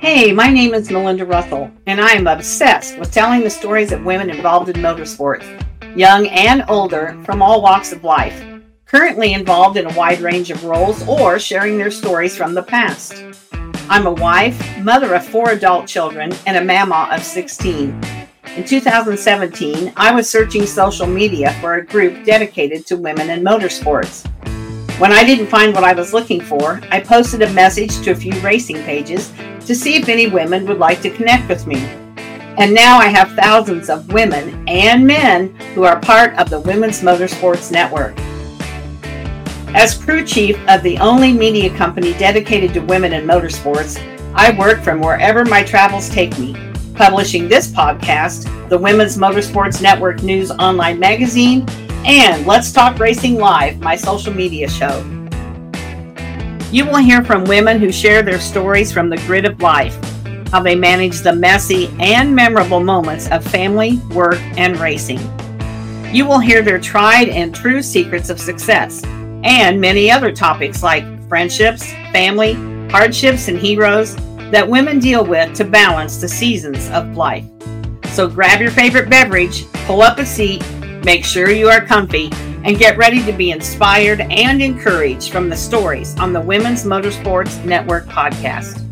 Hey, 0.00 0.32
my 0.32 0.48
name 0.48 0.72
is 0.72 0.90
Melinda 0.90 1.26
Russell, 1.26 1.70
and 1.84 2.00
I 2.00 2.12
am 2.12 2.26
obsessed 2.26 2.98
with 2.98 3.12
telling 3.12 3.42
the 3.42 3.50
stories 3.50 3.92
of 3.92 4.02
women 4.02 4.30
involved 4.30 4.70
in 4.70 4.76
motorsports, 4.76 5.44
young 5.94 6.26
and 6.28 6.64
older, 6.70 7.20
from 7.26 7.42
all 7.42 7.60
walks 7.60 7.92
of 7.92 8.02
life, 8.02 8.42
currently 8.86 9.34
involved 9.34 9.76
in 9.76 9.84
a 9.84 9.94
wide 9.94 10.22
range 10.22 10.50
of 10.50 10.64
roles 10.64 11.06
or 11.06 11.38
sharing 11.38 11.76
their 11.76 11.90
stories 11.90 12.34
from 12.34 12.54
the 12.54 12.62
past. 12.62 13.22
I'm 13.90 14.06
a 14.06 14.12
wife, 14.12 14.78
mother 14.78 15.14
of 15.14 15.26
four 15.26 15.50
adult 15.50 15.86
children, 15.86 16.32
and 16.46 16.56
a 16.56 16.64
mama 16.64 17.10
of 17.14 17.22
16. 17.22 17.88
In 18.56 18.64
2017, 18.64 19.92
I 19.98 20.14
was 20.14 20.30
searching 20.30 20.64
social 20.64 21.06
media 21.06 21.52
for 21.60 21.74
a 21.74 21.84
group 21.84 22.24
dedicated 22.24 22.86
to 22.86 22.96
women 22.96 23.28
in 23.28 23.44
motorsports. 23.44 24.26
When 25.00 25.12
I 25.12 25.24
didn't 25.24 25.46
find 25.46 25.74
what 25.74 25.82
I 25.82 25.94
was 25.94 26.12
looking 26.12 26.42
for, 26.42 26.78
I 26.90 27.00
posted 27.00 27.40
a 27.40 27.50
message 27.54 28.02
to 28.02 28.10
a 28.10 28.14
few 28.14 28.38
racing 28.40 28.76
pages 28.82 29.32
to 29.64 29.74
see 29.74 29.96
if 29.96 30.10
any 30.10 30.26
women 30.26 30.66
would 30.66 30.76
like 30.76 31.00
to 31.00 31.08
connect 31.08 31.48
with 31.48 31.66
me. 31.66 31.78
And 32.58 32.74
now 32.74 32.98
I 32.98 33.06
have 33.06 33.32
thousands 33.32 33.88
of 33.88 34.12
women 34.12 34.62
and 34.68 35.06
men 35.06 35.54
who 35.74 35.84
are 35.84 35.98
part 35.98 36.38
of 36.38 36.50
the 36.50 36.60
Women's 36.60 37.00
Motorsports 37.00 37.72
Network. 37.72 38.14
As 39.74 39.96
crew 39.96 40.22
chief 40.22 40.58
of 40.68 40.82
the 40.82 40.98
only 40.98 41.32
media 41.32 41.74
company 41.78 42.12
dedicated 42.18 42.74
to 42.74 42.80
women 42.80 43.14
in 43.14 43.26
motorsports, 43.26 43.98
I 44.34 44.50
work 44.58 44.82
from 44.82 45.00
wherever 45.00 45.46
my 45.46 45.62
travels 45.62 46.10
take 46.10 46.38
me 46.38 46.54
publishing 46.94 47.48
this 47.48 47.68
podcast, 47.68 48.68
the 48.68 48.76
Women's 48.76 49.16
Motorsports 49.16 49.80
Network 49.80 50.22
News 50.22 50.50
Online 50.50 50.98
Magazine, 50.98 51.64
and 52.04 52.46
Let's 52.46 52.72
Talk 52.72 52.98
Racing 52.98 53.36
Live, 53.36 53.78
my 53.80 53.94
social 53.94 54.32
media 54.32 54.68
show. 54.68 54.98
You 56.72 56.86
will 56.86 56.96
hear 56.96 57.22
from 57.22 57.44
women 57.44 57.78
who 57.78 57.92
share 57.92 58.22
their 58.22 58.40
stories 58.40 58.90
from 58.90 59.10
the 59.10 59.18
grid 59.18 59.44
of 59.44 59.60
life, 59.60 59.94
how 60.48 60.62
they 60.62 60.74
manage 60.74 61.20
the 61.20 61.34
messy 61.34 61.88
and 61.98 62.34
memorable 62.34 62.80
moments 62.80 63.28
of 63.30 63.44
family, 63.44 63.98
work, 64.14 64.40
and 64.56 64.78
racing. 64.78 65.20
You 66.12 66.26
will 66.26 66.38
hear 66.38 66.62
their 66.62 66.80
tried 66.80 67.28
and 67.28 67.54
true 67.54 67.82
secrets 67.82 68.30
of 68.30 68.40
success 68.40 69.04
and 69.44 69.80
many 69.80 70.10
other 70.10 70.32
topics 70.32 70.82
like 70.82 71.04
friendships, 71.28 71.92
family, 72.12 72.54
hardships, 72.90 73.48
and 73.48 73.58
heroes 73.58 74.16
that 74.50 74.68
women 74.68 75.00
deal 75.00 75.24
with 75.24 75.54
to 75.56 75.64
balance 75.64 76.16
the 76.20 76.28
seasons 76.28 76.88
of 76.90 77.16
life. 77.16 77.44
So 78.06 78.26
grab 78.26 78.60
your 78.60 78.70
favorite 78.70 79.10
beverage, 79.10 79.70
pull 79.86 80.02
up 80.02 80.18
a 80.18 80.26
seat, 80.26 80.62
make 81.04 81.24
sure 81.24 81.50
you 81.50 81.68
are 81.68 81.84
comfy, 81.84 82.30
and 82.64 82.78
get 82.78 82.98
ready 82.98 83.24
to 83.24 83.32
be 83.32 83.50
inspired 83.50 84.20
and 84.20 84.60
encouraged 84.60 85.32
from 85.32 85.48
the 85.48 85.56
stories 85.56 86.18
on 86.18 86.32
the 86.32 86.40
Women's 86.40 86.84
Motorsports 86.84 87.64
Network 87.64 88.06
podcast. 88.06 88.86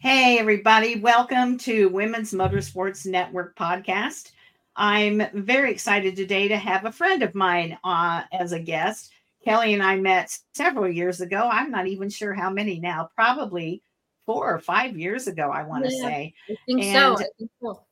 Hey, 0.00 0.38
everybody, 0.38 1.00
welcome 1.00 1.56
to 1.58 1.88
Women's 1.88 2.32
Motorsports 2.32 3.06
Network 3.06 3.56
podcast. 3.56 4.32
I'm 4.76 5.22
very 5.32 5.70
excited 5.70 6.14
today 6.14 6.48
to 6.48 6.58
have 6.58 6.84
a 6.84 6.92
friend 6.92 7.22
of 7.22 7.34
mine 7.34 7.78
uh, 7.84 8.24
as 8.32 8.52
a 8.52 8.58
guest. 8.58 9.12
Kelly 9.44 9.72
and 9.72 9.82
I 9.82 9.96
met 9.96 10.36
several 10.54 10.90
years 10.90 11.20
ago. 11.20 11.48
I'm 11.50 11.70
not 11.70 11.86
even 11.86 12.10
sure 12.10 12.34
how 12.34 12.50
many 12.50 12.80
now, 12.80 13.08
probably 13.14 13.82
four 14.26 14.52
or 14.52 14.58
five 14.58 14.98
years 14.98 15.26
ago, 15.26 15.50
I 15.50 15.62
want 15.62 15.84
to 15.84 15.92
yeah, 15.92 16.02
say. 16.02 16.34
I 16.48 16.56
think, 16.66 16.82
and, 16.82 16.92
so. 16.92 17.14
I 17.14 17.26
think 17.38 17.50
so. 17.62 17.82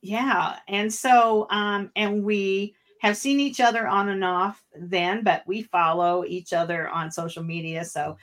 Yeah. 0.00 0.58
And 0.68 0.92
so, 0.92 1.46
um, 1.50 1.90
and 1.96 2.24
we 2.24 2.74
have 3.00 3.16
seen 3.16 3.40
each 3.40 3.60
other 3.60 3.86
on 3.86 4.08
and 4.08 4.24
off 4.24 4.64
then, 4.78 5.22
but 5.22 5.42
we 5.46 5.62
follow 5.62 6.24
each 6.26 6.52
other 6.52 6.88
on 6.88 7.10
social 7.10 7.42
media. 7.42 7.84
So 7.84 8.16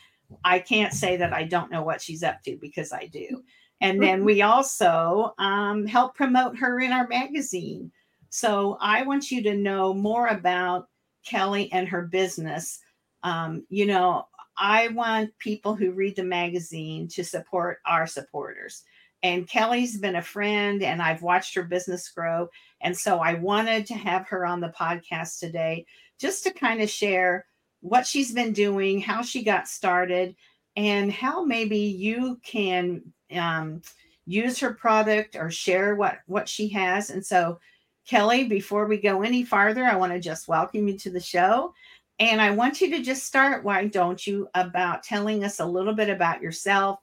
I 0.43 0.59
can't 0.59 0.93
say 0.93 1.17
that 1.17 1.33
I 1.33 1.43
don't 1.43 1.71
know 1.71 1.83
what 1.83 2.01
she's 2.01 2.23
up 2.23 2.41
to 2.43 2.57
because 2.57 2.91
I 2.91 3.05
do. 3.07 3.43
And 3.81 4.01
then 4.01 4.23
we 4.23 4.41
also 4.41 5.33
um, 5.37 5.85
help 5.85 6.15
promote 6.15 6.57
her 6.57 6.79
in 6.79 6.91
our 6.91 7.07
magazine. 7.07 7.91
So 8.29 8.77
I 8.81 9.03
want 9.03 9.31
you 9.31 9.43
to 9.43 9.55
know 9.55 9.93
more 9.93 10.27
about 10.27 10.87
Kelly 11.25 11.71
and 11.71 11.87
her 11.87 12.03
business. 12.03 12.79
Um, 13.23 13.65
you 13.69 13.85
know, 13.85 14.27
I 14.57 14.89
want 14.89 15.37
people 15.39 15.75
who 15.75 15.91
read 15.91 16.15
the 16.15 16.23
magazine 16.23 17.07
to 17.09 17.23
support 17.23 17.79
our 17.85 18.07
supporters. 18.07 18.83
And 19.23 19.47
Kelly's 19.47 19.97
been 19.97 20.17
a 20.17 20.21
friend, 20.21 20.83
and 20.83 21.01
I've 21.01 21.23
watched 21.23 21.55
her 21.55 21.63
business 21.63 22.09
grow. 22.09 22.47
And 22.81 22.95
so 22.95 23.19
I 23.19 23.33
wanted 23.33 23.87
to 23.87 23.95
have 23.95 24.27
her 24.27 24.45
on 24.45 24.61
the 24.61 24.73
podcast 24.79 25.39
today 25.39 25.85
just 26.19 26.43
to 26.43 26.51
kind 26.51 26.81
of 26.81 26.89
share 26.89 27.45
what 27.81 28.05
she's 28.05 28.33
been 28.33 28.53
doing, 28.53 28.99
how 28.99 29.21
she 29.21 29.43
got 29.43 29.67
started, 29.67 30.35
and 30.75 31.11
how 31.11 31.43
maybe 31.43 31.77
you 31.77 32.39
can 32.43 33.01
um, 33.35 33.81
use 34.25 34.59
her 34.59 34.73
product 34.73 35.35
or 35.35 35.49
share 35.49 35.95
what 35.95 36.19
what 36.27 36.47
she 36.47 36.67
has. 36.69 37.09
And 37.09 37.25
so, 37.25 37.59
Kelly, 38.07 38.45
before 38.45 38.85
we 38.85 38.97
go 38.97 39.21
any 39.21 39.43
farther, 39.43 39.85
I 39.85 39.95
want 39.95 40.13
to 40.13 40.19
just 40.19 40.47
welcome 40.47 40.87
you 40.87 40.97
to 40.99 41.09
the 41.09 41.19
show. 41.19 41.73
And 42.19 42.41
I 42.41 42.51
want 42.51 42.79
you 42.79 42.89
to 42.91 43.01
just 43.01 43.25
start, 43.25 43.63
why 43.63 43.87
don't 43.87 44.25
you, 44.25 44.47
about 44.55 45.03
telling 45.03 45.43
us 45.43 45.59
a 45.59 45.65
little 45.65 45.93
bit 45.93 46.09
about 46.09 46.41
yourself, 46.41 46.99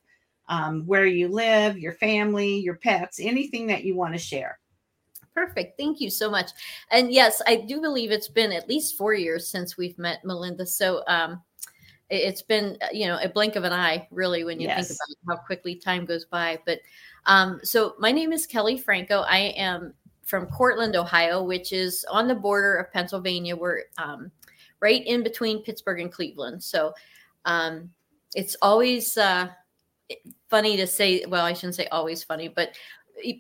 um, 0.49 0.87
where 0.87 1.07
you 1.07 1.29
live, 1.29 1.79
your 1.79 1.93
family, 1.93 2.59
your 2.59 2.77
pets, 2.77 3.21
anything 3.21 3.67
that 3.67 3.85
you 3.85 3.95
want 3.95 4.15
to 4.15 4.19
share. 4.19 4.59
Perfect. 5.35 5.79
Thank 5.79 6.01
you 6.01 6.11
so 6.11 6.31
much. 6.31 6.51
And 6.91 7.13
yes, 7.13 7.41
I 7.47 7.57
do 7.57 7.81
believe 7.81 8.11
it's 8.11 8.29
been 8.29 8.53
at 8.53 8.69
least 8.69 8.97
four 8.97 9.15
years 9.15 9.49
since 9.49 9.77
we've 9.77 9.99
met 9.99 10.25
Melinda. 10.25 10.67
So 10.67 11.03
um, 11.09 11.43
it's 12.13 12.43
been 12.43 12.77
uh, 12.83 12.89
you 12.93 13.07
know 13.07 13.19
a 13.23 13.29
blink 13.29 13.57
of 13.57 13.65
an 13.65 13.73
eye 13.73 14.07
really 14.11 14.45
when 14.45 14.61
you 14.61 14.69
yes. 14.69 14.89
think 14.89 14.99
about 15.25 15.39
how 15.39 15.43
quickly 15.45 15.75
time 15.75 16.05
goes 16.05 16.25
by 16.27 16.59
but 16.67 16.79
um, 17.27 17.59
so 17.63 17.95
my 17.99 18.13
name 18.13 18.33
is 18.33 18.47
kelly 18.47 18.77
Franko 18.77 19.21
i 19.23 19.39
am 19.57 19.95
from 20.23 20.47
cortland 20.47 20.95
ohio 20.95 21.43
which 21.43 21.73
is 21.73 22.05
on 22.11 22.29
the 22.29 22.35
border 22.35 22.77
of 22.77 22.93
pennsylvania 22.93 23.57
we're 23.57 23.85
um, 23.97 24.31
right 24.83 25.07
in 25.07 25.23
between 25.23 25.63
pittsburgh 25.63 26.01
and 26.01 26.13
cleveland 26.13 26.63
so 26.63 26.93
um, 27.45 27.89
it's 28.35 28.57
always 28.61 29.17
uh, 29.17 29.49
funny 30.51 30.77
to 30.77 30.87
say 30.87 31.25
well 31.27 31.45
i 31.45 31.55
shouldn't 31.55 31.75
say 31.75 31.87
always 31.87 32.23
funny 32.23 32.49
but 32.49 32.77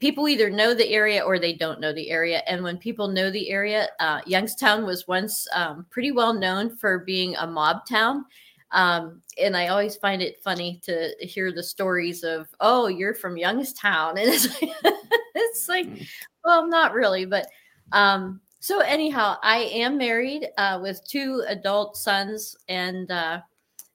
people 0.01 0.29
either 0.29 0.51
know 0.51 0.75
the 0.75 0.89
area 0.89 1.23
or 1.23 1.39
they 1.39 1.53
don't 1.53 1.81
know 1.81 1.93
the 1.93 2.11
area. 2.11 2.43
And 2.47 2.63
when 2.63 2.77
people 2.77 3.09
know 3.09 3.31
the 3.31 3.51
area, 3.51 3.89
uh, 4.01 4.21
Youngstown 4.27 4.85
was 4.85 5.09
once 5.09 5.47
um, 5.55 5.87
pretty 5.91 6.13
well 6.13 6.35
known 6.35 6.77
for 6.77 7.01
being 7.01 7.35
a 7.37 7.47
mob 7.47 7.87
town. 7.87 8.25
Um, 8.71 9.21
and 9.41 9.57
I 9.57 9.69
always 9.69 9.97
find 9.97 10.23
it 10.23 10.43
funny 10.43 10.81
to 10.85 11.15
hear 11.21 11.53
the 11.53 11.63
stories 11.63 12.23
of, 12.23 12.49
oh, 12.61 12.87
you're 12.87 13.15
from 13.15 13.37
Youngstown. 13.37 14.17
And 14.19 14.29
it's 14.29 14.49
like, 14.61 14.73
it's 15.35 15.69
like 15.69 15.87
mm. 15.87 16.07
well, 16.45 16.69
not 16.69 16.95
really. 16.95 17.25
But 17.25 17.49
um, 17.93 18.41
so, 18.63 18.79
anyhow, 18.79 19.39
I 19.43 19.65
am 19.75 19.99
married 19.99 20.47
uh, 20.57 20.79
with 20.81 21.05
two 21.05 21.43
adult 21.49 21.97
sons 21.97 22.57
and 22.69 23.11
uh, 23.11 23.41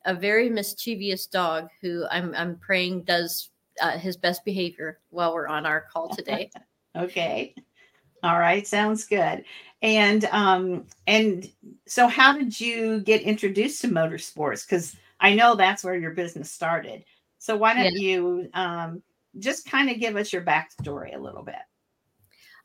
a 0.04 0.14
very 0.14 0.50
mischievous 0.50 1.26
dog 1.26 1.70
who 1.82 2.06
I'm, 2.12 2.36
I'm 2.36 2.58
praying 2.58 3.04
does 3.04 3.50
uh, 3.82 3.98
his 3.98 4.18
best 4.18 4.44
behavior 4.44 5.00
while 5.10 5.34
we're 5.34 5.48
on 5.48 5.66
our 5.66 5.86
call 5.90 6.14
today. 6.14 6.52
okay. 6.98 7.56
All 8.24 8.38
right. 8.40 8.68
Sounds 8.68 9.06
good. 9.06 9.46
And 9.82 10.26
um 10.26 10.86
and 11.06 11.50
so 11.86 12.10
how 12.10 12.38
did 12.38 12.60
you 12.60 13.00
get 13.00 13.22
introduced 13.22 13.80
to 13.82 13.88
motorsports? 13.88 14.66
Because 14.66 14.98
I 15.22 15.34
know 15.34 15.56
that's 15.56 15.82
where 15.82 15.96
your 15.96 16.12
business 16.12 16.52
started. 16.52 17.06
So 17.40 17.56
why 17.56 17.74
don't 17.74 17.94
yeah. 17.94 18.00
you 18.00 18.50
um 18.54 19.02
just 19.40 19.70
kind 19.70 19.90
of 19.90 20.00
give 20.02 20.18
us 20.18 20.34
your 20.34 20.42
backstory 20.42 21.16
a 21.16 21.20
little 21.20 21.44
bit? 21.44 21.56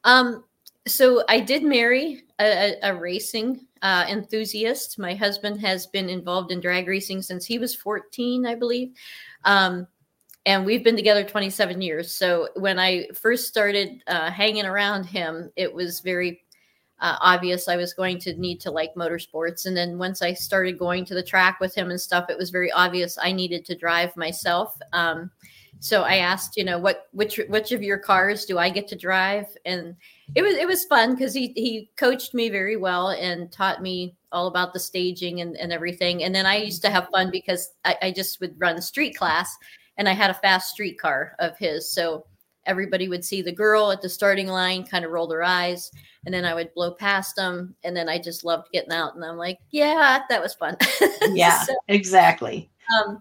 Um 0.02 0.42
so 0.86 1.24
I 1.28 1.40
did 1.40 1.62
marry 1.62 2.24
a, 2.40 2.74
a 2.82 2.94
racing 2.94 3.66
uh, 3.82 4.06
enthusiast. 4.08 4.98
My 4.98 5.14
husband 5.14 5.60
has 5.60 5.86
been 5.86 6.08
involved 6.08 6.50
in 6.50 6.60
drag 6.60 6.88
racing 6.88 7.22
since 7.22 7.44
he 7.44 7.58
was 7.58 7.74
14, 7.74 8.46
I 8.46 8.54
believe. 8.54 8.92
Um, 9.44 9.86
and 10.44 10.64
we've 10.64 10.82
been 10.82 10.96
together 10.96 11.22
27 11.22 11.80
years. 11.80 12.12
So 12.12 12.48
when 12.56 12.78
I 12.78 13.08
first 13.14 13.46
started 13.46 14.02
uh, 14.08 14.30
hanging 14.30 14.66
around 14.66 15.04
him, 15.04 15.52
it 15.54 15.72
was 15.72 16.00
very 16.00 16.42
uh, 17.00 17.16
obvious 17.20 17.68
I 17.68 17.76
was 17.76 17.94
going 17.94 18.18
to 18.20 18.34
need 18.34 18.60
to 18.60 18.70
like 18.70 18.94
motorsports. 18.94 19.66
And 19.66 19.76
then 19.76 19.98
once 19.98 20.20
I 20.20 20.32
started 20.32 20.78
going 20.78 21.04
to 21.06 21.14
the 21.14 21.22
track 21.22 21.60
with 21.60 21.74
him 21.74 21.90
and 21.90 22.00
stuff, 22.00 22.26
it 22.28 22.38
was 22.38 22.50
very 22.50 22.72
obvious 22.72 23.18
I 23.20 23.32
needed 23.32 23.64
to 23.66 23.76
drive 23.76 24.16
myself. 24.16 24.76
Um, 24.92 25.30
so 25.80 26.02
I 26.02 26.16
asked, 26.16 26.56
you 26.56 26.64
know, 26.64 26.78
what 26.78 27.08
which 27.12 27.40
which 27.48 27.72
of 27.72 27.82
your 27.82 27.98
cars 27.98 28.44
do 28.44 28.56
I 28.56 28.70
get 28.70 28.86
to 28.88 28.96
drive? 28.96 29.46
And 29.64 29.96
it 30.34 30.42
was 30.42 30.54
it 30.54 30.66
was 30.66 30.84
fun 30.84 31.14
because 31.14 31.34
he 31.34 31.52
he 31.54 31.90
coached 31.96 32.34
me 32.34 32.48
very 32.48 32.76
well 32.76 33.10
and 33.10 33.50
taught 33.52 33.82
me 33.82 34.14
all 34.32 34.46
about 34.46 34.72
the 34.72 34.80
staging 34.80 35.40
and, 35.40 35.56
and 35.56 35.72
everything. 35.72 36.24
And 36.24 36.34
then 36.34 36.46
I 36.46 36.56
used 36.56 36.82
to 36.82 36.90
have 36.90 37.08
fun 37.10 37.30
because 37.30 37.70
I, 37.84 37.96
I 38.02 38.10
just 38.10 38.40
would 38.40 38.58
run 38.58 38.80
street 38.80 39.14
class 39.14 39.54
and 39.98 40.08
I 40.08 40.12
had 40.12 40.30
a 40.30 40.34
fast 40.34 40.70
street 40.70 40.98
car 40.98 41.36
of 41.38 41.56
his. 41.58 41.90
So 41.90 42.24
everybody 42.66 43.08
would 43.08 43.24
see 43.24 43.42
the 43.42 43.52
girl 43.52 43.90
at 43.90 44.00
the 44.00 44.08
starting 44.08 44.46
line 44.46 44.84
kind 44.84 45.04
of 45.04 45.10
roll 45.10 45.26
their 45.26 45.42
eyes 45.42 45.90
and 46.24 46.34
then 46.34 46.44
i 46.44 46.54
would 46.54 46.72
blow 46.74 46.92
past 46.92 47.34
them 47.36 47.74
and 47.82 47.96
then 47.96 48.08
i 48.08 48.18
just 48.18 48.44
loved 48.44 48.70
getting 48.72 48.92
out 48.92 49.14
and 49.14 49.24
i'm 49.24 49.36
like 49.36 49.58
yeah 49.70 50.22
that 50.28 50.40
was 50.40 50.54
fun 50.54 50.76
yeah 51.32 51.62
so, 51.62 51.74
exactly 51.88 52.70
um, 52.96 53.20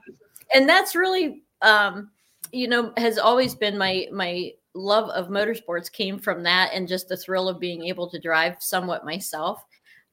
and 0.53 0.67
that's 0.67 0.95
really 0.95 1.43
um, 1.61 2.11
you 2.51 2.67
know 2.67 2.91
has 2.97 3.17
always 3.17 3.55
been 3.55 3.77
my 3.77 4.07
my 4.11 4.51
love 4.73 5.09
of 5.09 5.27
motorsports 5.27 5.91
came 5.91 6.17
from 6.17 6.43
that 6.43 6.71
and 6.73 6.87
just 6.87 7.09
the 7.09 7.17
thrill 7.17 7.49
of 7.49 7.59
being 7.59 7.85
able 7.85 8.09
to 8.09 8.19
drive 8.19 8.55
somewhat 8.59 9.05
myself 9.05 9.65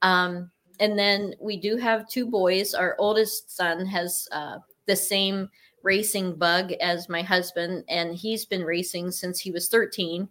um, 0.02 0.50
and 0.80 0.98
then 0.98 1.34
we 1.40 1.56
do 1.56 1.76
have 1.76 2.08
two 2.08 2.26
boys 2.26 2.74
our 2.74 2.96
oldest 2.98 3.56
son 3.56 3.86
has 3.86 4.28
uh, 4.32 4.58
the 4.86 4.96
same 4.96 5.48
racing 5.82 6.34
bug 6.34 6.72
as 6.72 7.08
my 7.08 7.22
husband, 7.22 7.84
and 7.88 8.14
he's 8.14 8.44
been 8.44 8.62
racing 8.62 9.10
since 9.10 9.40
he 9.40 9.50
was 9.50 9.68
13. 9.68 10.28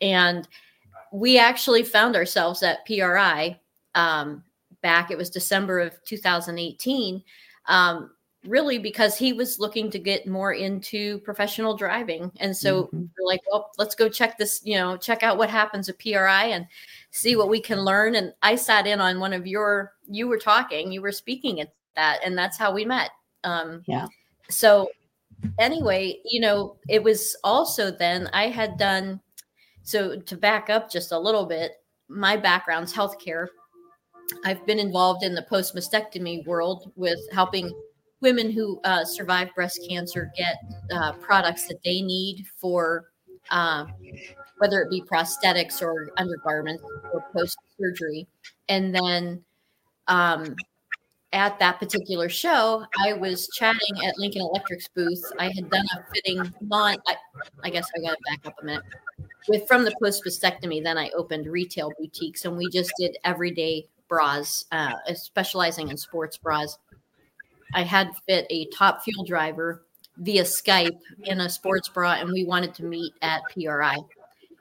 And 0.00 0.46
we 1.12 1.38
actually 1.38 1.82
found 1.82 2.16
ourselves 2.16 2.62
at 2.62 2.86
PRI 2.86 3.58
um, 3.94 4.44
back, 4.82 5.10
it 5.10 5.18
was 5.18 5.30
December 5.30 5.80
of 5.80 6.02
2018, 6.04 7.22
um, 7.66 8.10
really 8.46 8.78
because 8.78 9.16
he 9.16 9.32
was 9.32 9.58
looking 9.58 9.90
to 9.90 9.98
get 9.98 10.26
more 10.26 10.52
into 10.52 11.18
professional 11.18 11.76
driving. 11.76 12.32
And 12.40 12.56
so 12.56 12.84
mm-hmm. 12.84 12.98
we're 12.98 13.26
like, 13.26 13.40
well, 13.50 13.70
let's 13.78 13.94
go 13.94 14.08
check 14.08 14.38
this, 14.38 14.62
you 14.64 14.76
know, 14.76 14.96
check 14.96 15.22
out 15.22 15.36
what 15.36 15.50
happens 15.50 15.88
at 15.88 15.98
PRI 15.98 16.46
and 16.46 16.66
see 17.10 17.36
what 17.36 17.50
we 17.50 17.60
can 17.60 17.80
learn. 17.80 18.14
And 18.14 18.32
I 18.42 18.56
sat 18.56 18.86
in 18.86 19.00
on 19.00 19.20
one 19.20 19.32
of 19.32 19.46
your, 19.46 19.92
you 20.08 20.26
were 20.26 20.38
talking, 20.38 20.90
you 20.90 21.02
were 21.02 21.12
speaking 21.12 21.60
at 21.60 21.74
that, 21.96 22.20
and 22.24 22.36
that's 22.36 22.56
how 22.56 22.72
we 22.72 22.84
met. 22.84 23.10
Um, 23.44 23.82
yeah. 23.86 24.06
So 24.48 24.88
anyway, 25.58 26.18
you 26.24 26.40
know, 26.40 26.76
it 26.88 27.02
was 27.02 27.36
also 27.44 27.90
then 27.90 28.28
I 28.32 28.48
had 28.48 28.78
done 28.78 29.20
so 29.82 30.20
to 30.20 30.36
back 30.36 30.70
up 30.70 30.90
just 30.90 31.12
a 31.12 31.18
little 31.18 31.46
bit, 31.46 31.72
my 32.08 32.36
background's 32.36 32.92
healthcare. 32.92 33.48
I've 34.44 34.64
been 34.66 34.78
involved 34.78 35.24
in 35.24 35.34
the 35.34 35.42
post 35.42 35.74
mastectomy 35.74 36.46
world 36.46 36.92
with 36.96 37.18
helping 37.32 37.72
women 38.20 38.50
who 38.50 38.80
uh, 38.84 39.04
survive 39.04 39.48
breast 39.54 39.80
cancer 39.88 40.30
get 40.36 40.56
uh, 40.92 41.12
products 41.12 41.66
that 41.68 41.82
they 41.84 42.02
need 42.02 42.46
for 42.56 43.10
uh, 43.50 43.86
whether 44.58 44.82
it 44.82 44.90
be 44.90 45.02
prosthetics 45.02 45.82
or 45.82 46.10
undergarments 46.18 46.84
or 47.12 47.24
post 47.32 47.56
surgery. 47.78 48.26
And 48.68 48.94
then 48.94 49.42
um, 50.06 50.54
at 51.32 51.58
that 51.58 51.78
particular 51.78 52.28
show, 52.28 52.84
I 52.98 53.14
was 53.14 53.48
chatting 53.56 54.04
at 54.04 54.18
Lincoln 54.18 54.42
Electric's 54.42 54.88
booth. 54.88 55.22
I 55.38 55.46
had 55.46 55.70
done 55.70 55.84
a 55.96 56.14
fitting 56.14 56.54
non, 56.60 56.98
I, 57.06 57.16
I 57.64 57.70
guess 57.70 57.88
I 57.96 58.00
got 58.00 58.12
to 58.12 58.18
back 58.28 58.46
up 58.46 58.54
a 58.60 58.64
minute. 58.64 58.84
With 59.48 59.66
from 59.66 59.84
the 59.84 59.94
post 60.02 60.22
mastectomy, 60.26 60.82
then 60.82 60.98
I 60.98 61.10
opened 61.10 61.46
retail 61.46 61.90
boutiques 61.98 62.44
and 62.44 62.56
we 62.56 62.68
just 62.68 62.92
did 62.98 63.16
everyday 63.24 63.86
bras, 64.08 64.64
uh, 64.72 64.92
specializing 65.14 65.88
in 65.88 65.96
sports 65.96 66.36
bras. 66.36 66.78
I 67.74 67.82
had 67.82 68.10
fit 68.26 68.46
a 68.50 68.66
top 68.66 69.02
fuel 69.02 69.24
driver 69.24 69.84
via 70.18 70.42
Skype 70.42 70.98
in 71.24 71.40
a 71.40 71.48
sports 71.48 71.88
bra, 71.88 72.12
and 72.14 72.30
we 72.32 72.44
wanted 72.44 72.74
to 72.74 72.84
meet 72.84 73.12
at 73.22 73.42
PRI. 73.52 73.96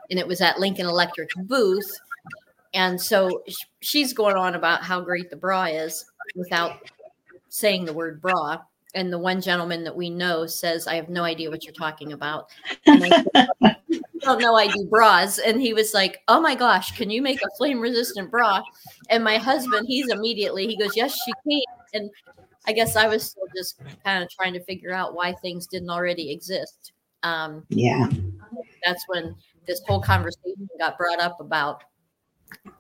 And 0.10 0.20
it 0.20 0.28
was 0.28 0.42
at 0.42 0.60
Lincoln 0.60 0.86
Electric 0.86 1.30
booth. 1.36 2.00
And 2.74 3.00
so 3.00 3.44
she's 3.82 4.14
going 4.14 4.36
on 4.36 4.56
about 4.56 4.84
how 4.84 5.02
great 5.02 5.30
the 5.30 5.36
bra 5.36 5.66
is 5.66 6.06
without 6.36 6.90
saying 7.50 7.86
the 7.86 7.94
word 7.94 8.22
bra. 8.22 8.60
And 8.96 9.14
the 9.14 9.20
one 9.20 9.40
gentleman 9.40 9.84
that 9.84 9.96
we 9.96 10.10
know 10.10 10.48
says, 10.48 10.88
I 10.88 10.96
have 10.96 11.10
no 11.10 11.24
idea 11.24 11.50
what 11.52 11.64
you're 11.64 11.74
talking 11.74 12.14
about. 12.14 12.50
I 12.88 13.26
don't 14.22 14.42
know 14.42 14.56
I 14.56 14.68
do 14.68 14.86
bras. 14.86 15.38
And 15.38 15.62
he 15.62 15.74
was 15.74 15.94
like, 15.94 16.22
Oh 16.28 16.42
my 16.42 16.56
gosh, 16.56 16.98
can 16.98 17.10
you 17.10 17.22
make 17.22 17.42
a 17.42 17.50
flame 17.58 17.80
resistant 17.80 18.32
bra? 18.32 18.62
And 19.10 19.24
my 19.24 19.38
husband, 19.38 19.86
he's 19.88 20.10
immediately, 20.10 20.68
he 20.68 20.78
goes, 20.78 20.96
Yes, 20.96 21.14
she 21.24 21.32
can. 21.48 21.62
And 21.94 22.10
I 22.68 22.74
guess 22.74 22.96
I 22.96 23.08
was 23.08 23.24
still 23.24 23.48
just 23.56 23.82
kind 24.04 24.24
of 24.24 24.30
trying 24.30 24.54
to 24.54 24.64
figure 24.64 24.94
out 24.94 25.16
why 25.16 25.34
things 25.34 25.68
didn't 25.68 25.90
already 25.90 26.32
exist. 26.32 26.94
Um, 27.24 27.64
yeah. 27.70 28.08
That's 28.86 29.04
when 29.08 29.36
this 29.68 29.82
whole 29.88 30.02
conversation 30.02 30.68
got 30.80 30.98
brought 30.98 31.20
up 31.20 31.40
about 31.40 31.84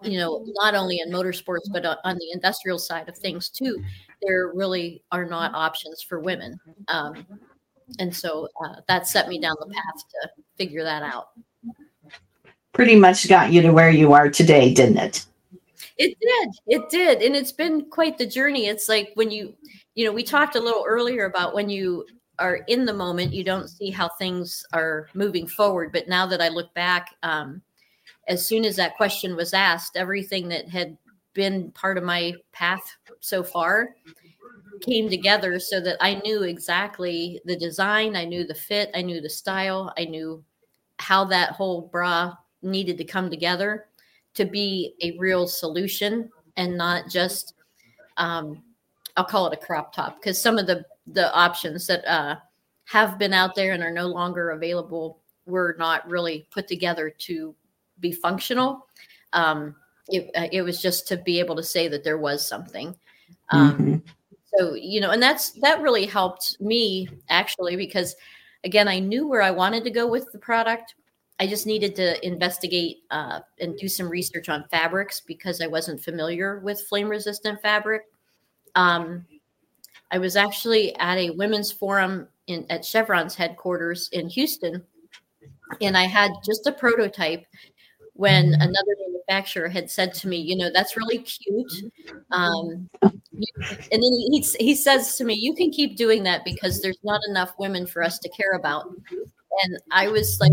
you 0.01 0.17
know, 0.17 0.43
not 0.55 0.75
only 0.75 0.99
in 0.99 1.11
motorsports, 1.11 1.71
but 1.71 1.85
on 1.85 2.15
the 2.15 2.31
industrial 2.33 2.79
side 2.79 3.07
of 3.09 3.17
things 3.17 3.49
too, 3.49 3.83
there 4.21 4.51
really 4.53 5.03
are 5.11 5.25
not 5.25 5.53
options 5.53 6.01
for 6.01 6.19
women. 6.19 6.59
Um, 6.87 7.25
and 7.99 8.15
so 8.15 8.47
uh, 8.63 8.75
that 8.87 9.07
set 9.07 9.27
me 9.27 9.39
down 9.39 9.55
the 9.59 9.67
path 9.67 10.03
to 10.09 10.29
figure 10.57 10.83
that 10.83 11.03
out. 11.03 11.29
Pretty 12.73 12.95
much 12.95 13.27
got 13.27 13.51
you 13.51 13.61
to 13.61 13.71
where 13.71 13.89
you 13.89 14.13
are 14.13 14.29
today, 14.29 14.73
didn't 14.73 14.97
it? 14.97 15.25
It 15.99 16.17
did. 16.21 16.49
It 16.65 16.89
did. 16.89 17.21
And 17.21 17.35
it's 17.35 17.51
been 17.51 17.89
quite 17.89 18.17
the 18.17 18.25
journey. 18.25 18.67
It's 18.67 18.87
like 18.87 19.11
when 19.15 19.29
you, 19.29 19.53
you 19.95 20.05
know, 20.05 20.13
we 20.13 20.23
talked 20.23 20.55
a 20.55 20.61
little 20.61 20.85
earlier 20.87 21.25
about 21.25 21.53
when 21.53 21.69
you 21.69 22.05
are 22.39 22.61
in 22.67 22.85
the 22.85 22.93
moment, 22.93 23.33
you 23.33 23.43
don't 23.43 23.67
see 23.67 23.91
how 23.91 24.07
things 24.07 24.65
are 24.71 25.09
moving 25.13 25.45
forward. 25.45 25.91
But 25.91 26.07
now 26.07 26.25
that 26.27 26.41
I 26.41 26.47
look 26.47 26.73
back, 26.73 27.15
um, 27.21 27.61
as 28.29 28.45
soon 28.45 28.63
as 28.63 28.77
that 28.77 28.95
question 28.95 29.35
was 29.35 29.53
asked, 29.53 29.97
everything 29.97 30.47
that 30.47 30.69
had 30.69 30.97
been 31.33 31.69
part 31.71 31.97
of 31.97 32.05
my 32.05 32.33
path 32.53 32.95
so 33.19 33.43
far 33.43 33.89
came 34.79 35.09
together 35.09 35.59
so 35.59 35.81
that 35.81 35.97
I 35.99 36.15
knew 36.23 36.43
exactly 36.43 37.41
the 37.43 37.57
design, 37.57 38.15
I 38.15 38.23
knew 38.23 38.47
the 38.47 38.55
fit, 38.55 38.89
I 38.95 39.01
knew 39.01 39.19
the 39.19 39.29
style, 39.29 39.93
I 39.97 40.05
knew 40.05 40.41
how 40.97 41.25
that 41.25 41.51
whole 41.51 41.89
bra 41.91 42.35
needed 42.61 42.97
to 42.99 43.03
come 43.03 43.29
together 43.29 43.88
to 44.35 44.45
be 44.45 44.93
a 45.01 45.17
real 45.17 45.47
solution 45.47 46.29
and 46.57 46.77
not 46.77 47.09
just 47.09 47.53
um, 48.17 48.63
I'll 49.17 49.25
call 49.25 49.47
it 49.47 49.53
a 49.53 49.65
crop 49.65 49.93
top 49.93 50.19
because 50.19 50.41
some 50.41 50.57
of 50.57 50.67
the 50.67 50.85
the 51.07 51.33
options 51.33 51.87
that 51.87 52.05
uh, 52.05 52.35
have 52.85 53.17
been 53.17 53.33
out 53.33 53.55
there 53.55 53.73
and 53.73 53.83
are 53.83 53.91
no 53.91 54.07
longer 54.07 54.51
available 54.51 55.19
were 55.45 55.75
not 55.79 56.07
really 56.07 56.47
put 56.51 56.67
together 56.67 57.09
to 57.09 57.55
be 57.99 58.11
functional. 58.11 58.87
Um, 59.33 59.75
it, 60.07 60.29
uh, 60.35 60.47
it 60.51 60.61
was 60.61 60.81
just 60.81 61.07
to 61.07 61.17
be 61.17 61.39
able 61.39 61.55
to 61.55 61.63
say 61.63 61.87
that 61.87 62.03
there 62.03 62.17
was 62.17 62.47
something. 62.47 62.95
Um, 63.49 63.71
mm-hmm. 63.71 63.95
So, 64.57 64.73
you 64.73 65.01
know, 65.01 65.11
and 65.11 65.21
that's 65.21 65.51
that 65.61 65.81
really 65.81 66.05
helped 66.05 66.59
me 66.59 67.07
actually 67.29 67.75
because, 67.75 68.15
again, 68.63 68.87
I 68.87 68.99
knew 68.99 69.27
where 69.27 69.41
I 69.41 69.51
wanted 69.51 69.83
to 69.83 69.91
go 69.91 70.07
with 70.07 70.31
the 70.31 70.39
product. 70.39 70.95
I 71.39 71.47
just 71.47 71.65
needed 71.65 71.95
to 71.95 72.25
investigate 72.25 73.03
uh, 73.11 73.39
and 73.59 73.77
do 73.77 73.87
some 73.87 74.09
research 74.09 74.49
on 74.49 74.65
fabrics 74.69 75.21
because 75.21 75.61
I 75.61 75.67
wasn't 75.67 76.03
familiar 76.03 76.59
with 76.59 76.81
flame 76.81 77.07
resistant 77.07 77.61
fabric. 77.61 78.03
Um, 78.75 79.25
I 80.11 80.17
was 80.17 80.35
actually 80.35 80.95
at 80.97 81.17
a 81.17 81.29
women's 81.29 81.71
forum 81.71 82.27
in, 82.47 82.65
at 82.69 82.83
Chevron's 82.83 83.35
headquarters 83.35 84.09
in 84.11 84.27
Houston, 84.29 84.83
and 85.81 85.97
I 85.97 86.03
had 86.03 86.31
just 86.45 86.67
a 86.67 86.71
prototype 86.71 87.45
when 88.13 88.53
another 88.55 88.95
manufacturer 89.07 89.69
had 89.69 89.89
said 89.89 90.13
to 90.13 90.27
me, 90.27 90.37
you 90.37 90.57
know, 90.57 90.69
that's 90.73 90.97
really 90.97 91.19
cute. 91.19 91.71
Um, 92.31 92.89
and 93.01 93.21
then 93.91 94.01
he, 94.01 94.45
he 94.59 94.75
says 94.75 95.15
to 95.15 95.23
me, 95.23 95.35
you 95.35 95.53
can 95.53 95.71
keep 95.71 95.95
doing 95.95 96.23
that 96.23 96.43
because 96.43 96.81
there's 96.81 96.99
not 97.03 97.21
enough 97.29 97.53
women 97.57 97.87
for 97.87 98.03
us 98.03 98.19
to 98.19 98.29
care 98.29 98.53
about. 98.53 98.93
And 99.63 99.79
I 99.91 100.09
was 100.09 100.37
like, 100.41 100.51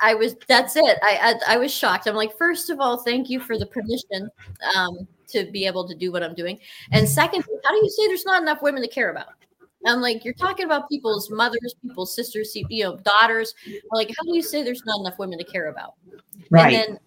I 0.00 0.14
was, 0.14 0.36
that's 0.46 0.76
it. 0.76 0.98
I, 1.02 1.34
I, 1.46 1.54
I 1.54 1.56
was 1.58 1.74
shocked. 1.74 2.06
I'm 2.06 2.14
like, 2.14 2.36
first 2.38 2.70
of 2.70 2.80
all, 2.80 3.02
thank 3.02 3.28
you 3.28 3.40
for 3.40 3.58
the 3.58 3.66
permission 3.66 4.30
um, 4.76 5.08
to 5.28 5.50
be 5.50 5.66
able 5.66 5.88
to 5.88 5.94
do 5.94 6.12
what 6.12 6.22
I'm 6.22 6.34
doing. 6.34 6.58
And 6.92 7.08
second, 7.08 7.44
how 7.64 7.70
do 7.70 7.76
you 7.76 7.90
say 7.90 8.06
there's 8.06 8.24
not 8.24 8.42
enough 8.42 8.62
women 8.62 8.82
to 8.82 8.88
care 8.88 9.10
about? 9.10 9.28
I'm 9.84 10.00
like, 10.00 10.24
you're 10.24 10.34
talking 10.34 10.66
about 10.66 10.88
people's 10.88 11.30
mothers, 11.30 11.74
people's 11.82 12.14
sisters, 12.14 12.54
you 12.54 12.84
know, 12.84 12.96
daughters. 12.98 13.54
Like, 13.90 14.08
how 14.08 14.22
do 14.24 14.34
you 14.36 14.42
say 14.42 14.62
there's 14.62 14.84
not 14.86 15.00
enough 15.00 15.18
women 15.18 15.38
to 15.38 15.44
care 15.44 15.66
about? 15.66 15.94
Right. 16.50 16.74
And 16.74 16.94
then, 16.94 17.00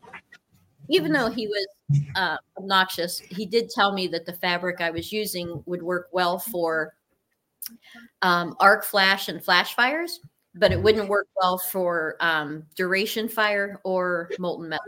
even 0.89 1.11
though 1.11 1.29
he 1.29 1.47
was 1.47 1.67
uh, 2.15 2.37
obnoxious, 2.57 3.19
he 3.19 3.45
did 3.45 3.69
tell 3.69 3.93
me 3.93 4.07
that 4.07 4.25
the 4.25 4.33
fabric 4.33 4.81
I 4.81 4.91
was 4.91 5.11
using 5.11 5.63
would 5.65 5.81
work 5.81 6.09
well 6.11 6.37
for 6.37 6.93
um, 8.21 8.55
arc 8.59 8.83
flash 8.83 9.29
and 9.29 9.43
flash 9.43 9.75
fires, 9.75 10.19
but 10.55 10.71
it 10.71 10.81
wouldn't 10.81 11.09
work 11.09 11.27
well 11.35 11.57
for 11.57 12.15
um, 12.19 12.63
duration 12.75 13.27
fire 13.27 13.79
or 13.83 14.29
molten 14.39 14.69
metal. 14.69 14.85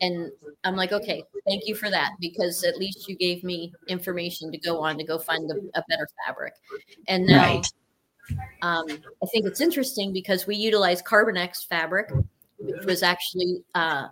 And 0.00 0.32
I'm 0.64 0.74
like, 0.74 0.92
okay, 0.92 1.22
thank 1.46 1.62
you 1.66 1.74
for 1.74 1.90
that 1.90 2.12
because 2.20 2.64
at 2.64 2.76
least 2.76 3.08
you 3.08 3.14
gave 3.14 3.44
me 3.44 3.72
information 3.88 4.50
to 4.50 4.58
go 4.58 4.80
on 4.80 4.98
to 4.98 5.04
go 5.04 5.18
find 5.18 5.48
a, 5.50 5.54
a 5.78 5.84
better 5.88 6.08
fabric. 6.26 6.54
And 7.06 7.26
now 7.26 7.54
right. 7.54 7.66
um, 8.62 8.86
I 8.88 9.26
think 9.30 9.46
it's 9.46 9.60
interesting 9.60 10.12
because 10.12 10.46
we 10.46 10.56
utilize 10.56 11.02
CarbonX 11.02 11.68
fabric, 11.68 12.10
which 12.58 12.84
was 12.84 13.02
actually 13.02 13.62
uh, 13.74 14.08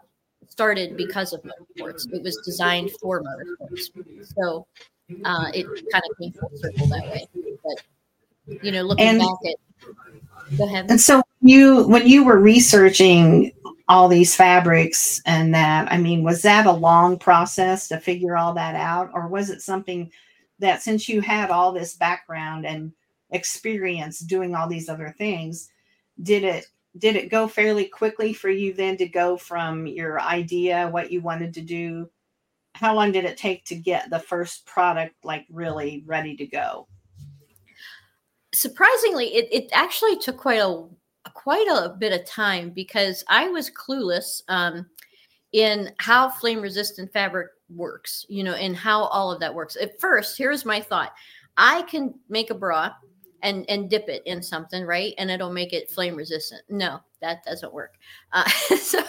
started 0.48 0.96
because 0.96 1.32
of 1.32 1.42
motorsports. 1.42 2.12
It 2.12 2.22
was 2.22 2.36
designed 2.44 2.90
for 3.00 3.22
motorsports. 3.22 4.32
So 4.36 4.66
uh, 5.24 5.46
it 5.54 5.66
kind 5.90 6.04
of 6.08 6.18
came 6.20 6.32
full 6.32 6.50
circle 6.54 6.86
that 6.86 7.04
way. 7.10 7.26
But, 7.64 8.62
you 8.62 8.70
know, 8.70 8.82
looking 8.82 9.06
and, 9.06 9.18
back 9.18 9.38
at 9.46 9.56
Ahead. 10.58 10.90
And 10.90 11.00
so 11.00 11.22
you 11.40 11.86
when 11.86 12.06
you 12.06 12.24
were 12.24 12.38
researching 12.38 13.52
all 13.88 14.08
these 14.08 14.36
fabrics 14.36 15.20
and 15.26 15.52
that, 15.54 15.90
I 15.90 15.98
mean, 15.98 16.22
was 16.22 16.42
that 16.42 16.66
a 16.66 16.72
long 16.72 17.18
process 17.18 17.88
to 17.88 17.98
figure 17.98 18.36
all 18.36 18.54
that 18.54 18.76
out? 18.76 19.10
Or 19.12 19.26
was 19.26 19.50
it 19.50 19.62
something 19.62 20.10
that 20.60 20.82
since 20.82 21.08
you 21.08 21.20
had 21.20 21.50
all 21.50 21.72
this 21.72 21.96
background 21.96 22.66
and 22.66 22.92
experience 23.30 24.20
doing 24.20 24.54
all 24.54 24.68
these 24.68 24.88
other 24.88 25.14
things, 25.18 25.70
did 26.22 26.44
it 26.44 26.66
did 26.98 27.16
it 27.16 27.30
go 27.30 27.46
fairly 27.46 27.84
quickly 27.84 28.32
for 28.32 28.50
you 28.50 28.72
then 28.72 28.96
to 28.96 29.08
go 29.08 29.36
from 29.36 29.86
your 29.86 30.20
idea, 30.20 30.88
what 30.88 31.10
you 31.10 31.20
wanted 31.20 31.54
to 31.54 31.60
do? 31.60 32.08
How 32.74 32.94
long 32.94 33.12
did 33.12 33.24
it 33.24 33.36
take 33.36 33.64
to 33.66 33.74
get 33.74 34.10
the 34.10 34.18
first 34.18 34.66
product 34.66 35.14
like 35.24 35.46
really 35.50 36.02
ready 36.06 36.36
to 36.36 36.46
go? 36.46 36.86
Surprisingly, 38.54 39.34
it, 39.34 39.48
it 39.50 39.70
actually 39.72 40.18
took 40.18 40.36
quite 40.36 40.60
a 40.60 40.86
quite 41.34 41.66
a 41.68 41.96
bit 41.98 42.12
of 42.12 42.26
time 42.26 42.70
because 42.70 43.24
I 43.28 43.48
was 43.48 43.70
clueless 43.70 44.42
um, 44.48 44.86
in 45.52 45.92
how 45.98 46.30
flame 46.30 46.60
resistant 46.60 47.12
fabric 47.12 47.48
works, 47.68 48.26
you 48.28 48.42
know, 48.42 48.54
and 48.54 48.76
how 48.76 49.04
all 49.04 49.30
of 49.30 49.40
that 49.40 49.54
works. 49.54 49.76
At 49.76 50.00
first, 50.00 50.36
here's 50.38 50.64
my 50.64 50.80
thought: 50.80 51.12
I 51.56 51.82
can 51.82 52.14
make 52.28 52.50
a 52.50 52.54
bra 52.54 52.92
and 53.42 53.64
and 53.68 53.88
dip 53.88 54.08
it 54.08 54.22
in 54.26 54.42
something, 54.42 54.84
right, 54.84 55.14
and 55.18 55.30
it'll 55.30 55.52
make 55.52 55.72
it 55.72 55.90
flame 55.90 56.16
resistant. 56.16 56.62
No, 56.68 57.00
that 57.20 57.44
doesn't 57.44 57.72
work. 57.72 57.94
Uh, 58.32 58.48
so, 58.76 59.00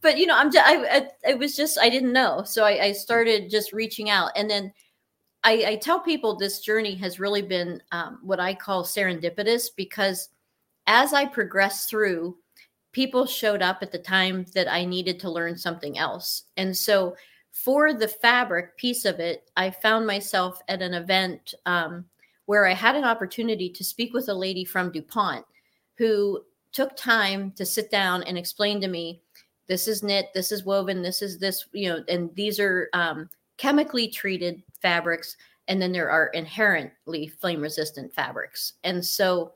but 0.00 0.18
you 0.18 0.26
know, 0.26 0.36
I'm 0.36 0.52
just, 0.52 0.66
I, 0.66 0.98
I 0.98 1.08
it 1.30 1.38
was 1.38 1.56
just 1.56 1.78
I 1.78 1.88
didn't 1.88 2.12
know, 2.12 2.42
so 2.44 2.64
I, 2.64 2.86
I 2.86 2.92
started 2.92 3.50
just 3.50 3.72
reaching 3.72 4.10
out, 4.10 4.32
and 4.36 4.50
then 4.50 4.72
I, 5.44 5.64
I 5.66 5.76
tell 5.76 6.00
people 6.00 6.36
this 6.36 6.60
journey 6.60 6.94
has 6.96 7.20
really 7.20 7.42
been 7.42 7.82
um, 7.92 8.18
what 8.22 8.40
I 8.40 8.54
call 8.54 8.84
serendipitous 8.84 9.68
because 9.76 10.30
as 10.86 11.12
I 11.12 11.26
progressed 11.26 11.88
through, 11.88 12.36
people 12.92 13.26
showed 13.26 13.62
up 13.62 13.78
at 13.82 13.92
the 13.92 13.98
time 13.98 14.46
that 14.54 14.68
I 14.68 14.84
needed 14.84 15.20
to 15.20 15.30
learn 15.30 15.56
something 15.56 15.98
else. 15.98 16.44
And 16.56 16.76
so 16.76 17.14
for 17.52 17.92
the 17.92 18.08
fabric 18.08 18.76
piece 18.76 19.04
of 19.04 19.20
it, 19.20 19.50
I 19.56 19.70
found 19.70 20.06
myself 20.06 20.60
at 20.68 20.82
an 20.82 20.94
event 20.94 21.54
um, 21.66 22.04
where 22.46 22.66
I 22.66 22.72
had 22.72 22.96
an 22.96 23.04
opportunity 23.04 23.68
to 23.70 23.84
speak 23.84 24.12
with 24.12 24.28
a 24.28 24.34
lady 24.34 24.64
from 24.64 24.90
DuPont 24.90 25.44
who 25.96 26.42
took 26.72 26.96
time 26.96 27.52
to 27.52 27.66
sit 27.66 27.90
down 27.90 28.22
and 28.24 28.38
explain 28.38 28.80
to 28.80 28.88
me 28.88 29.20
this 29.66 29.86
is 29.86 30.02
knit, 30.02 30.26
this 30.34 30.50
is 30.50 30.64
woven, 30.64 31.02
this 31.02 31.20
is 31.20 31.38
this, 31.38 31.66
you 31.72 31.90
know, 31.90 32.02
and 32.08 32.34
these 32.34 32.58
are 32.58 32.88
um, 32.94 33.28
chemically 33.58 34.08
treated 34.08 34.62
fabrics, 34.80 35.36
and 35.68 35.80
then 35.80 35.92
there 35.92 36.10
are 36.10 36.28
inherently 36.28 37.28
flame 37.28 37.60
resistant 37.60 38.12
fabrics. 38.14 38.74
And 38.84 39.04
so, 39.04 39.52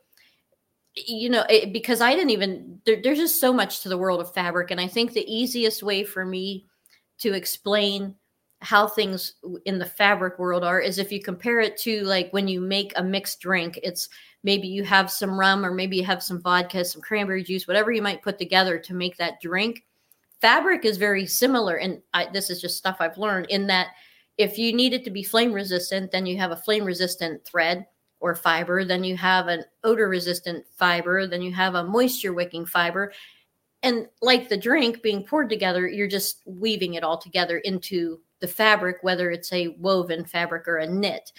you 0.95 1.29
know, 1.29 1.43
it, 1.49 1.73
because 1.73 2.01
I 2.01 2.13
didn't 2.13 2.29
even, 2.29 2.79
there, 2.85 3.01
there's 3.01 3.17
just 3.17 3.39
so 3.39 3.51
much 3.51 3.81
to 3.81 3.89
the 3.89 3.97
world 3.97 4.21
of 4.21 4.33
fabric. 4.33 4.71
And 4.71 4.79
I 4.79 4.87
think 4.87 5.13
the 5.13 5.33
easiest 5.33 5.81
way 5.81 6.03
for 6.03 6.23
me 6.23 6.67
to 7.19 7.33
explain 7.33 8.15
how 8.61 8.87
things 8.87 9.33
in 9.65 9.77
the 9.77 9.85
fabric 9.85 10.39
world 10.39 10.63
are 10.63 10.79
is 10.79 10.97
if 10.97 11.11
you 11.11 11.21
compare 11.21 11.59
it 11.59 11.77
to 11.77 12.03
like 12.03 12.31
when 12.31 12.47
you 12.47 12.61
make 12.61 12.93
a 12.95 13.03
mixed 13.03 13.41
drink, 13.41 13.77
it's 13.83 14.07
maybe 14.43 14.67
you 14.67 14.83
have 14.83 15.11
some 15.11 15.37
rum 15.37 15.65
or 15.65 15.71
maybe 15.71 15.97
you 15.97 16.03
have 16.05 16.23
some 16.23 16.41
vodka, 16.41 16.85
some 16.85 17.01
cranberry 17.01 17.43
juice, 17.43 17.67
whatever 17.67 17.91
you 17.91 18.01
might 18.01 18.21
put 18.21 18.37
together 18.37 18.79
to 18.79 18.93
make 18.93 19.17
that 19.17 19.41
drink. 19.41 19.83
Fabric 20.39 20.85
is 20.85 20.97
very 20.97 21.25
similar. 21.25 21.75
And 21.75 22.01
I, 22.13 22.27
this 22.31 22.49
is 22.49 22.61
just 22.61 22.77
stuff 22.77 22.97
I've 22.99 23.17
learned 23.17 23.47
in 23.49 23.67
that 23.67 23.87
if 24.37 24.57
you 24.57 24.73
need 24.73 24.93
it 24.93 25.03
to 25.05 25.11
be 25.11 25.23
flame 25.23 25.53
resistant, 25.53 26.11
then 26.11 26.25
you 26.25 26.37
have 26.37 26.51
a 26.51 26.57
flame 26.57 26.85
resistant 26.85 27.45
thread 27.45 27.85
or 28.19 28.35
fiber, 28.35 28.85
then 28.85 29.03
you 29.03 29.17
have 29.17 29.47
an 29.47 29.63
odor 29.83 30.07
resistant 30.07 30.65
fiber, 30.77 31.27
then 31.27 31.41
you 31.41 31.51
have 31.51 31.75
a 31.75 31.83
moisture 31.83 32.33
wicking 32.33 32.65
fiber. 32.65 33.11
And 33.83 34.07
like 34.21 34.47
the 34.47 34.57
drink 34.57 35.01
being 35.01 35.25
poured 35.25 35.49
together, 35.49 35.87
you're 35.87 36.07
just 36.07 36.41
weaving 36.45 36.93
it 36.93 37.03
all 37.03 37.17
together 37.17 37.57
into 37.59 38.21
the 38.39 38.47
fabric, 38.47 38.97
whether 39.01 39.29
it's 39.29 39.51
a 39.51 39.75
woven 39.79 40.23
fabric 40.23 40.67
or 40.67 40.77
a 40.77 40.87
knit. 40.87 41.33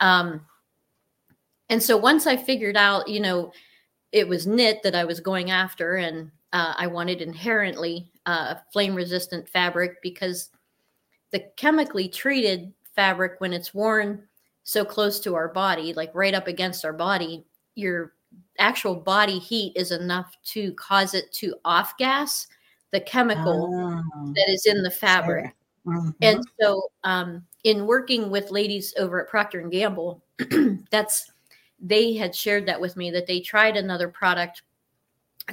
Um, 0.00 0.46
and 1.68 1.82
so 1.82 1.96
once 1.96 2.26
I 2.26 2.36
figured 2.36 2.76
out, 2.76 3.08
you 3.08 3.20
know, 3.20 3.52
it 4.12 4.26
was 4.26 4.46
knit 4.46 4.82
that 4.84 4.94
I 4.94 5.04
was 5.04 5.20
going 5.20 5.50
after, 5.50 5.96
and 5.96 6.30
uh, 6.52 6.74
I 6.76 6.86
wanted 6.86 7.20
inherently 7.20 8.10
uh, 8.26 8.54
flame 8.72 8.94
resistant 8.94 9.48
fabric 9.48 10.00
because 10.02 10.50
the 11.30 11.40
chemically 11.56 12.08
treated 12.08 12.72
fabric 12.94 13.34
when 13.38 13.52
it's 13.52 13.74
worn 13.74 14.22
so 14.64 14.84
close 14.84 15.20
to 15.20 15.34
our 15.34 15.48
body 15.48 15.92
like 15.94 16.10
right 16.14 16.34
up 16.34 16.46
against 16.46 16.84
our 16.84 16.92
body 16.92 17.44
your 17.74 18.12
actual 18.58 18.94
body 18.94 19.38
heat 19.38 19.72
is 19.76 19.92
enough 19.92 20.36
to 20.44 20.72
cause 20.74 21.14
it 21.14 21.32
to 21.32 21.54
off 21.64 21.96
gas 21.96 22.46
the 22.90 23.00
chemical 23.00 23.70
oh, 23.72 24.32
that 24.34 24.48
is 24.48 24.66
in 24.66 24.82
the 24.82 24.90
fabric 24.90 25.54
mm-hmm. 25.86 26.10
and 26.22 26.44
so 26.60 26.82
um, 27.04 27.44
in 27.64 27.86
working 27.86 28.30
with 28.30 28.50
ladies 28.50 28.94
over 28.98 29.22
at 29.22 29.28
procter 29.28 29.60
and 29.60 29.70
gamble 29.70 30.22
that's 30.90 31.30
they 31.80 32.14
had 32.14 32.34
shared 32.34 32.66
that 32.66 32.80
with 32.80 32.96
me 32.96 33.10
that 33.10 33.26
they 33.26 33.40
tried 33.40 33.76
another 33.76 34.08
product 34.08 34.62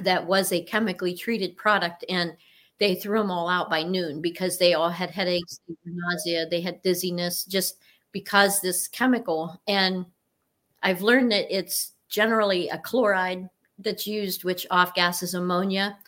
that 0.02 0.26
was 0.26 0.52
a 0.52 0.64
chemically 0.64 1.14
treated 1.14 1.56
product 1.56 2.04
and 2.08 2.36
they 2.78 2.94
threw 2.94 3.18
them 3.18 3.30
all 3.30 3.48
out 3.48 3.70
by 3.70 3.82
noon 3.82 4.20
because 4.20 4.58
they 4.58 4.74
all 4.74 4.90
had 4.90 5.10
headaches, 5.10 5.60
nausea, 5.84 6.46
they 6.46 6.60
had 6.60 6.82
dizziness 6.82 7.44
just 7.44 7.78
because 8.12 8.60
this 8.60 8.88
chemical. 8.88 9.60
And 9.66 10.06
I've 10.82 11.02
learned 11.02 11.32
that 11.32 11.54
it's 11.54 11.92
generally 12.08 12.68
a 12.68 12.78
chloride 12.78 13.48
that's 13.78 14.06
used, 14.06 14.44
which 14.44 14.66
off 14.70 14.94
gases 14.94 15.34
ammonia, 15.34 15.98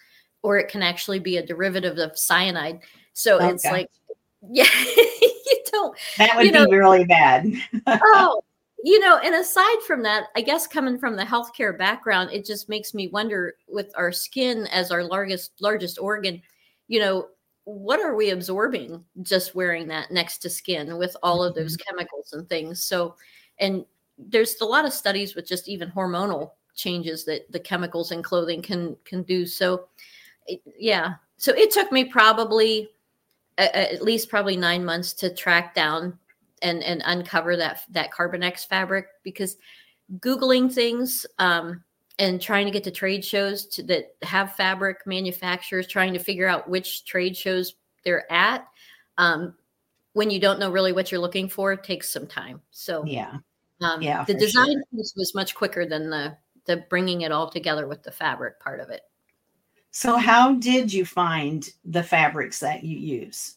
or 0.42 0.58
it 0.58 0.68
can 0.68 0.82
actually 0.82 1.18
be 1.18 1.38
a 1.38 1.46
derivative 1.46 1.98
of 1.98 2.18
cyanide. 2.18 2.80
So 3.12 3.36
okay. 3.36 3.50
it's 3.50 3.64
like, 3.64 3.90
yeah, 4.50 4.64
you 5.20 5.64
don't. 5.72 5.98
That 6.18 6.36
would 6.36 6.46
you 6.46 6.52
know, 6.52 6.66
be 6.66 6.76
really 6.76 7.04
bad. 7.04 7.46
oh, 7.86 8.42
you 8.84 9.00
know, 9.00 9.18
and 9.18 9.34
aside 9.34 9.82
from 9.86 10.02
that, 10.04 10.26
I 10.36 10.42
guess 10.42 10.66
coming 10.66 10.98
from 10.98 11.16
the 11.16 11.24
healthcare 11.24 11.76
background, 11.76 12.30
it 12.32 12.44
just 12.44 12.68
makes 12.68 12.94
me 12.94 13.08
wonder 13.08 13.56
with 13.66 13.90
our 13.96 14.12
skin 14.12 14.66
as 14.68 14.90
our 14.92 15.02
largest 15.02 15.52
largest 15.60 15.98
organ 15.98 16.40
you 16.88 17.00
know, 17.00 17.28
what 17.64 18.00
are 18.00 18.16
we 18.16 18.30
absorbing 18.30 19.04
just 19.22 19.54
wearing 19.54 19.88
that 19.88 20.10
next 20.10 20.38
to 20.38 20.50
skin 20.50 20.96
with 20.96 21.14
all 21.22 21.44
of 21.44 21.54
those 21.54 21.76
mm-hmm. 21.76 21.96
chemicals 21.96 22.32
and 22.32 22.48
things? 22.48 22.82
So, 22.82 23.14
and 23.58 23.84
there's 24.18 24.60
a 24.60 24.64
lot 24.64 24.84
of 24.84 24.92
studies 24.92 25.34
with 25.34 25.46
just 25.46 25.68
even 25.68 25.90
hormonal 25.90 26.52
changes 26.74 27.24
that 27.24 27.50
the 27.52 27.60
chemicals 27.60 28.10
in 28.10 28.22
clothing 28.22 28.62
can 28.62 28.96
can 29.04 29.22
do. 29.22 29.46
So, 29.46 29.88
yeah. 30.78 31.14
So 31.36 31.52
it 31.52 31.70
took 31.70 31.92
me 31.92 32.04
probably 32.04 32.88
at 33.58 34.02
least 34.02 34.28
probably 34.28 34.56
nine 34.56 34.84
months 34.84 35.12
to 35.12 35.34
track 35.34 35.74
down 35.74 36.18
and 36.62 36.82
and 36.82 37.02
uncover 37.04 37.56
that 37.56 37.82
that 37.90 38.10
CarbonX 38.12 38.66
fabric 38.66 39.06
because 39.22 39.56
googling 40.20 40.72
things 40.72 41.26
um, 41.38 41.82
and 42.18 42.40
trying 42.40 42.66
to 42.66 42.72
get 42.72 42.84
to 42.84 42.90
trade 42.90 43.24
shows 43.24 43.64
to, 43.66 43.82
that 43.84 44.16
have 44.22 44.54
fabric 44.54 45.06
manufacturers 45.06 45.86
trying 45.86 46.12
to 46.12 46.18
figure 46.18 46.48
out 46.48 46.68
which 46.68 47.04
trade 47.04 47.36
shows 47.36 47.74
they're 48.04 48.30
at 48.32 48.66
um, 49.18 49.54
when 50.12 50.30
you 50.30 50.40
don't 50.40 50.58
know 50.58 50.70
really 50.70 50.92
what 50.92 51.10
you're 51.10 51.20
looking 51.20 51.48
for 51.48 51.72
it 51.72 51.84
takes 51.84 52.08
some 52.08 52.26
time. 52.26 52.60
So 52.70 53.04
yeah. 53.04 53.38
um, 53.80 54.02
yeah 54.02 54.24
the 54.24 54.34
design 54.34 54.72
sure. 54.72 54.82
piece 54.94 55.14
was 55.16 55.34
much 55.34 55.54
quicker 55.54 55.86
than 55.86 56.10
the 56.10 56.36
the 56.66 56.84
bringing 56.90 57.22
it 57.22 57.32
all 57.32 57.48
together 57.48 57.86
with 57.86 58.02
the 58.02 58.12
fabric 58.12 58.60
part 58.60 58.80
of 58.80 58.90
it. 58.90 59.02
So 59.90 60.16
how 60.16 60.54
did 60.54 60.92
you 60.92 61.04
find 61.04 61.68
the 61.84 62.02
fabrics 62.02 62.60
that 62.60 62.84
you 62.84 62.98
use? 62.98 63.56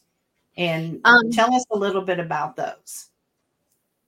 And 0.56 1.00
um, 1.04 1.30
tell 1.30 1.54
us 1.54 1.64
a 1.70 1.78
little 1.78 2.02
bit 2.02 2.18
about 2.18 2.56
those. 2.56 3.10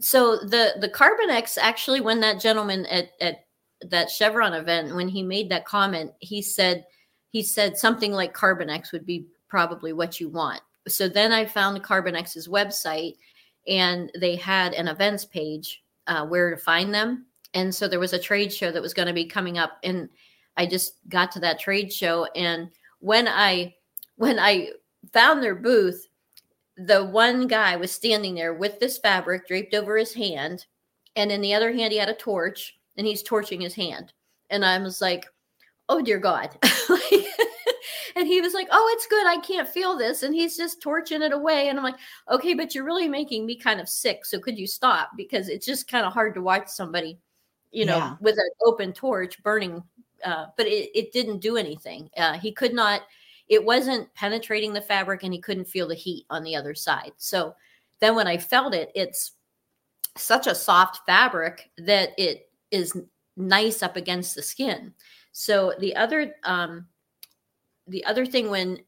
So 0.01 0.37
the 0.39 0.75
the 0.81 0.89
CarbonX 0.89 1.59
actually 1.59 2.01
when 2.01 2.21
that 2.21 2.41
gentleman 2.41 2.87
at, 2.87 3.11
at 3.21 3.44
that 3.91 4.11
Chevron 4.11 4.55
event 4.55 4.95
when 4.95 5.09
he 5.09 5.23
made 5.23 5.51
that 5.51 5.65
comment, 5.65 6.13
he 6.21 6.43
said 6.43 6.85
he 7.31 7.43
said 7.43 7.77
something 7.77 8.13
like 8.13 8.35
CarbonX 8.35 8.93
would 8.93 9.05
be 9.05 9.27
probably 9.49 9.93
what 9.93 10.21
you 10.21 10.29
want. 10.29 10.61
So 10.87 11.09
then 11.09 11.33
I 11.33 11.47
found 11.47 11.83
CarbonX's 11.83 12.49
website 12.49 13.17
and 13.67 14.11
they 14.19 14.37
had 14.37 14.75
an 14.75 14.89
events 14.89 15.25
page 15.25 15.83
uh, 16.07 16.27
where 16.27 16.51
to 16.51 16.57
find 16.57 16.95
them. 16.95 17.27
And 17.55 17.75
so 17.75 17.89
there 17.89 18.01
was 18.01 18.13
a 18.13 18.19
trade 18.19 18.53
show 18.53 18.71
that 18.71 18.83
was 18.83 18.95
going 18.95 19.09
to 19.09 19.15
be 19.15 19.25
coming 19.25 19.59
up 19.59 19.79
and 19.83 20.09
I 20.57 20.67
just 20.67 20.95
got 21.09 21.33
to 21.33 21.41
that 21.41 21.59
trade 21.59 21.93
show 21.93 22.27
and 22.37 22.71
when 23.01 23.27
I 23.29 23.75
when 24.17 24.39
I 24.39 24.71
found 25.13 25.43
their 25.43 25.55
booth 25.55 26.09
the 26.77 27.05
one 27.05 27.47
guy 27.47 27.77
was 27.77 27.93
standing 27.93 28.35
there 28.35 28.55
with 28.55 28.81
this 28.81 28.99
fabric 28.99 29.47
draped 29.47 29.75
over 29.75 29.97
his 29.97 30.15
hand 30.15 30.67
and 31.17 31.31
in 31.31 31.41
the 31.41 31.55
other 31.55 31.73
hand 31.73 31.93
he 31.93 31.99
had 31.99 32.09
a 32.09 32.15
torch 32.15 32.77
and 32.97 33.07
he's 33.07 33.23
torching 33.23 33.61
his 33.61 33.75
hand. 33.75 34.13
And 34.51 34.65
I 34.65 34.79
was 34.79 35.01
like, 35.01 35.27
oh 35.89 36.03
dear 36.03 36.19
God. 36.19 36.51
and 38.17 38.27
he 38.27 38.41
was 38.41 38.55
like, 38.55 38.69
oh, 38.71 38.95
it's 38.95 39.07
good. 39.07 39.27
I 39.27 39.39
can't 39.39 39.69
feel 39.69 39.97
this. 39.97 40.23
And 40.23 40.35
he's 40.35 40.57
just 40.57 40.81
torching 40.81 41.23
it 41.23 41.33
away. 41.33 41.69
And 41.69 41.79
I'm 41.79 41.85
like, 41.85 41.99
okay, 42.31 42.55
but 42.55 42.75
you're 42.75 42.85
really 42.85 43.09
making 43.09 43.47
me 43.47 43.57
kind 43.57 43.81
of 43.81 43.89
sick. 43.89 44.25
So 44.25 44.39
could 44.39 44.59
you 44.59 44.67
stop? 44.67 45.11
Because 45.17 45.49
it's 45.49 45.67
just 45.67 45.91
kind 45.91 46.07
of 46.07 46.13
hard 46.13 46.35
to 46.35 46.43
watch 46.43 46.69
somebody, 46.69 47.19
you 47.73 47.87
know, 47.87 47.97
yeah. 47.97 48.17
with 48.21 48.37
an 48.39 48.51
open 48.65 48.93
torch 48.93 49.43
burning 49.43 49.83
uh, 50.25 50.47
but 50.57 50.67
it, 50.67 50.91
it 50.95 51.13
didn't 51.13 51.41
do 51.41 51.57
anything. 51.57 52.09
Uh, 52.17 52.35
he 52.35 52.51
could 52.51 52.73
not, 52.73 53.03
it 53.49 53.63
wasn't 53.63 54.13
penetrating 54.15 54.73
the 54.73 54.81
fabric 54.81 55.23
and 55.23 55.33
he 55.33 55.41
couldn't 55.41 55.69
feel 55.69 55.87
the 55.87 55.95
heat 55.95 56.25
on 56.31 56.43
the 56.43 56.57
other 56.57 56.75
side. 56.75 57.13
So 57.19 57.55
then 58.01 58.17
when 58.17 58.27
I 58.27 58.39
felt 58.39 58.75
it, 58.75 58.91
it's 58.95 59.33
such 60.17 60.47
a 60.47 60.55
soft 60.55 61.05
fabric 61.07 61.71
that 61.79 62.11
it 62.17 62.49
is 62.71 62.97
nice 63.37 63.83
up 63.83 63.97
against 63.97 64.35
the 64.35 64.43
skin. 64.43 64.93
So 65.33 65.75
the 65.81 65.95
other, 65.97 66.35
um, 66.45 66.87
the 67.87 68.05
other 68.05 68.25
thing 68.25 68.51
when 68.51 68.81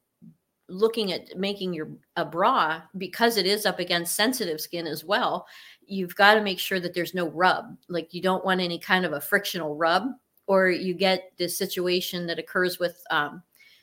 looking 0.68 1.12
at 1.12 1.36
making 1.36 1.72
your 1.72 1.88
a 2.16 2.24
bra 2.24 2.82
because 2.98 3.36
it 3.36 3.46
is 3.46 3.66
up 3.66 3.78
against 3.78 4.16
sensitive 4.16 4.60
skin 4.60 4.84
as 4.84 5.04
well 5.04 5.46
you've 5.86 6.14
got 6.16 6.34
to 6.34 6.40
make 6.40 6.58
sure 6.58 6.80
that 6.80 6.94
there's 6.94 7.14
no 7.14 7.28
rub. 7.28 7.76
Like 7.88 8.12
you 8.12 8.20
don't 8.20 8.44
want 8.44 8.60
any 8.60 8.78
kind 8.78 9.04
of 9.04 9.12
a 9.12 9.20
frictional 9.20 9.76
rub 9.76 10.08
or 10.46 10.68
you 10.68 10.94
get 10.94 11.32
this 11.38 11.56
situation 11.56 12.26
that 12.26 12.38
occurs 12.38 12.78
with 12.78 13.02
um, 13.10 13.42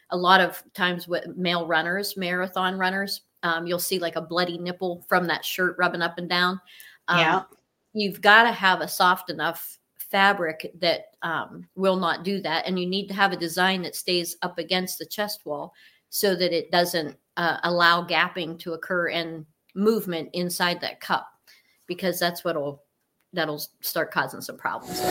a 0.10 0.18
lot 0.18 0.42
of 0.42 0.62
times 0.74 1.08
with 1.08 1.26
male 1.36 1.66
runners 1.66 2.16
marathon 2.18 2.78
runners. 2.78 3.22
Um, 3.42 3.66
you'll 3.68 3.80
see 3.80 4.00
like 4.00 4.16
a 4.16 4.22
bloody 4.22 4.58
nipple 4.58 5.06
from 5.10 5.28
that 5.28 5.44
shirt 5.44 5.76
rubbing 5.78 6.02
up 6.02 6.18
and 6.18 6.30
down. 6.30 6.62
Um, 7.08 7.20
yeah. 7.20 7.42
you've 7.94 8.22
got 8.22 8.44
to 8.44 8.52
have 8.52 8.82
a 8.82 8.88
soft 8.88 9.30
enough 9.30 9.80
fabric 10.13 10.72
that 10.79 11.15
um, 11.24 11.67
will 11.74 11.96
not 11.96 12.24
do 12.24 12.39
that 12.39 12.67
and 12.67 12.79
you 12.79 12.86
need 12.86 13.08
to 13.08 13.15
have 13.15 13.34
a 13.34 13.38
design 13.38 13.82
that 13.82 13.96
stays 13.96 14.38
up 14.43 14.60
against 14.60 15.00
the 15.00 15.05
chest 15.08 15.43
wall 15.43 15.74
so 16.10 16.36
that 16.36 16.55
it 16.55 16.70
doesn't 16.70 17.17
uh, 17.38 17.58
allow 17.63 18.05
gapping 18.05 18.60
to 18.60 18.74
occur 18.74 19.10
and 19.10 19.43
movement 19.74 20.29
inside 20.34 20.79
that 20.79 21.01
cup 21.01 21.27
because 21.88 22.20
that's 22.20 22.43
what'll 22.43 22.84
that'll 23.34 23.62
start 23.82 24.12
causing 24.12 24.41
some 24.41 24.55
problems. 24.55 25.01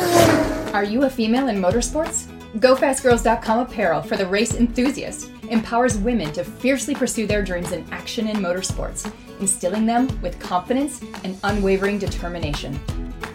Are 0.73 0.85
you 0.85 1.03
a 1.03 1.11
female 1.11 1.49
in 1.49 1.57
motorsports? 1.57 2.27
GoFastGirls.com 2.61 3.59
apparel 3.59 4.01
for 4.01 4.17
the 4.17 4.27
race 4.27 4.55
enthusiast 4.55 5.29
empowers 5.51 5.99
women 5.99 6.33
to 6.35 6.45
fiercely 6.45 6.95
pursue 6.95 7.27
their 7.27 7.43
dreams 7.43 7.73
in 7.73 7.85
action 7.91 8.29
in 8.29 8.37
motorsports, 8.37 9.13
instilling 9.41 9.87
them 9.87 10.09
with 10.23 10.39
confidence 10.39 11.03
and 11.25 11.37
unwavering 11.43 11.99
determination. 11.99 12.79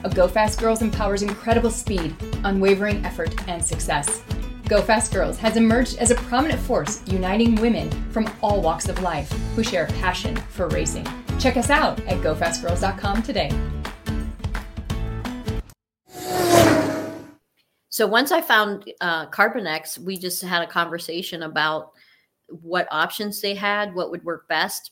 A 0.03 0.09
Go 0.09 0.27
Fast 0.27 0.59
Girls 0.59 0.81
empowers 0.81 1.21
incredible 1.21 1.69
speed, 1.71 2.15
unwavering 2.43 3.03
effort, 3.05 3.33
and 3.47 3.63
success. 3.63 4.21
Go 4.67 4.81
Fast 4.81 5.13
Girls 5.13 5.37
has 5.37 5.55
emerged 5.55 5.97
as 5.97 6.11
a 6.11 6.15
prominent 6.15 6.59
force 6.59 7.01
uniting 7.07 7.55
women 7.55 7.89
from 8.11 8.29
all 8.41 8.61
walks 8.61 8.89
of 8.89 9.01
life 9.01 9.31
who 9.55 9.63
share 9.63 9.85
a 9.85 9.93
passion 9.93 10.35
for 10.35 10.67
racing. 10.67 11.07
Check 11.39 11.55
us 11.55 11.69
out 11.69 11.99
at 12.01 12.21
gofastgirls.com 12.21 13.23
today. 13.23 13.51
So 17.89 18.05
once 18.05 18.31
I 18.31 18.41
found 18.41 18.91
uh, 19.01 19.27
CarbonX, 19.27 19.97
we 19.97 20.17
just 20.17 20.43
had 20.43 20.61
a 20.61 20.67
conversation 20.67 21.43
about 21.43 21.93
what 22.49 22.87
options 22.91 23.41
they 23.41 23.55
had, 23.55 23.95
what 23.95 24.11
would 24.11 24.23
work 24.23 24.47
best. 24.47 24.91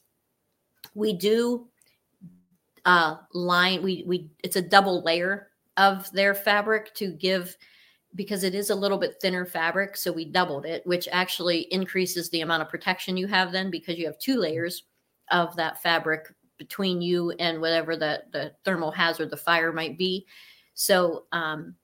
We 0.93 1.13
do 1.13 1.67
uh, 2.85 3.17
line 3.33 3.81
we 3.83 4.03
we 4.05 4.29
it's 4.43 4.55
a 4.55 4.61
double 4.61 5.03
layer 5.03 5.49
of 5.77 6.09
their 6.11 6.33
fabric 6.33 6.93
to 6.95 7.11
give 7.11 7.57
because 8.15 8.43
it 8.43 8.55
is 8.55 8.69
a 8.69 8.75
little 8.75 8.97
bit 8.97 9.15
thinner 9.21 9.45
fabric. 9.45 9.97
So 9.97 10.11
we 10.11 10.25
doubled 10.25 10.65
it, 10.65 10.85
which 10.87 11.07
actually 11.11 11.61
increases 11.73 12.29
the 12.29 12.41
amount 12.41 12.61
of 12.61 12.69
protection 12.69 13.17
you 13.17 13.27
have 13.27 13.51
then 13.51 13.69
because 13.69 13.97
you 13.97 14.05
have 14.05 14.17
two 14.17 14.37
layers 14.37 14.83
of 15.31 15.55
that 15.57 15.81
fabric 15.81 16.33
between 16.57 17.01
you 17.01 17.31
and 17.31 17.59
whatever 17.59 17.97
the, 17.97 18.23
the 18.31 18.53
thermal 18.63 18.91
hazard, 18.91 19.29
the 19.29 19.37
fire 19.37 19.73
might 19.73 19.97
be. 19.97 20.25
So, 20.73 21.25
um, 21.31 21.75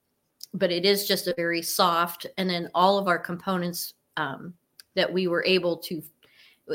but 0.53 0.72
it 0.72 0.86
is 0.86 1.08
just 1.08 1.27
a 1.27 1.34
very 1.36 1.62
soft. 1.62 2.25
And 2.38 2.50
then 2.50 2.70
all 2.74 2.98
of 2.98 3.08
our 3.08 3.20
components 3.20 3.93
um, 4.17 4.53
that 4.96 5.12
we 5.12 5.27
were 5.27 5.43
able 5.46 5.77
to, 5.77 6.01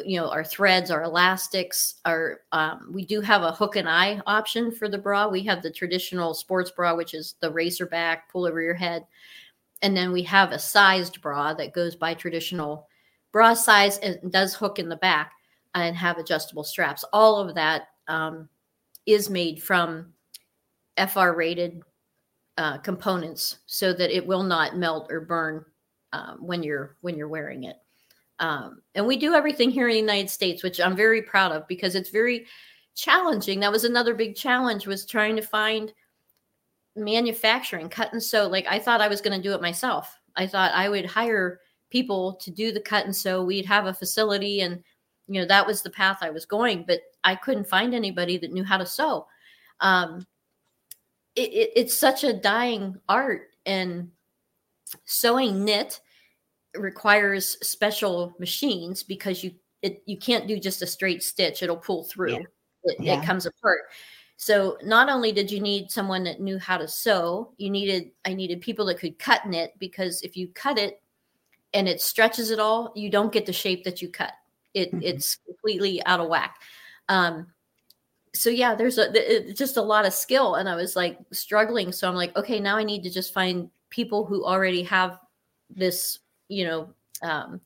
you 0.05 0.21
know, 0.21 0.29
our 0.29 0.45
threads, 0.45 0.91
our 0.91 1.05
elastics, 1.05 1.97
our, 2.05 2.41
um, 2.53 2.91
we 2.93 3.05
do 3.05 3.21
have 3.21 3.43
a 3.43 3.53
hook 3.53 3.77
and 3.77 3.89
eye 3.89 4.21
option 4.27 4.71
for 4.71 4.89
the 4.89 4.99
bra. 4.99 5.29
We 5.29 5.43
have 5.45 5.63
the 5.63 5.71
traditional 5.71 6.35
sports 6.35 6.71
bra, 6.71 6.95
which 6.95 7.15
is 7.15 7.37
the 7.41 7.51
racer 7.51 7.87
back, 7.87 8.31
pull 8.31 8.47
over 8.47 8.61
your 8.61 8.75
head 8.75 9.07
and 9.83 9.97
then 9.97 10.13
we 10.13 10.23
have 10.23 10.53
a 10.53 10.59
sized 10.59 11.21
bra 11.21 11.55
that 11.55 11.75
goes 11.75 11.97
by 11.97 12.15
traditional 12.15 12.89
bra 13.33 13.55
size 13.55 13.99
and 13.99 14.33
does 14.33 14.55
hook 14.55 14.79
in 14.79 14.89
the 14.89 14.97
back 14.97 15.33
and 15.75 15.97
have 15.97 16.19
adjustable 16.19 16.65
straps. 16.65 17.05
All 17.13 17.39
of 17.39 17.55
that 17.55 17.89
um, 18.09 18.49
is 19.05 19.29
made 19.29 19.63
from 19.63 20.13
FR 20.97 21.31
rated 21.31 21.83
uh, 22.57 22.79
components 22.79 23.59
so 23.67 23.93
that 23.93 24.17
it 24.17 24.27
will 24.27 24.43
not 24.43 24.79
melt 24.79 25.09
or 25.11 25.21
burn 25.21 25.65
um, 26.13 26.39
when 26.41 26.63
you're 26.63 26.97
when 27.03 27.17
you're 27.17 27.29
wearing 27.29 27.65
it. 27.65 27.77
Um, 28.39 28.83
and 28.95 29.07
we 29.07 29.17
do 29.17 29.35
everything 29.35 29.71
here 29.71 29.89
in 29.89 29.95
the 29.95 30.01
United 30.01 30.31
States, 30.31 30.63
which 30.63 30.81
I'm 30.81 30.97
very 30.97 31.23
proud 31.23 31.53
of 31.53 31.67
because 31.69 31.95
it's 31.95 32.11
very 32.11 32.47
challenging. 32.95 33.61
That 33.61 33.73
was 33.73 33.85
another 33.85 34.15
big 34.15 34.37
challenge 34.37 34.87
was 34.87 35.07
trying 35.07 35.37
to 35.37 35.43
find 35.43 35.93
manufacturing, 36.97 37.89
cut 37.89 38.13
and 38.13 38.23
sew. 38.23 38.47
Like 38.47 38.67
I 38.69 38.79
thought 38.79 39.01
I 39.01 39.09
was 39.09 39.21
going 39.21 39.37
to 39.37 39.49
do 39.49 39.55
it 39.55 39.63
myself. 39.63 40.19
I 40.37 40.47
thought 40.47 40.73
I 40.75 40.89
would 40.89 41.07
hire 41.07 41.61
people 41.91 42.35
to 42.35 42.51
do 42.51 42.73
the 42.73 42.81
cut 42.81 43.05
and 43.05 43.15
sew. 43.15 43.45
We'd 43.45 43.67
have 43.67 43.87
a 43.87 43.95
facility 43.95 44.61
and 44.61 44.83
you 45.29 45.41
know 45.41 45.47
that 45.47 45.67
was 45.67 45.83
the 45.83 45.91
path 45.91 46.19
I 46.21 46.31
was 46.31 46.47
going, 46.47 46.85
but 46.87 47.01
I 47.25 47.35
couldn't 47.35 47.69
find 47.69 47.95
anybody 47.95 48.39
that 48.39 48.53
knew 48.53 48.65
how 48.65 48.77
to 48.77 48.87
sew. 48.87 49.27
Um, 49.81 50.27
it, 51.35 51.53
it, 51.53 51.73
it's 51.75 51.95
such 51.95 52.23
a 52.23 52.33
dying 52.33 52.97
art, 53.09 53.49
and 53.67 54.11
sewing 55.05 55.65
knit 55.65 56.01
requires 56.81 57.57
special 57.67 58.35
machines 58.39 59.03
because 59.03 59.43
you 59.43 59.53
it, 59.83 60.03
you 60.07 60.17
can't 60.17 60.49
do 60.49 60.59
just 60.59 60.83
a 60.83 60.87
straight 60.87 61.23
stitch; 61.23 61.63
it'll 61.63 61.77
pull 61.77 62.05
through. 62.05 62.33
Yeah. 62.33 62.43
It, 62.85 62.97
yeah. 63.01 63.21
it 63.21 63.27
comes 63.27 63.47
apart. 63.47 63.81
So 64.37 64.77
not 64.83 65.09
only 65.09 65.33
did 65.33 65.51
you 65.51 65.61
need 65.61 65.91
someone 65.91 66.23
that 66.25 66.41
knew 66.41 66.59
how 66.59 66.77
to 66.77 66.87
sew, 66.87 67.53
you 67.57 67.71
needed 67.71 68.11
I 68.25 68.35
needed 68.35 68.61
people 68.61 68.87
that 68.87 68.99
could 68.99 69.19
cut 69.19 69.47
knit 69.47 69.75
because 69.79 70.23
if 70.23 70.37
you 70.37 70.49
cut 70.49 70.79
it 70.79 71.03
and 71.73 71.89
it 71.89 72.01
stretches 72.01 72.51
it 72.51 72.59
all, 72.59 72.93
you 72.95 73.11
don't 73.11 73.33
get 73.33 73.47
the 73.47 73.53
shape 73.53 73.85
that 73.85 74.03
you 74.03 74.09
cut. 74.09 74.33
It 74.75 74.89
mm-hmm. 74.89 75.03
it's 75.03 75.37
completely 75.37 76.05
out 76.05 76.21
of 76.21 76.29
whack. 76.29 76.57
Um, 77.09 77.47
so 78.35 78.51
yeah, 78.51 78.75
there's 78.75 78.99
a 78.99 79.11
it, 79.15 79.57
just 79.57 79.77
a 79.77 79.83
lot 79.83 80.07
of 80.07 80.13
skill, 80.13 80.57
and 80.57 80.69
I 80.69 80.75
was 80.75 80.97
like 80.97 81.19
struggling. 81.33 81.93
So 81.93 82.09
I'm 82.09 82.15
like, 82.15 82.37
okay, 82.37 82.61
now 82.61 82.77
I 82.77 82.85
need 82.85 83.03
to 83.05 83.11
just 83.11 83.33
find 83.33 83.71
people 83.91 84.27
who 84.27 84.45
already 84.45 84.83
have 84.83 85.19
this, 85.71 86.19
you 86.49 86.65
know, 86.65 86.89
um, 87.23 87.61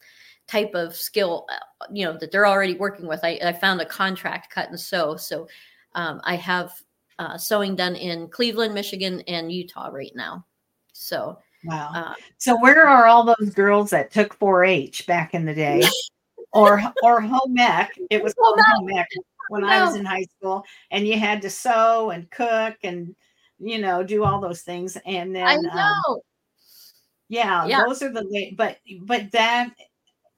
type 0.47 0.75
of 0.75 0.95
skill, 0.95 1.47
uh, 1.51 1.87
you 1.93 2.05
know, 2.05 2.17
that 2.19 2.33
they're 2.33 2.47
already 2.47 2.75
working 2.75 3.07
with. 3.07 3.21
I, 3.23 3.39
I 3.45 3.53
found 3.53 3.81
a 3.81 3.87
contract 3.87 4.53
cut 4.53 4.69
and 4.69 4.79
sew, 4.79 5.17
so 5.17 5.49
um, 5.95 6.21
I 6.25 6.37
have 6.37 6.73
uh, 7.19 7.37
sewing 7.37 7.77
done 7.77 7.97
in 7.97 8.29
Cleveland, 8.29 8.75
Michigan, 8.75 9.23
and 9.29 9.53
Utah 9.53 9.89
right 9.89 10.13
now. 10.15 10.45
So, 10.93 11.39
wow. 11.65 11.91
Uh, 11.95 12.15
so, 12.39 12.59
where 12.61 12.89
are 12.89 13.07
all 13.07 13.25
those 13.25 13.51
girls 13.55 13.91
that 13.91 14.11
took 14.11 14.39
4-H 14.39 15.07
back 15.07 15.35
in 15.35 15.45
the 15.45 15.55
day, 15.55 15.83
or 16.53 16.83
or 17.03 17.21
home 17.21 17.59
ec? 17.59 17.91
It 18.11 18.23
was 18.23 18.35
called 18.35 18.59
home 18.67 18.91
ec 18.91 19.07
when 19.51 19.65
I 19.65 19.85
was 19.85 19.97
in 19.97 20.05
high 20.05 20.27
school, 20.37 20.65
and 20.91 21.07
you 21.07 21.19
had 21.19 21.43
to 21.43 21.51
sew 21.51 22.11
and 22.11 22.31
cook 22.31 22.77
and 22.83 23.15
you 23.59 23.79
know 23.79 24.03
do 24.03 24.25
all 24.25 24.41
those 24.41 24.63
things, 24.63 24.97
and 25.05 25.35
then 25.35 25.47
I 25.47 25.57
um, 25.57 25.63
know. 25.63 25.71
Um, 26.09 26.21
yeah, 27.31 27.65
yeah, 27.65 27.85
those 27.87 28.03
are 28.03 28.11
the 28.11 28.53
but 28.57 28.79
but 29.03 29.31
that 29.31 29.71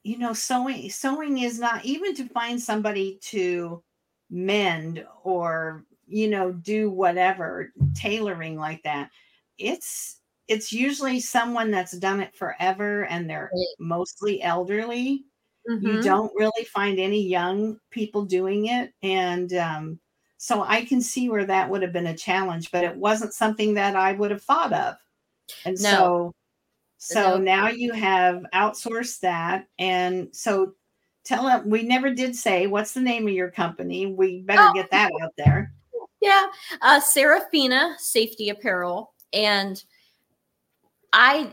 you 0.03 0.19
know 0.19 0.35
sewing 0.35 0.91
sewing 0.91 1.39
is 1.39 1.59
not 1.59 1.83
even 1.87 2.15
to 2.15 2.29
find 2.29 2.61
somebody 2.61 3.19
to 3.23 3.83
mend 4.29 5.03
or 5.25 5.87
you 6.07 6.29
know 6.29 6.53
do 6.53 6.91
whatever 6.91 7.73
tailoring 7.95 8.59
like 8.59 8.83
that 8.83 9.09
it's 9.57 10.21
it's 10.49 10.71
usually 10.71 11.19
someone 11.19 11.71
that's 11.71 11.97
done 11.97 12.21
it 12.21 12.37
forever 12.37 13.07
and 13.07 13.29
they're 13.29 13.51
mostly 13.79 14.43
elderly 14.43 15.25
mm-hmm. 15.69 15.87
you 15.87 16.03
don't 16.03 16.33
really 16.37 16.65
find 16.75 16.99
any 16.99 17.27
young 17.27 17.79
people 17.91 18.23
doing 18.27 18.67
it 18.67 18.93
and 19.03 19.55
um, 19.55 19.99
so 20.37 20.63
i 20.65 20.85
can 20.85 21.01
see 21.01 21.31
where 21.31 21.47
that 21.47 21.71
would 21.71 21.81
have 21.81 21.93
been 21.93 22.09
a 22.09 22.17
challenge 22.17 22.71
but 22.71 22.85
it 22.85 22.95
wasn't 22.95 23.33
something 23.33 23.73
that 23.73 23.97
i 23.97 24.13
would 24.13 24.31
have 24.31 24.43
thought 24.43 24.75
of 24.75 24.95
and 25.65 25.81
no. 25.81 25.89
so 25.91 26.35
so 27.03 27.37
no. 27.37 27.39
now 27.39 27.69
you 27.69 27.93
have 27.93 28.45
outsourced 28.55 29.21
that 29.21 29.67
and 29.79 30.29
so 30.33 30.75
tell 31.25 31.45
them 31.45 31.69
we 31.69 31.83
never 31.83 32.13
did 32.13 32.35
say 32.35 32.67
what's 32.67 32.93
the 32.93 33.01
name 33.01 33.27
of 33.27 33.35
your 33.35 33.51
company. 33.51 34.07
We 34.07 34.43
better 34.43 34.69
oh. 34.71 34.73
get 34.73 34.91
that 34.91 35.11
out 35.23 35.33
there. 35.37 35.73
Yeah, 36.21 36.47
uh, 36.81 37.01
Seraphina 37.01 37.97
Safety 37.99 38.49
Apparel, 38.49 39.13
and 39.33 39.83
I 41.13 41.53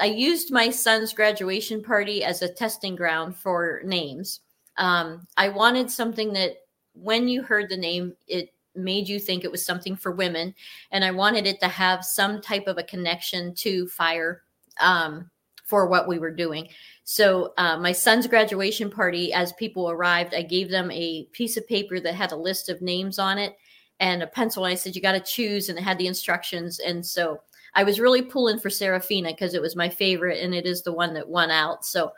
I 0.00 0.06
used 0.06 0.52
my 0.52 0.70
son's 0.70 1.12
graduation 1.12 1.82
party 1.82 2.24
as 2.24 2.42
a 2.42 2.52
testing 2.52 2.96
ground 2.96 3.36
for 3.36 3.82
names. 3.84 4.40
Um, 4.76 5.26
I 5.36 5.48
wanted 5.48 5.90
something 5.90 6.32
that 6.32 6.56
when 6.94 7.28
you 7.28 7.42
heard 7.42 7.68
the 7.68 7.76
name, 7.76 8.14
it 8.26 8.52
made 8.74 9.08
you 9.08 9.18
think 9.20 9.44
it 9.44 9.52
was 9.52 9.64
something 9.64 9.94
for 9.94 10.12
women, 10.12 10.54
and 10.90 11.04
I 11.04 11.12
wanted 11.12 11.46
it 11.46 11.60
to 11.60 11.68
have 11.68 12.04
some 12.04 12.40
type 12.40 12.66
of 12.66 12.78
a 12.78 12.82
connection 12.82 13.54
to 13.56 13.86
fire. 13.86 14.42
Um, 14.80 15.30
for 15.68 15.86
what 15.86 16.08
we 16.08 16.18
were 16.18 16.30
doing. 16.30 16.66
So 17.04 17.52
uh, 17.58 17.76
my 17.76 17.92
son's 17.92 18.26
graduation 18.26 18.90
party, 18.90 19.34
as 19.34 19.52
people 19.52 19.90
arrived, 19.90 20.32
I 20.32 20.40
gave 20.40 20.70
them 20.70 20.90
a 20.90 21.24
piece 21.32 21.58
of 21.58 21.68
paper 21.68 22.00
that 22.00 22.14
had 22.14 22.32
a 22.32 22.36
list 22.36 22.70
of 22.70 22.80
names 22.80 23.18
on 23.18 23.36
it 23.36 23.54
and 24.00 24.22
a 24.22 24.26
pencil. 24.26 24.64
And 24.64 24.72
I 24.72 24.76
said, 24.76 24.96
"You 24.96 25.02
got 25.02 25.12
to 25.12 25.20
choose," 25.20 25.68
and 25.68 25.78
it 25.78 25.82
had 25.82 25.98
the 25.98 26.06
instructions. 26.06 26.78
And 26.78 27.04
so 27.04 27.42
I 27.74 27.84
was 27.84 28.00
really 28.00 28.22
pulling 28.22 28.58
for 28.58 28.70
Seraphina 28.70 29.28
because 29.28 29.52
it 29.52 29.60
was 29.60 29.76
my 29.76 29.90
favorite, 29.90 30.42
and 30.42 30.54
it 30.54 30.64
is 30.64 30.82
the 30.82 30.92
one 30.92 31.12
that 31.14 31.28
won 31.28 31.50
out. 31.50 31.84
So 31.84 32.12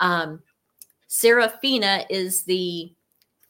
um, 0.00 0.42
Seraphina 1.08 2.04
is 2.10 2.42
the 2.42 2.92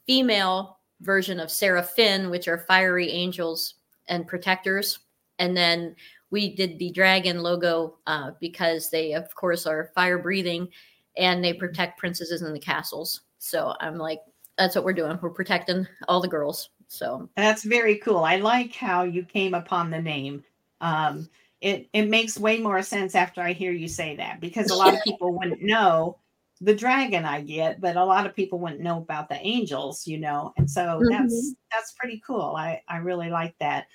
female 0.07 0.79
version 1.01 1.39
of 1.41 1.51
Seraphim, 1.51 2.29
which 2.29 2.47
are 2.47 2.57
fiery 2.57 3.09
angels 3.09 3.75
and 4.07 4.27
protectors. 4.27 4.99
And 5.39 5.57
then 5.57 5.95
we 6.31 6.55
did 6.55 6.79
the 6.79 6.91
dragon 6.91 7.43
logo 7.43 7.97
uh, 8.07 8.31
because 8.39 8.89
they, 8.89 9.13
of 9.13 9.33
course, 9.35 9.67
are 9.67 9.91
fire 9.93 10.17
breathing 10.17 10.69
and 11.17 11.43
they 11.43 11.53
protect 11.53 11.99
princesses 11.99 12.41
in 12.41 12.53
the 12.53 12.59
castles. 12.59 13.21
So 13.37 13.75
I'm 13.81 13.97
like, 13.97 14.21
that's 14.57 14.75
what 14.75 14.85
we're 14.85 14.93
doing. 14.93 15.19
We're 15.21 15.29
protecting 15.29 15.87
all 16.07 16.21
the 16.21 16.27
girls. 16.27 16.69
So 16.87 17.29
that's 17.35 17.63
very 17.63 17.97
cool. 17.97 18.23
I 18.23 18.37
like 18.37 18.73
how 18.73 19.03
you 19.03 19.23
came 19.23 19.53
upon 19.53 19.89
the 19.89 20.01
name. 20.01 20.43
Um, 20.81 21.29
it 21.61 21.87
it 21.93 22.09
makes 22.09 22.39
way 22.39 22.59
more 22.59 22.81
sense 22.81 23.13
after 23.13 23.41
I 23.41 23.53
hear 23.53 23.71
you 23.71 23.87
say 23.87 24.15
that 24.15 24.41
because 24.41 24.71
a 24.71 24.75
lot 24.75 24.93
of 24.93 25.01
people 25.03 25.37
wouldn't 25.37 25.61
know 25.61 26.17
the 26.59 26.75
dragon 26.75 27.25
I 27.25 27.41
get, 27.41 27.81
but 27.81 27.95
a 27.95 28.05
lot 28.05 28.25
of 28.25 28.35
people 28.35 28.59
wouldn't 28.59 28.81
know 28.81 28.97
about 28.97 29.29
the 29.29 29.39
angels, 29.45 30.05
you 30.05 30.19
know. 30.19 30.53
And 30.57 30.69
so 30.69 30.81
mm-hmm. 30.81 31.09
that's 31.09 31.55
that's 31.71 31.93
pretty 31.93 32.21
cool. 32.25 32.55
I 32.57 32.81
I 32.87 32.97
really 32.97 33.29
like 33.29 33.55
that 33.59 33.87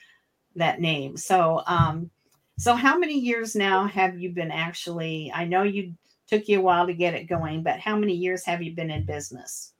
that 0.54 0.80
name. 0.80 1.16
So 1.16 1.62
um 1.66 2.10
so 2.58 2.74
how 2.74 2.98
many 2.98 3.18
years 3.18 3.54
now 3.54 3.86
have 3.86 4.18
you 4.18 4.30
been 4.30 4.50
actually 4.50 5.30
I 5.34 5.44
know 5.44 5.62
you 5.62 5.94
took 6.26 6.48
you 6.48 6.58
a 6.58 6.62
while 6.62 6.86
to 6.86 6.94
get 6.94 7.14
it 7.14 7.24
going, 7.24 7.62
but 7.62 7.78
how 7.78 7.96
many 7.96 8.12
years 8.12 8.44
have 8.44 8.62
you 8.62 8.74
been 8.74 8.90
in 8.90 9.04
business? 9.04 9.72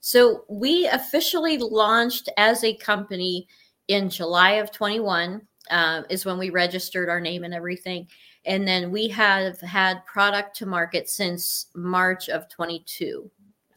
So 0.00 0.44
we 0.48 0.86
officially 0.88 1.58
launched 1.58 2.28
as 2.36 2.62
a 2.62 2.74
company 2.74 3.48
in 3.88 4.08
July 4.08 4.52
of 4.52 4.70
21 4.70 5.42
uh, 5.70 6.02
is 6.10 6.24
when 6.24 6.38
we 6.38 6.50
registered 6.50 7.08
our 7.08 7.20
name 7.20 7.44
and 7.44 7.54
everything. 7.54 8.06
And 8.44 8.68
then 8.68 8.90
we 8.90 9.08
have 9.08 9.58
had 9.60 10.04
product 10.04 10.56
to 10.56 10.66
market 10.66 11.08
since 11.08 11.66
March 11.74 12.28
of 12.28 12.48
22. 12.50 13.30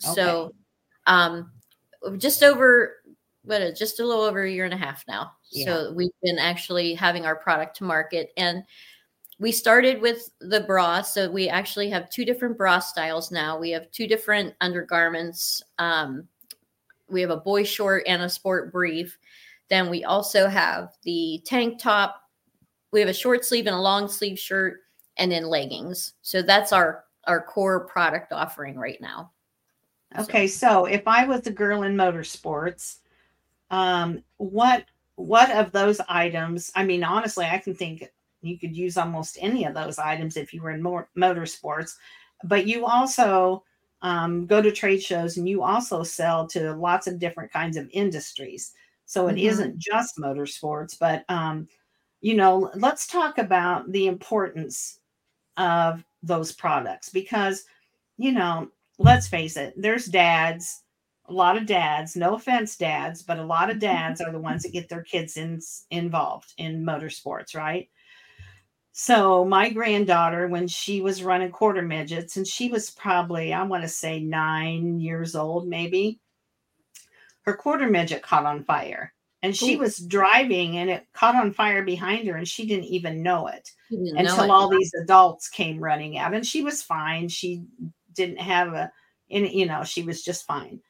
Okay. 0.03 0.13
So 0.13 0.53
um, 1.05 1.51
just 2.17 2.43
over, 2.43 2.96
what, 3.47 3.75
just 3.75 3.99
a 3.99 4.05
little 4.05 4.23
over 4.23 4.43
a 4.43 4.51
year 4.51 4.65
and 4.65 4.73
a 4.73 4.77
half 4.77 5.03
now. 5.07 5.31
Yeah. 5.51 5.65
So 5.65 5.93
we've 5.93 6.11
been 6.21 6.37
actually 6.37 6.93
having 6.93 7.25
our 7.25 7.35
product 7.35 7.77
to 7.77 7.83
market. 7.83 8.31
And 8.37 8.63
we 9.39 9.51
started 9.51 10.01
with 10.01 10.29
the 10.39 10.61
bra. 10.61 11.01
So 11.01 11.29
we 11.29 11.47
actually 11.47 11.89
have 11.89 12.09
two 12.09 12.25
different 12.25 12.57
bra 12.57 12.79
styles 12.79 13.31
now. 13.31 13.57
We 13.57 13.71
have 13.71 13.89
two 13.91 14.07
different 14.07 14.53
undergarments. 14.61 15.63
Um, 15.79 16.27
we 17.09 17.21
have 17.21 17.29
a 17.29 17.37
boy 17.37 17.63
short 17.63 18.03
and 18.07 18.21
a 18.21 18.29
sport 18.29 18.71
brief. 18.71 19.17
Then 19.69 19.89
we 19.89 20.03
also 20.03 20.47
have 20.47 20.93
the 21.03 21.41
tank 21.45 21.79
top. 21.79 22.21
We 22.91 22.99
have 22.99 23.09
a 23.09 23.13
short 23.13 23.45
sleeve 23.45 23.67
and 23.67 23.75
a 23.75 23.79
long 23.79 24.07
sleeve 24.07 24.39
shirt, 24.39 24.79
and 25.17 25.31
then 25.31 25.45
leggings. 25.45 26.13
So 26.21 26.41
that's 26.41 26.71
our 26.71 27.03
our 27.25 27.41
core 27.41 27.81
product 27.85 28.31
offering 28.31 28.77
right 28.77 28.99
now. 29.01 29.31
Okay, 30.17 30.47
so, 30.47 30.67
so 30.67 30.85
if 30.85 31.05
I 31.05 31.25
was 31.25 31.45
a 31.47 31.51
girl 31.51 31.83
in 31.83 31.95
motorsports, 31.95 32.99
um, 33.69 34.23
what 34.37 34.85
what 35.15 35.51
of 35.51 35.71
those 35.71 35.99
items? 36.07 36.71
I 36.75 36.85
mean, 36.85 37.03
honestly, 37.03 37.45
I 37.45 37.57
can 37.57 37.73
think 37.73 38.07
you 38.41 38.57
could 38.57 38.75
use 38.75 38.97
almost 38.97 39.37
any 39.41 39.65
of 39.65 39.73
those 39.73 39.97
items 39.97 40.37
if 40.37 40.53
you 40.53 40.61
were 40.61 40.71
in 40.71 40.83
more 40.83 41.09
motorsports. 41.17 41.95
But 42.43 42.67
you 42.67 42.85
also 42.85 43.63
um, 44.01 44.45
go 44.45 44.61
to 44.61 44.71
trade 44.71 45.01
shows 45.01 45.37
and 45.37 45.49
you 45.49 45.63
also 45.63 46.03
sell 46.03 46.47
to 46.49 46.73
lots 46.73 47.07
of 47.07 47.19
different 47.19 47.51
kinds 47.51 47.77
of 47.77 47.89
industries. 47.91 48.73
So 49.05 49.27
it 49.27 49.35
mm-hmm. 49.35 49.39
not 49.59 49.77
just 49.77 50.17
motorsports, 50.17 50.97
but 50.99 51.25
um, 51.29 51.67
you 52.21 52.35
know, 52.35 52.71
let's 52.75 53.07
talk 53.07 53.37
about 53.37 53.91
the 53.91 54.07
importance 54.07 54.99
of 55.55 56.03
those 56.23 56.51
products 56.51 57.09
because, 57.09 57.63
you 58.17 58.31
know, 58.31 58.69
let's 58.99 59.27
face 59.27 59.57
it, 59.57 59.73
there's 59.77 60.05
dads, 60.05 60.83
a 61.27 61.33
lot 61.33 61.57
of 61.57 61.65
dads, 61.65 62.15
no 62.15 62.35
offense, 62.35 62.77
dads, 62.77 63.21
but 63.23 63.39
a 63.39 63.45
lot 63.45 63.69
of 63.69 63.79
dads 63.91 64.21
are 64.21 64.31
the 64.31 64.39
ones 64.39 64.63
that 64.63 64.73
get 64.73 64.89
their 64.89 65.03
kids 65.03 65.37
in, 65.37 65.59
involved 65.91 66.53
in 66.57 66.85
motorsports, 66.85 67.55
right? 67.55 67.89
So 68.91 69.45
my 69.45 69.69
granddaughter, 69.69 70.47
when 70.47 70.67
she 70.67 71.01
was 71.01 71.21
running 71.21 71.51
quarter 71.51 71.83
midgets, 71.83 72.35
and 72.35 72.47
she 72.47 72.69
was 72.69 72.89
probably, 72.89 73.53
I 73.53 73.61
want 73.63 73.83
to 73.83 73.87
say 73.87 74.19
nine 74.19 74.99
years 74.99 75.35
old, 75.35 75.67
maybe, 75.67 76.19
her 77.43 77.55
quarter 77.55 77.87
midget 77.87 78.23
caught 78.23 78.45
on 78.45 78.63
fire. 78.63 79.13
And 79.43 79.55
she 79.55 79.75
Ooh. 79.75 79.79
was 79.79 79.99
driving 79.99 80.79
and 80.79 80.89
it 80.89 81.05
caught 81.13 81.35
on 81.35 81.53
fire 81.53 81.83
behind 81.83 82.27
her, 82.27 82.37
and 82.37 82.47
she 82.47 82.65
didn't 82.65 82.85
even 82.85 83.21
know 83.21 83.45
it 83.47 83.69
until 83.91 84.45
it. 84.45 84.49
all 84.49 84.67
these 84.67 84.91
adults 84.99 85.47
came 85.47 85.79
running 85.79 86.17
out. 86.17 86.33
And 86.33 86.45
she 86.45 86.63
was 86.63 86.81
fine. 86.81 87.29
She 87.29 87.65
didn't 88.13 88.39
have 88.39 88.73
a, 88.73 88.91
in, 89.29 89.45
you 89.45 89.67
know, 89.67 89.83
she 89.83 90.01
was 90.01 90.23
just 90.23 90.47
fine. 90.47 90.81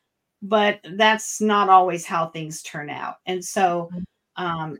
But 0.42 0.80
that's 0.94 1.42
not 1.42 1.70
always 1.70 2.06
how 2.06 2.28
things 2.28 2.62
turn 2.62 2.90
out. 2.90 3.16
And 3.26 3.44
so, 3.44 3.90
mm-hmm. 3.92 4.44
um, 4.44 4.78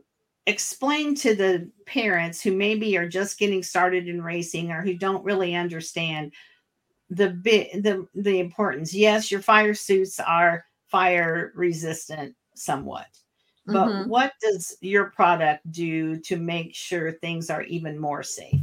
explain 0.48 1.14
to 1.14 1.34
the 1.34 1.70
parents 1.84 2.40
who 2.40 2.52
maybe 2.52 2.96
are 2.96 3.06
just 3.06 3.38
getting 3.38 3.62
started 3.62 4.08
in 4.08 4.22
racing 4.22 4.70
or 4.70 4.80
who 4.80 4.94
don't 4.94 5.22
really 5.22 5.54
understand 5.54 6.32
the 7.10 7.28
bit 7.28 7.82
the 7.82 8.06
the 8.14 8.40
importance 8.40 8.94
yes 8.94 9.30
your 9.30 9.42
fire 9.42 9.74
suits 9.74 10.18
are 10.20 10.64
fire 10.86 11.52
resistant 11.54 12.34
somewhat 12.54 13.06
but 13.66 13.88
mm-hmm. 13.88 14.08
what 14.08 14.32
does 14.40 14.76
your 14.80 15.10
product 15.10 15.70
do 15.70 16.18
to 16.18 16.36
make 16.36 16.74
sure 16.74 17.12
things 17.12 17.50
are 17.50 17.62
even 17.64 17.98
more 17.98 18.22
safe 18.22 18.60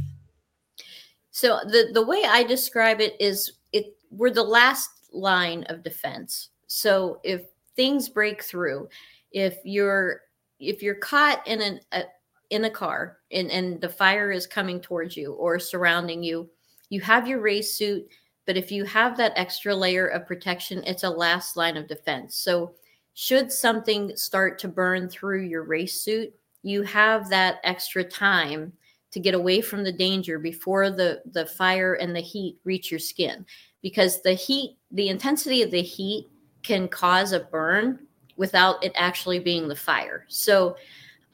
so 1.30 1.60
the 1.66 1.90
the 1.92 2.04
way 2.04 2.24
i 2.28 2.42
describe 2.42 3.00
it 3.00 3.14
is 3.20 3.52
it 3.72 3.96
we're 4.10 4.30
the 4.30 4.42
last 4.42 4.90
line 5.12 5.62
of 5.68 5.84
defense 5.84 6.48
so 6.66 7.20
if 7.22 7.42
things 7.76 8.08
break 8.08 8.42
through 8.42 8.88
if 9.32 9.58
you're 9.64 10.22
if 10.58 10.82
you're 10.82 10.94
caught 10.94 11.46
in 11.46 11.60
an 11.60 11.80
a, 11.92 12.04
in 12.50 12.64
a 12.64 12.70
car 12.70 13.18
and, 13.32 13.50
and 13.50 13.80
the 13.80 13.88
fire 13.88 14.30
is 14.30 14.46
coming 14.46 14.80
towards 14.80 15.16
you 15.16 15.32
or 15.34 15.58
surrounding 15.58 16.22
you, 16.22 16.48
you 16.88 17.00
have 17.00 17.26
your 17.26 17.40
race 17.40 17.74
suit, 17.74 18.08
but 18.46 18.56
if 18.56 18.70
you 18.70 18.84
have 18.84 19.16
that 19.16 19.32
extra 19.36 19.74
layer 19.74 20.06
of 20.06 20.26
protection, 20.26 20.82
it's 20.86 21.02
a 21.02 21.10
last 21.10 21.56
line 21.56 21.76
of 21.76 21.88
defense. 21.88 22.36
So 22.36 22.74
should 23.14 23.50
something 23.50 24.16
start 24.16 24.58
to 24.60 24.68
burn 24.68 25.08
through 25.08 25.42
your 25.42 25.64
race 25.64 26.00
suit, 26.00 26.32
you 26.62 26.82
have 26.82 27.28
that 27.30 27.56
extra 27.64 28.04
time 28.04 28.72
to 29.10 29.20
get 29.20 29.34
away 29.34 29.60
from 29.60 29.82
the 29.82 29.92
danger 29.92 30.38
before 30.38 30.90
the 30.90 31.22
the 31.32 31.46
fire 31.46 31.94
and 31.94 32.14
the 32.14 32.20
heat 32.20 32.58
reach 32.64 32.90
your 32.90 33.00
skin 33.00 33.46
because 33.82 34.20
the 34.22 34.34
heat 34.34 34.76
the 34.90 35.08
intensity 35.08 35.62
of 35.62 35.70
the 35.70 35.80
heat 35.80 36.28
can 36.66 36.88
cause 36.88 37.32
a 37.32 37.40
burn 37.40 38.00
without 38.36 38.82
it 38.84 38.92
actually 38.96 39.38
being 39.38 39.68
the 39.68 39.76
fire. 39.76 40.24
So 40.28 40.76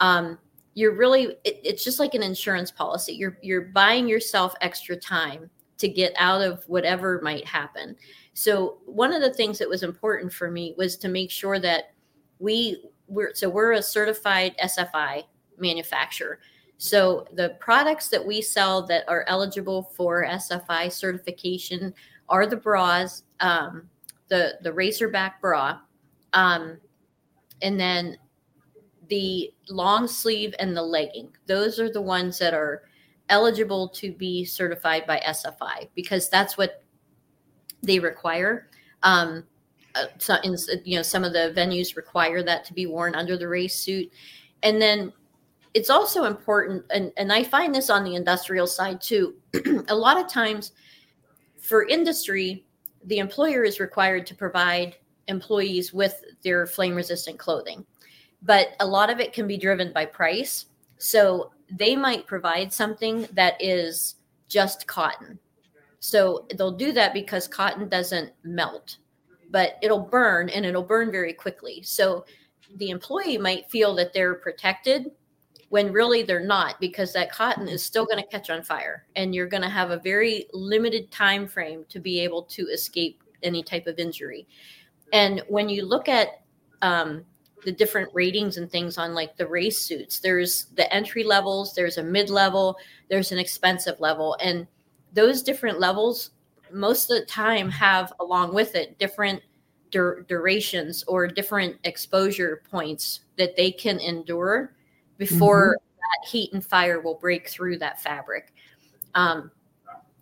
um, 0.00 0.38
you're 0.74 0.94
really 0.94 1.36
it, 1.44 1.60
it's 1.64 1.82
just 1.82 1.98
like 1.98 2.14
an 2.14 2.22
insurance 2.22 2.70
policy. 2.70 3.14
You're 3.14 3.38
you're 3.42 3.62
buying 3.62 4.06
yourself 4.06 4.54
extra 4.60 4.96
time 4.96 5.50
to 5.78 5.88
get 5.88 6.12
out 6.16 6.42
of 6.42 6.62
whatever 6.68 7.20
might 7.22 7.46
happen. 7.46 7.96
So 8.34 8.78
one 8.84 9.12
of 9.12 9.22
the 9.22 9.32
things 9.32 9.58
that 9.58 9.68
was 9.68 9.82
important 9.82 10.32
for 10.32 10.50
me 10.50 10.74
was 10.76 10.96
to 10.98 11.08
make 11.08 11.30
sure 11.30 11.58
that 11.58 11.94
we 12.38 12.84
we're 13.08 13.34
so 13.34 13.48
we're 13.48 13.72
a 13.72 13.82
certified 13.82 14.54
SFI 14.62 15.24
manufacturer. 15.58 16.40
So 16.78 17.26
the 17.34 17.56
products 17.60 18.08
that 18.08 18.24
we 18.24 18.42
sell 18.42 18.84
that 18.86 19.04
are 19.08 19.24
eligible 19.28 19.92
for 19.96 20.26
SFI 20.26 20.90
certification 20.90 21.94
are 22.28 22.46
the 22.46 22.56
bras, 22.56 23.22
um, 23.40 23.88
the 24.32 24.54
the 24.62 24.70
racerback 24.70 25.32
bra, 25.42 25.78
um, 26.32 26.78
and 27.60 27.78
then 27.78 28.16
the 29.10 29.52
long 29.68 30.08
sleeve 30.08 30.54
and 30.58 30.74
the 30.74 30.82
legging. 30.82 31.28
Those 31.46 31.78
are 31.78 31.92
the 31.92 32.00
ones 32.00 32.38
that 32.38 32.54
are 32.54 32.84
eligible 33.28 33.90
to 33.90 34.10
be 34.10 34.46
certified 34.46 35.06
by 35.06 35.20
SFI 35.26 35.90
because 35.94 36.30
that's 36.30 36.56
what 36.56 36.82
they 37.82 37.98
require. 37.98 38.70
Um, 39.02 39.44
uh, 39.94 40.06
so 40.16 40.36
in, 40.42 40.56
you 40.82 40.96
know, 40.96 41.02
some 41.02 41.24
of 41.24 41.34
the 41.34 41.52
venues 41.54 41.94
require 41.94 42.42
that 42.42 42.64
to 42.64 42.72
be 42.72 42.86
worn 42.86 43.14
under 43.14 43.36
the 43.36 43.46
race 43.46 43.76
suit, 43.76 44.10
and 44.62 44.80
then 44.80 45.12
it's 45.74 45.90
also 45.90 46.24
important, 46.24 46.84
and, 46.88 47.12
and 47.18 47.30
I 47.30 47.44
find 47.44 47.74
this 47.74 47.90
on 47.90 48.02
the 48.02 48.14
industrial 48.14 48.66
side 48.66 49.02
too. 49.02 49.34
a 49.88 49.94
lot 49.94 50.18
of 50.18 50.26
times, 50.26 50.72
for 51.60 51.86
industry, 51.86 52.64
the 53.04 53.18
employer 53.18 53.64
is 53.64 53.80
required 53.80 54.26
to 54.26 54.34
provide 54.34 54.96
employees 55.28 55.92
with 55.92 56.24
their 56.42 56.66
flame 56.66 56.94
resistant 56.94 57.38
clothing. 57.38 57.84
But 58.42 58.70
a 58.80 58.86
lot 58.86 59.10
of 59.10 59.20
it 59.20 59.32
can 59.32 59.46
be 59.46 59.56
driven 59.56 59.92
by 59.92 60.06
price. 60.06 60.66
So 60.98 61.52
they 61.70 61.96
might 61.96 62.26
provide 62.26 62.72
something 62.72 63.28
that 63.32 63.54
is 63.60 64.16
just 64.48 64.86
cotton. 64.86 65.38
So 66.00 66.46
they'll 66.56 66.72
do 66.72 66.92
that 66.92 67.14
because 67.14 67.46
cotton 67.46 67.88
doesn't 67.88 68.32
melt, 68.42 68.98
but 69.50 69.78
it'll 69.82 70.00
burn 70.00 70.48
and 70.48 70.66
it'll 70.66 70.82
burn 70.82 71.12
very 71.12 71.32
quickly. 71.32 71.82
So 71.82 72.24
the 72.76 72.90
employee 72.90 73.38
might 73.38 73.70
feel 73.70 73.94
that 73.94 74.12
they're 74.12 74.34
protected 74.34 75.12
when 75.72 75.90
really 75.90 76.22
they're 76.22 76.44
not 76.44 76.78
because 76.80 77.14
that 77.14 77.32
cotton 77.32 77.66
is 77.66 77.82
still 77.82 78.04
going 78.04 78.22
to 78.22 78.28
catch 78.28 78.50
on 78.50 78.62
fire 78.62 79.06
and 79.16 79.34
you're 79.34 79.46
going 79.46 79.62
to 79.62 79.70
have 79.70 79.90
a 79.90 79.96
very 79.96 80.44
limited 80.52 81.10
time 81.10 81.48
frame 81.48 81.82
to 81.88 81.98
be 81.98 82.20
able 82.20 82.42
to 82.42 82.66
escape 82.66 83.22
any 83.42 83.62
type 83.62 83.86
of 83.86 83.98
injury. 83.98 84.46
And 85.14 85.42
when 85.48 85.70
you 85.70 85.86
look 85.86 86.10
at 86.10 86.42
um, 86.82 87.24
the 87.64 87.72
different 87.72 88.10
ratings 88.12 88.58
and 88.58 88.70
things 88.70 88.98
on 88.98 89.14
like 89.14 89.38
the 89.38 89.46
race 89.46 89.78
suits, 89.78 90.18
there's 90.18 90.66
the 90.74 90.92
entry 90.92 91.24
levels, 91.24 91.74
there's 91.74 91.96
a 91.96 92.02
mid 92.02 92.28
level, 92.28 92.76
there's 93.08 93.32
an 93.32 93.38
expensive 93.38 93.98
level, 93.98 94.36
and 94.42 94.66
those 95.14 95.42
different 95.42 95.80
levels 95.80 96.32
most 96.70 97.10
of 97.10 97.18
the 97.18 97.24
time 97.24 97.70
have 97.70 98.12
along 98.20 98.52
with 98.52 98.74
it 98.74 98.98
different 98.98 99.40
dur- 99.90 100.26
durations 100.28 101.02
or 101.04 101.26
different 101.26 101.76
exposure 101.84 102.62
points 102.70 103.20
that 103.38 103.56
they 103.56 103.72
can 103.72 103.98
endure 104.00 104.74
before 105.18 105.78
mm-hmm. 105.78 105.98
that 105.98 106.28
heat 106.28 106.52
and 106.52 106.64
fire 106.64 107.00
will 107.00 107.14
break 107.14 107.48
through 107.48 107.78
that 107.78 108.00
fabric 108.00 108.52
um, 109.14 109.50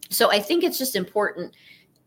so 0.09 0.31
i 0.31 0.40
think 0.40 0.64
it's 0.64 0.79
just 0.79 0.96
important 0.96 1.55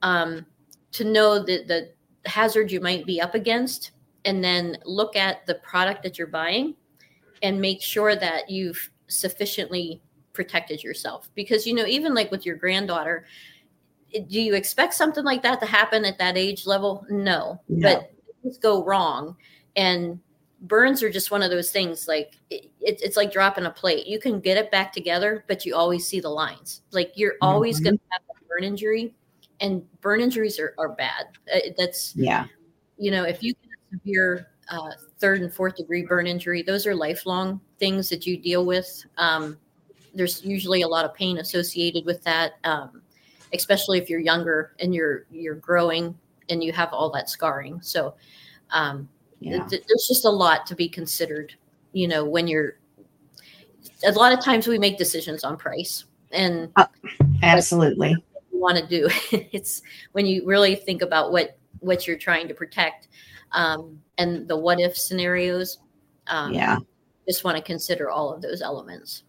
um, 0.01 0.45
to 0.91 1.03
know 1.03 1.39
that 1.39 1.67
the 1.67 1.91
hazard 2.25 2.71
you 2.71 2.79
might 2.79 3.05
be 3.05 3.19
up 3.19 3.35
against 3.35 3.91
and 4.25 4.43
then 4.43 4.77
look 4.85 5.15
at 5.15 5.45
the 5.45 5.55
product 5.55 6.03
that 6.03 6.17
you're 6.17 6.27
buying 6.27 6.75
and 7.41 7.59
make 7.59 7.81
sure 7.81 8.15
that 8.15 8.49
you've 8.49 8.89
sufficiently 9.07 10.01
protected 10.31 10.83
yourself 10.83 11.29
because 11.35 11.67
you 11.67 11.73
know 11.73 11.85
even 11.85 12.13
like 12.13 12.31
with 12.31 12.45
your 12.45 12.55
granddaughter 12.55 13.25
do 14.27 14.41
you 14.41 14.53
expect 14.53 14.93
something 14.93 15.23
like 15.23 15.41
that 15.41 15.59
to 15.59 15.65
happen 15.65 16.05
at 16.05 16.17
that 16.17 16.37
age 16.37 16.65
level 16.65 17.05
no, 17.09 17.61
no. 17.67 17.81
but 17.81 18.11
things 18.41 18.57
go 18.57 18.83
wrong 18.83 19.35
and 19.75 20.19
burns 20.63 21.03
are 21.03 21.09
just 21.09 21.29
one 21.29 21.43
of 21.43 21.51
those 21.51 21.71
things 21.71 22.07
like 22.07 22.39
it, 22.49 22.71
it, 22.79 23.01
it's 23.01 23.17
like 23.17 23.31
dropping 23.31 23.65
a 23.65 23.69
plate. 23.69 24.07
You 24.07 24.19
can 24.19 24.39
get 24.39 24.57
it 24.57 24.71
back 24.71 24.91
together 24.91 25.43
but 25.47 25.65
you 25.65 25.75
always 25.75 26.07
see 26.07 26.19
the 26.19 26.29
lines. 26.29 26.81
Like 26.91 27.11
you're 27.15 27.35
always 27.41 27.77
mm-hmm. 27.77 27.85
going 27.85 27.97
to 27.97 28.03
have 28.11 28.21
a 28.29 28.45
burn 28.47 28.63
injury 28.63 29.13
and 29.59 29.83
burn 30.01 30.21
injuries 30.21 30.59
are, 30.59 30.73
are 30.77 30.89
bad. 30.89 31.25
Uh, 31.53 31.59
that's 31.77 32.15
yeah. 32.15 32.45
you 32.97 33.11
know 33.11 33.23
if 33.23 33.43
you 33.43 33.53
get 33.53 33.71
a 33.71 33.97
severe 33.97 34.47
uh, 34.69 34.91
third 35.19 35.41
and 35.41 35.53
fourth 35.53 35.75
degree 35.75 36.03
burn 36.03 36.25
injury 36.25 36.61
those 36.61 36.87
are 36.87 36.95
lifelong 36.95 37.59
things 37.79 38.09
that 38.09 38.25
you 38.25 38.37
deal 38.37 38.65
with. 38.65 39.05
Um, 39.17 39.57
there's 40.13 40.43
usually 40.45 40.83
a 40.83 40.87
lot 40.87 41.03
of 41.05 41.13
pain 41.13 41.39
associated 41.39 42.05
with 42.05 42.23
that, 42.23 42.53
um, 42.63 43.01
especially 43.53 43.97
if 43.97 44.09
you're 44.09 44.21
younger 44.21 44.73
and 44.79 44.95
you're 44.95 45.25
you're 45.29 45.55
growing 45.55 46.17
and 46.49 46.63
you 46.63 46.71
have 46.71 46.93
all 46.93 47.09
that 47.11 47.29
scarring. 47.29 47.81
So 47.81 48.15
um, 48.71 49.09
yeah. 49.51 49.67
there's 49.69 50.07
just 50.07 50.25
a 50.25 50.29
lot 50.29 50.65
to 50.67 50.75
be 50.75 50.87
considered. 50.87 51.53
You 51.91 52.07
know, 52.07 52.25
when 52.25 52.47
you're 52.47 52.77
a 54.05 54.11
lot 54.11 54.33
of 54.33 54.39
times 54.39 54.67
we 54.67 54.77
make 54.77 54.97
decisions 54.97 55.43
on 55.43 55.57
price 55.57 56.05
and 56.31 56.69
uh, 56.75 56.85
absolutely 57.41 58.15
want 58.51 58.77
to 58.77 58.85
do 58.87 59.09
it's 59.51 59.81
when 60.13 60.25
you 60.25 60.45
really 60.45 60.75
think 60.75 61.01
about 61.01 61.31
what 61.31 61.57
what 61.79 62.07
you're 62.07 62.17
trying 62.17 62.47
to 62.47 62.53
protect 62.53 63.07
um, 63.51 63.99
and 64.17 64.47
the 64.47 64.55
what 64.55 64.79
if 64.79 64.97
scenarios 64.97 65.79
um, 66.27 66.53
yeah 66.53 66.77
just 67.27 67.43
want 67.43 67.55
to 67.57 67.63
consider 67.63 68.09
all 68.09 68.33
of 68.33 68.41
those 68.41 68.61
elements 68.61 69.23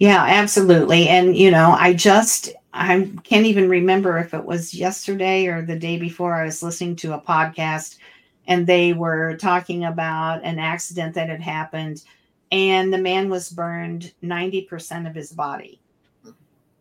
yeah, 0.00 0.24
absolutely. 0.26 1.08
And, 1.08 1.36
you 1.36 1.52
know, 1.52 1.70
I 1.70 1.92
just, 1.92 2.52
I 2.72 3.10
can't 3.22 3.46
even 3.46 3.68
remember 3.68 4.18
if 4.18 4.34
it 4.34 4.44
was 4.44 4.74
yesterday 4.74 5.46
or 5.46 5.62
the 5.62 5.78
day 5.78 5.98
before 5.98 6.34
I 6.34 6.44
was 6.44 6.64
listening 6.64 6.96
to 6.96 7.14
a 7.14 7.20
podcast 7.20 7.98
and 8.46 8.66
they 8.66 8.92
were 8.92 9.36
talking 9.36 9.84
about 9.84 10.42
an 10.44 10.58
accident 10.58 11.14
that 11.14 11.28
had 11.28 11.40
happened 11.40 12.02
and 12.52 12.92
the 12.92 12.98
man 12.98 13.28
was 13.28 13.50
burned 13.50 14.12
90% 14.22 15.08
of 15.08 15.14
his 15.14 15.32
body. 15.32 15.80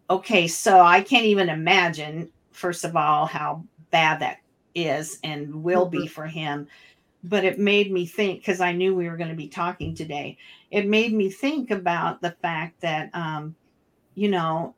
Okay, 0.10 0.48
so 0.48 0.82
I 0.82 1.02
can't 1.02 1.26
even 1.26 1.50
imagine, 1.50 2.30
first 2.52 2.84
of 2.84 2.96
all, 2.96 3.26
how 3.26 3.64
bad 3.90 4.20
that 4.20 4.40
is 4.76 5.20
and 5.24 5.64
will 5.64 5.86
be 5.86 6.08
for 6.08 6.26
him 6.26 6.68
but 7.24 7.46
it 7.46 7.58
made 7.58 7.92
me 7.92 8.06
think 8.06 8.40
because 8.40 8.60
I 8.60 8.74
knew 8.74 8.94
we 8.94 9.10
were 9.10 9.18
going 9.18 9.30
to 9.30 9.36
be 9.36 9.48
talking 9.48 9.96
today. 9.96 10.38
It 10.72 10.88
made 10.88 11.14
me 11.14 11.30
think 11.30 11.72
about 11.72 12.22
the 12.22 12.32
fact 12.32 12.82
that, 12.82 13.10
um, 13.14 13.56
you 14.16 14.30
know, 14.30 14.76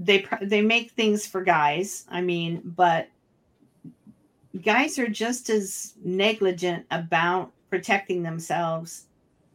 they 0.00 0.26
they 0.42 0.60
make 0.60 0.90
things 0.90 1.26
for 1.26 1.42
guys. 1.42 2.06
I 2.10 2.20
mean, 2.20 2.60
but 2.64 3.08
guys 4.62 4.98
are 4.98 5.08
just 5.08 5.50
as 5.50 5.94
negligent 6.04 6.86
about 6.90 7.52
protecting 7.70 8.22
themselves 8.22 9.06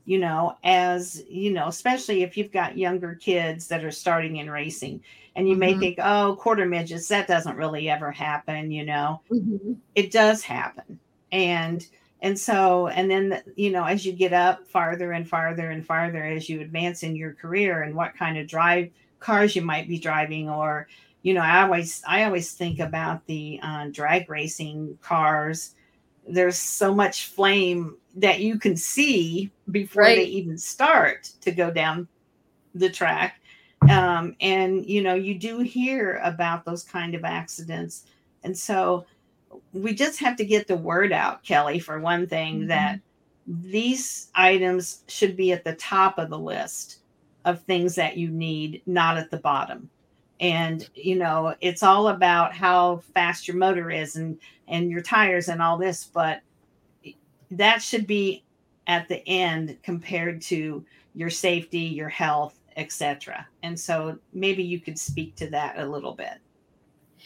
you 0.05 0.17
know 0.17 0.57
as 0.63 1.23
you 1.29 1.51
know 1.51 1.67
especially 1.67 2.23
if 2.23 2.35
you've 2.35 2.51
got 2.51 2.77
younger 2.77 3.15
kids 3.15 3.67
that 3.67 3.83
are 3.83 3.91
starting 3.91 4.37
in 4.37 4.49
racing 4.49 5.01
and 5.35 5.47
you 5.47 5.53
mm-hmm. 5.53 5.59
may 5.59 5.77
think 5.77 5.99
oh 6.01 6.35
quarter 6.39 6.65
midgets 6.65 7.07
that 7.07 7.27
doesn't 7.27 7.55
really 7.55 7.89
ever 7.89 8.11
happen 8.11 8.71
you 8.71 8.83
know 8.83 9.21
mm-hmm. 9.31 9.73
it 9.95 10.11
does 10.11 10.43
happen 10.43 10.99
and 11.31 11.87
and 12.21 12.37
so 12.37 12.87
and 12.87 13.09
then 13.09 13.41
you 13.55 13.71
know 13.71 13.85
as 13.85 14.05
you 14.05 14.11
get 14.11 14.33
up 14.33 14.67
farther 14.67 15.11
and 15.11 15.29
farther 15.29 15.69
and 15.69 15.85
farther 15.85 16.23
as 16.23 16.49
you 16.49 16.59
advance 16.59 17.03
in 17.03 17.15
your 17.15 17.33
career 17.33 17.83
and 17.83 17.95
what 17.95 18.17
kind 18.17 18.37
of 18.37 18.47
drive 18.47 18.89
cars 19.19 19.55
you 19.55 19.61
might 19.61 19.87
be 19.87 19.99
driving 19.99 20.49
or 20.49 20.87
you 21.21 21.33
know 21.33 21.41
i 21.41 21.61
always 21.61 22.01
i 22.07 22.23
always 22.23 22.51
think 22.53 22.79
about 22.79 23.25
the 23.27 23.59
uh, 23.63 23.87
drag 23.91 24.29
racing 24.29 24.97
cars 25.01 25.75
there's 26.27 26.57
so 26.57 26.93
much 26.93 27.27
flame 27.27 27.95
that 28.15 28.39
you 28.39 28.57
can 28.57 28.75
see 28.75 29.51
before 29.71 30.03
right. 30.03 30.17
they 30.17 30.25
even 30.25 30.57
start 30.57 31.31
to 31.41 31.51
go 31.51 31.71
down 31.71 32.07
the 32.75 32.89
track 32.89 33.41
um, 33.89 34.35
and 34.41 34.85
you 34.85 35.01
know 35.01 35.15
you 35.15 35.35
do 35.35 35.59
hear 35.59 36.19
about 36.23 36.65
those 36.65 36.83
kind 36.83 37.15
of 37.15 37.23
accidents 37.23 38.05
and 38.43 38.57
so 38.57 39.05
we 39.73 39.93
just 39.93 40.19
have 40.19 40.35
to 40.37 40.45
get 40.45 40.67
the 40.67 40.75
word 40.75 41.11
out, 41.11 41.43
Kelly, 41.43 41.79
for 41.79 41.99
one 41.99 42.27
thing, 42.27 42.59
mm-hmm. 42.59 42.67
that 42.67 42.99
these 43.47 44.29
items 44.35 45.03
should 45.07 45.35
be 45.35 45.51
at 45.51 45.63
the 45.63 45.75
top 45.75 46.17
of 46.17 46.29
the 46.29 46.39
list 46.39 46.99
of 47.45 47.61
things 47.63 47.95
that 47.95 48.17
you 48.17 48.29
need, 48.29 48.81
not 48.85 49.17
at 49.17 49.31
the 49.31 49.37
bottom. 49.37 49.89
And 50.39 50.89
you 50.93 51.15
know, 51.15 51.55
it's 51.61 51.83
all 51.83 52.09
about 52.09 52.53
how 52.53 52.97
fast 53.13 53.47
your 53.47 53.57
motor 53.57 53.91
is 53.91 54.15
and 54.15 54.39
and 54.67 54.89
your 54.89 55.01
tires 55.01 55.49
and 55.49 55.61
all 55.61 55.77
this, 55.77 56.05
but 56.13 56.41
that 57.51 57.81
should 57.81 58.05
be 58.05 58.43
at 58.87 59.07
the 59.07 59.27
end 59.27 59.77
compared 59.83 60.41
to 60.43 60.85
your 61.15 61.29
safety, 61.29 61.79
your 61.79 62.09
health, 62.09 62.59
etc. 62.77 63.47
And 63.63 63.79
so 63.79 64.17
maybe 64.33 64.63
you 64.63 64.79
could 64.79 64.97
speak 64.97 65.35
to 65.37 65.49
that 65.49 65.79
a 65.79 65.85
little 65.85 66.13
bit 66.13 66.39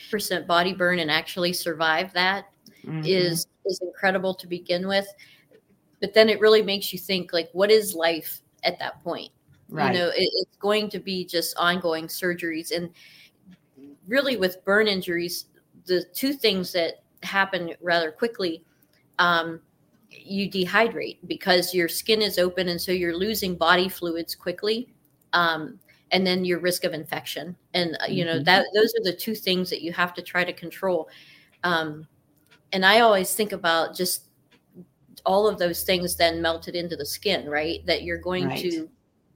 percent 0.10 0.48
body 0.48 0.74
burn 0.74 1.00
and 1.00 1.12
actually 1.12 1.54
survive 1.54 2.12
that 2.14 2.50
mm-hmm. 2.86 3.02
is 3.06 3.48
is 3.66 3.80
incredible 3.82 4.34
to 4.34 4.48
begin 4.48 4.88
with. 4.88 5.08
But 6.02 6.14
then 6.14 6.30
it 6.30 6.40
really 6.40 6.62
makes 6.62 6.92
you 6.92 7.00
think 7.00 7.32
like, 7.32 7.50
what 7.54 7.72
is 7.72 7.94
life 7.94 8.42
at 8.64 8.78
that 8.80 9.02
point? 9.04 9.32
Right. 9.74 9.94
You 9.94 10.00
know, 10.00 10.08
it, 10.10 10.30
it's 10.34 10.58
going 10.58 10.90
to 10.90 11.00
be 11.00 11.26
just 11.26 11.58
ongoing 11.58 12.08
surgeries, 12.08 12.72
and 12.72 12.90
really 14.08 14.38
with 14.38 14.64
burn 14.66 14.88
injuries, 14.88 15.46
the 15.86 16.04
two 16.14 16.34
things 16.34 16.72
that 16.74 17.04
happen 17.24 17.74
rather 17.82 18.12
quickly. 18.12 18.64
Um, 19.20 19.62
you 20.12 20.50
dehydrate 20.50 21.18
because 21.28 21.74
your 21.74 21.90
skin 21.90 22.22
is 22.22 22.38
open 22.38 22.70
and 22.70 22.80
so 22.80 22.92
you're 22.92 23.18
losing 23.18 23.56
body 23.56 23.90
fluids 23.90 24.36
quickly 24.36 24.94
um, 25.34 25.80
and 26.12 26.26
then 26.26 26.46
your 26.46 26.60
risk 26.60 26.84
of 26.84 26.94
infection 26.94 27.56
and 27.74 27.98
uh, 28.02 28.06
you 28.08 28.24
know 28.24 28.36
mm-hmm. 28.36 28.44
that 28.44 28.66
those 28.76 28.94
are 28.96 29.04
the 29.04 29.16
two 29.16 29.36
things 29.36 29.70
that 29.70 29.82
you 29.82 29.92
have 29.92 30.14
to 30.14 30.22
try 30.22 30.44
to 30.44 30.54
control 30.54 31.10
um, 31.64 32.08
and 32.72 32.86
i 32.86 33.00
always 33.00 33.34
think 33.34 33.52
about 33.52 33.96
just 33.96 34.28
all 35.26 35.48
of 35.48 35.58
those 35.58 35.84
things 35.84 36.16
then 36.16 36.42
melted 36.42 36.76
into 36.76 36.96
the 36.96 37.06
skin 37.06 37.50
right 37.50 37.86
that 37.86 38.04
you're 38.04 38.18
going 38.18 38.48
right. 38.48 38.60
to 38.60 38.90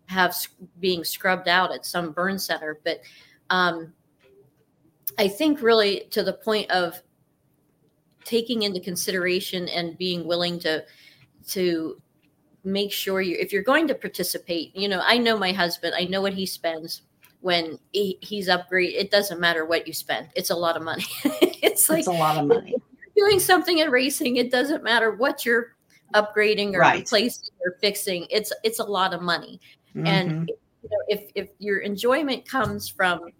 have 0.08 0.36
being 0.80 1.04
scrubbed 1.04 1.48
out 1.48 1.74
at 1.74 1.86
some 1.86 2.12
burn 2.12 2.40
center 2.40 2.80
but 2.84 3.02
um, 3.50 3.94
i 5.18 5.28
think 5.28 5.62
really 5.62 6.08
to 6.10 6.24
the 6.24 6.34
point 6.34 6.70
of 6.72 7.02
taking 8.24 8.64
into 8.64 8.80
consideration 8.80 9.70
and 9.70 9.98
being 9.98 10.28
willing 10.28 10.60
to 10.60 10.84
to 11.48 12.02
make 12.64 12.92
sure 12.92 13.22
you 13.22 13.38
if 13.40 13.54
you're 13.54 13.64
going 13.64 13.88
to 13.88 13.96
participate 13.96 14.76
you 14.76 14.90
know 14.90 15.02
i 15.06 15.18
know 15.18 15.38
my 15.38 15.52
husband 15.52 15.94
i 15.98 16.04
know 16.04 16.22
what 16.22 16.34
he 16.34 16.46
spends 16.46 17.04
when 17.40 17.80
he, 17.94 18.18
he's 18.22 18.50
upgrade 18.50 18.94
it 18.94 19.10
doesn't 19.12 19.40
matter 19.40 19.66
what 19.66 19.88
you 19.88 19.94
spend 19.94 20.28
it's 20.36 20.50
a 20.50 20.56
lot 20.56 20.76
of 20.76 20.84
money. 20.84 21.06
It's 21.60 21.90
like 21.90 22.00
it's 22.00 22.08
a 22.08 22.12
lot 22.12 22.38
of 22.38 22.48
money. 22.48 22.76
doing 23.16 23.40
something 23.40 23.80
in 23.80 23.90
racing 23.90 24.38
it 24.38 24.52
doesn't 24.52 24.84
matter 24.84 25.12
what 25.12 25.46
you're 25.46 25.76
upgrading 26.14 26.74
or 26.74 26.80
right. 26.80 27.00
replacing 27.00 27.50
or 27.66 27.78
fixing 27.82 28.26
it's 28.30 28.52
it's 28.64 28.80
a 28.80 28.84
lot 28.84 29.14
of 29.14 29.22
money 29.22 29.60
mm-hmm. 29.98 30.08
and 30.08 30.52
you 30.84 30.90
know, 30.90 31.04
if 31.08 31.32
if 31.36 31.50
your 31.60 31.80
enjoyment 31.80 32.48
comes 32.48 32.88
from 32.88 33.32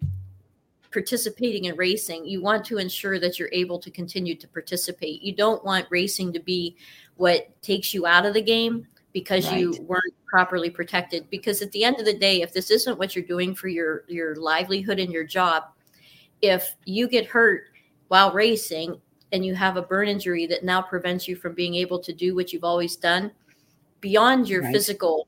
participating 0.90 1.66
in 1.66 1.76
racing, 1.76 2.24
you 2.24 2.42
want 2.42 2.64
to 2.64 2.78
ensure 2.78 3.18
that 3.20 3.38
you're 3.38 3.50
able 3.52 3.78
to 3.78 3.90
continue 3.90 4.34
to 4.34 4.48
participate. 4.48 5.22
You 5.22 5.34
don't 5.34 5.64
want 5.64 5.86
racing 5.90 6.32
to 6.32 6.40
be 6.40 6.76
what 7.16 7.60
takes 7.62 7.92
you 7.92 8.06
out 8.06 8.24
of 8.24 8.34
the 8.34 8.42
game 8.42 8.86
because 9.12 9.46
right. 9.48 9.60
you 9.60 9.76
weren't 9.86 10.14
properly 10.26 10.70
protected 10.70 11.28
because 11.30 11.62
at 11.62 11.72
the 11.72 11.82
end 11.82 11.98
of 11.98 12.04
the 12.04 12.16
day 12.16 12.42
if 12.42 12.52
this 12.52 12.70
isn't 12.70 12.98
what 12.98 13.16
you're 13.16 13.24
doing 13.24 13.54
for 13.54 13.68
your 13.68 14.04
your 14.06 14.36
livelihood 14.36 14.98
and 14.98 15.10
your 15.10 15.24
job 15.24 15.64
if 16.42 16.76
you 16.84 17.08
get 17.08 17.26
hurt 17.26 17.64
while 18.08 18.32
racing 18.32 19.00
and 19.32 19.44
you 19.44 19.54
have 19.54 19.76
a 19.76 19.82
burn 19.82 20.06
injury 20.06 20.46
that 20.46 20.64
now 20.64 20.82
prevents 20.82 21.26
you 21.26 21.34
from 21.34 21.54
being 21.54 21.74
able 21.74 21.98
to 21.98 22.12
do 22.12 22.34
what 22.34 22.52
you've 22.52 22.64
always 22.64 22.96
done 22.96 23.30
beyond 24.00 24.48
your 24.48 24.62
right. 24.62 24.72
physical 24.72 25.26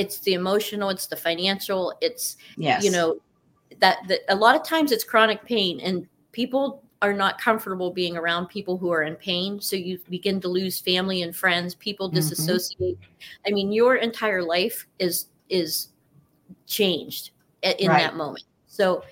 it's 0.00 0.18
the 0.20 0.32
emotional 0.32 0.88
it's 0.88 1.06
the 1.06 1.16
financial 1.16 1.92
it's 2.00 2.38
yes. 2.56 2.82
you 2.82 2.90
know 2.90 3.20
that, 3.78 3.98
that 4.08 4.20
a 4.28 4.34
lot 4.34 4.56
of 4.56 4.62
times 4.62 4.92
it's 4.92 5.04
chronic 5.04 5.44
pain 5.44 5.78
and 5.80 6.06
people 6.32 6.82
are 7.02 7.12
not 7.14 7.40
comfortable 7.40 7.90
being 7.90 8.16
around 8.16 8.46
people 8.46 8.76
who 8.76 8.92
are 8.92 9.04
in 9.04 9.16
pain. 9.16 9.60
So 9.60 9.74
you 9.74 9.98
begin 10.10 10.40
to 10.42 10.48
lose 10.48 10.80
family 10.80 11.22
and 11.22 11.34
friends. 11.34 11.74
People 11.74 12.08
mm-hmm. 12.08 12.16
disassociate. 12.16 13.00
Mm-hmm. 13.00 13.46
I 13.46 13.50
mean, 13.52 13.72
your 13.72 13.96
entire 13.96 14.42
life 14.42 14.86
is 14.98 15.26
is 15.48 15.88
changed 16.66 17.30
in 17.62 17.88
right. 17.88 18.00
that 18.00 18.16
moment. 18.16 18.44
So, 18.66 19.02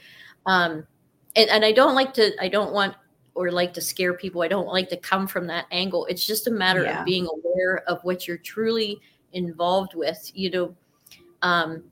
um, 0.47 0.87
and, 1.35 1.51
and 1.51 1.65
I 1.65 1.73
don't 1.73 1.95
like 1.95 2.13
to. 2.15 2.33
I 2.43 2.49
don't 2.49 2.73
want 2.73 2.95
or 3.35 3.51
like 3.51 3.73
to 3.75 3.81
scare 3.81 4.15
people. 4.15 4.43
I 4.43 4.49
don't 4.49 4.69
like 4.69 4.91
to 4.91 4.97
come 4.97 5.27
from 5.27 5.47
that 5.47 5.67
angle. 5.71 6.05
It's 6.07 6.27
just 6.27 6.47
a 6.47 6.51
matter 6.51 6.83
yeah. 6.83 7.01
of 7.01 7.07
being 7.07 7.27
aware 7.27 7.79
of 7.89 8.03
what 8.03 8.29
you're 8.29 8.37
truly 8.37 9.01
involved 9.33 9.95
with. 9.95 10.31
You 10.35 10.51
know, 10.51 10.77
um, 11.43 11.85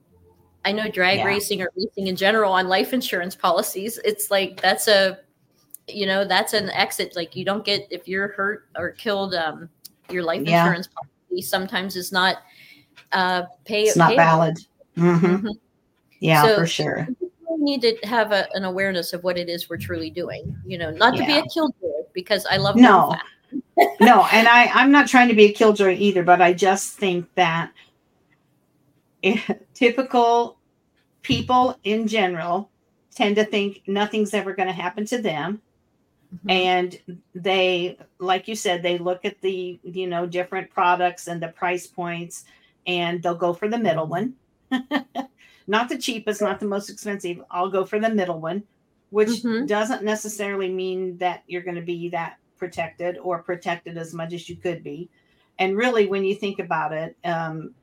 I 0.65 0.71
know 0.71 0.89
drag 0.89 1.19
yeah. 1.19 1.25
racing 1.25 1.61
or 1.61 1.71
racing 1.75 2.07
in 2.07 2.15
general 2.15 2.53
on 2.53 2.67
life 2.67 2.93
insurance 2.93 3.35
policies. 3.35 3.99
It's 4.03 4.29
like 4.29 4.61
that's 4.61 4.87
a 4.87 5.19
you 5.87 6.05
know 6.05 6.25
that's 6.25 6.53
an 6.53 6.69
exit 6.71 7.15
like 7.15 7.35
you 7.35 7.45
don't 7.45 7.63
get 7.63 7.87
if 7.89 8.07
you're 8.07 8.29
hurt 8.29 8.67
or 8.77 8.91
killed 8.91 9.33
um 9.33 9.69
your 10.09 10.23
life 10.23 10.41
yeah. 10.45 10.63
insurance 10.63 10.87
policy 10.87 11.41
sometimes 11.41 11.95
is 11.95 12.11
not 12.11 12.37
uh 13.13 13.43
pay 13.65 13.83
it's 13.83 13.95
not 13.95 14.15
valid 14.15 14.57
mm-hmm. 14.97 15.25
Mm-hmm. 15.25 15.47
yeah 16.19 16.43
so, 16.43 16.55
for 16.55 16.67
sure 16.67 17.07
we 17.19 17.57
need 17.57 17.81
to 17.81 17.95
have 18.03 18.31
a, 18.31 18.47
an 18.53 18.65
awareness 18.65 19.13
of 19.13 19.23
what 19.23 19.37
it 19.37 19.49
is 19.49 19.69
we're 19.69 19.77
truly 19.77 20.09
doing 20.09 20.55
you 20.65 20.77
know 20.77 20.91
not 20.91 21.15
to 21.15 21.21
yeah. 21.21 21.41
be 21.41 21.47
a 21.47 21.49
killjoy 21.53 22.03
because 22.13 22.45
i 22.51 22.57
love 22.57 22.75
no 22.75 23.15
no 23.99 24.27
and 24.31 24.47
i 24.47 24.65
i'm 24.73 24.91
not 24.91 25.07
trying 25.07 25.27
to 25.27 25.35
be 25.35 25.45
a 25.45 25.53
killjoy 25.53 25.95
either 25.97 26.23
but 26.23 26.41
i 26.41 26.53
just 26.53 26.97
think 26.97 27.27
that 27.35 27.71
typical 29.73 30.57
people 31.21 31.77
in 31.83 32.07
general 32.07 32.69
tend 33.13 33.35
to 33.35 33.43
think 33.43 33.81
nothing's 33.87 34.33
ever 34.33 34.53
going 34.53 34.67
to 34.67 34.73
happen 34.73 35.05
to 35.05 35.21
them 35.21 35.61
Mm-hmm. 36.35 36.49
And 36.49 37.21
they, 37.35 37.97
like 38.19 38.47
you 38.47 38.55
said, 38.55 38.83
they 38.83 38.97
look 38.97 39.25
at 39.25 39.39
the, 39.41 39.79
you 39.83 40.07
know, 40.07 40.25
different 40.25 40.69
products 40.69 41.27
and 41.27 41.41
the 41.41 41.47
price 41.49 41.87
points 41.87 42.45
and 42.85 43.21
they'll 43.21 43.35
go 43.35 43.53
for 43.53 43.67
the 43.67 43.77
middle 43.77 44.07
one. 44.07 44.33
not 45.67 45.89
the 45.89 45.97
cheapest, 45.97 46.41
not 46.41 46.59
the 46.59 46.65
most 46.65 46.89
expensive. 46.89 47.41
I'll 47.49 47.69
go 47.69 47.85
for 47.85 47.99
the 47.99 48.09
middle 48.09 48.39
one, 48.39 48.63
which 49.09 49.29
mm-hmm. 49.29 49.65
doesn't 49.65 50.03
necessarily 50.03 50.69
mean 50.69 51.17
that 51.17 51.43
you're 51.47 51.61
going 51.61 51.75
to 51.75 51.81
be 51.81 52.09
that 52.09 52.37
protected 52.57 53.17
or 53.17 53.43
protected 53.43 53.97
as 53.97 54.13
much 54.13 54.33
as 54.33 54.49
you 54.49 54.55
could 54.55 54.83
be. 54.83 55.09
And 55.59 55.75
really, 55.75 56.05
when 56.05 56.23
you 56.23 56.35
think 56.35 56.59
about 56.59 56.93
it, 56.93 57.17
um, 57.23 57.73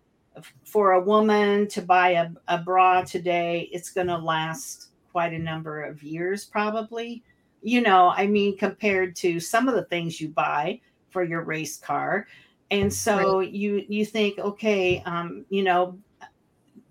for 0.65 0.93
a 0.93 1.01
woman 1.01 1.69
to 1.69 1.83
buy 1.83 2.11
a, 2.11 2.31
a 2.49 2.59
bra 2.59 3.03
today, 3.03 3.69
it's 3.73 3.91
going 3.91 4.09
to 4.09 4.19
last 4.19 4.89
quite 5.13 5.33
a 5.33 5.39
number 5.39 5.83
of 5.83 6.03
years, 6.03 6.45
probably 6.45 7.23
you 7.65 7.81
know, 7.81 8.13
I 8.15 8.27
mean, 8.27 8.59
compared 8.59 9.17
to 9.17 9.41
some 9.41 9.69
of 9.69 9.75
the 9.75 9.85
things 9.85 10.21
you 10.21 10.29
buy 10.29 10.81
for 11.09 11.25
your 11.25 11.43
race 11.43 11.79
car. 11.79 12.29
And 12.71 12.93
so 12.93 13.39
right. 13.39 13.51
you 13.51 13.85
you 13.89 14.05
think, 14.05 14.39
okay, 14.39 15.03
um, 15.07 15.47
you 15.49 15.63
know, 15.63 15.99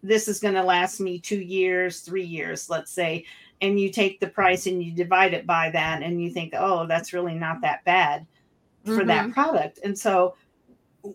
this 0.01 0.27
is 0.27 0.39
going 0.39 0.55
to 0.55 0.63
last 0.63 0.99
me 0.99 1.19
two 1.19 1.39
years, 1.39 1.99
three 2.01 2.25
years, 2.25 2.71
let's 2.71 2.91
say, 2.91 3.23
and 3.63 3.79
you 3.79 3.89
take 3.89 4.19
the 4.19 4.27
price 4.27 4.67
and 4.67 4.83
you 4.83 4.91
divide 4.91 5.33
it 5.33 5.47
by 5.47 5.71
that, 5.71 6.03
and 6.03 6.21
you 6.21 6.29
think, 6.29 6.53
oh, 6.55 6.85
that's 6.85 7.13
really 7.13 7.33
not 7.33 7.61
that 7.61 7.83
bad 7.85 8.27
for 8.85 8.91
mm-hmm. 8.91 9.07
that 9.07 9.31
product. 9.31 9.79
And 9.83 9.97
so 9.97 10.35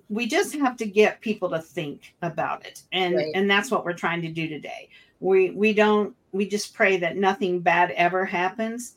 we 0.09 0.27
just 0.27 0.55
have 0.55 0.77
to 0.79 0.87
get 0.87 1.21
people 1.21 1.49
to 1.51 1.61
think 1.61 2.15
about 2.23 2.67
it, 2.67 2.83
and 2.91 3.15
right. 3.15 3.33
and 3.35 3.49
that's 3.49 3.71
what 3.71 3.85
we're 3.85 3.93
trying 3.93 4.23
to 4.23 4.33
do 4.33 4.49
today. 4.49 4.89
We 5.21 5.51
we 5.51 5.73
don't 5.73 6.17
we 6.33 6.49
just 6.49 6.75
pray 6.75 6.97
that 6.97 7.17
nothing 7.17 7.61
bad 7.61 7.93
ever 7.93 8.25
happens 8.25 8.97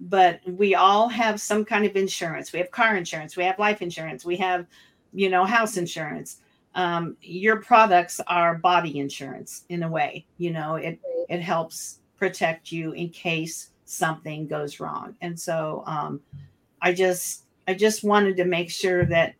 but 0.00 0.40
we 0.46 0.74
all 0.74 1.08
have 1.08 1.40
some 1.40 1.64
kind 1.64 1.86
of 1.86 1.96
insurance. 1.96 2.52
We 2.52 2.58
have 2.58 2.70
car 2.70 2.96
insurance, 2.96 3.36
we 3.36 3.44
have 3.44 3.58
life 3.58 3.82
insurance, 3.82 4.24
we 4.24 4.36
have, 4.36 4.66
you 5.12 5.30
know, 5.30 5.44
house 5.44 5.76
insurance. 5.76 6.40
Um, 6.74 7.16
your 7.22 7.62
products 7.62 8.20
are 8.26 8.56
body 8.56 8.98
insurance 8.98 9.64
in 9.70 9.82
a 9.82 9.88
way. 9.88 10.26
You 10.36 10.50
know, 10.50 10.76
it 10.76 11.00
it 11.28 11.40
helps 11.40 12.00
protect 12.16 12.72
you 12.72 12.92
in 12.92 13.08
case 13.10 13.70
something 13.84 14.46
goes 14.46 14.80
wrong. 14.80 15.16
And 15.20 15.38
so 15.38 15.82
um, 15.86 16.20
I 16.82 16.92
just 16.92 17.44
I 17.68 17.74
just 17.74 18.04
wanted 18.04 18.36
to 18.36 18.44
make 18.44 18.70
sure 18.70 19.04
that 19.06 19.34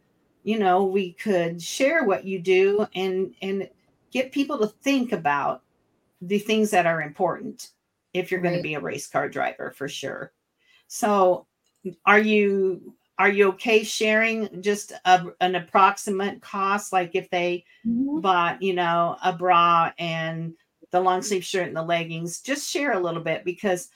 you 0.45 0.59
know 0.59 0.85
we 0.85 1.13
could 1.13 1.61
share 1.61 2.05
what 2.05 2.25
you 2.25 2.39
do 2.39 2.87
and 2.95 3.35
and 3.43 3.69
get 4.11 4.33
people 4.33 4.59
to 4.59 4.69
think 4.69 5.13
about 5.13 5.63
the 6.23 6.39
things 6.39 6.71
that 6.71 6.87
are 6.87 7.03
important 7.03 7.71
if 8.15 8.31
you're 8.31 8.41
right. 8.41 8.51
going 8.51 8.59
to 8.59 8.63
be 8.63 8.75
a 8.75 8.81
race 8.81 9.07
car 9.07 9.29
driver 9.29 9.73
for 9.77 9.89
sure. 9.89 10.33
So 10.87 11.47
are 12.05 12.19
you 12.19 12.95
are 13.19 13.29
you 13.31 13.49
okay 13.49 13.83
sharing 13.83 14.63
just 14.63 14.93
a, 15.05 15.27
an 15.41 15.55
approximate 15.55 16.43
cost 16.43 16.93
like 16.93 17.13
if 17.15 17.31
they 17.31 17.65
mm-hmm. 17.87 18.21
bought 18.21 18.61
you 18.63 18.75
know 18.75 19.17
a 19.25 19.33
bra 19.33 19.91
and 19.99 20.55
the 20.91 21.01
long 21.01 21.23
sleeve 21.23 21.45
shirt 21.45 21.69
and 21.69 21.77
the 21.77 21.83
leggings 21.83 22.41
just 22.41 22.71
share 22.71 22.93
a 22.93 23.01
little 23.01 23.23
bit 23.23 23.45
because 23.45 23.89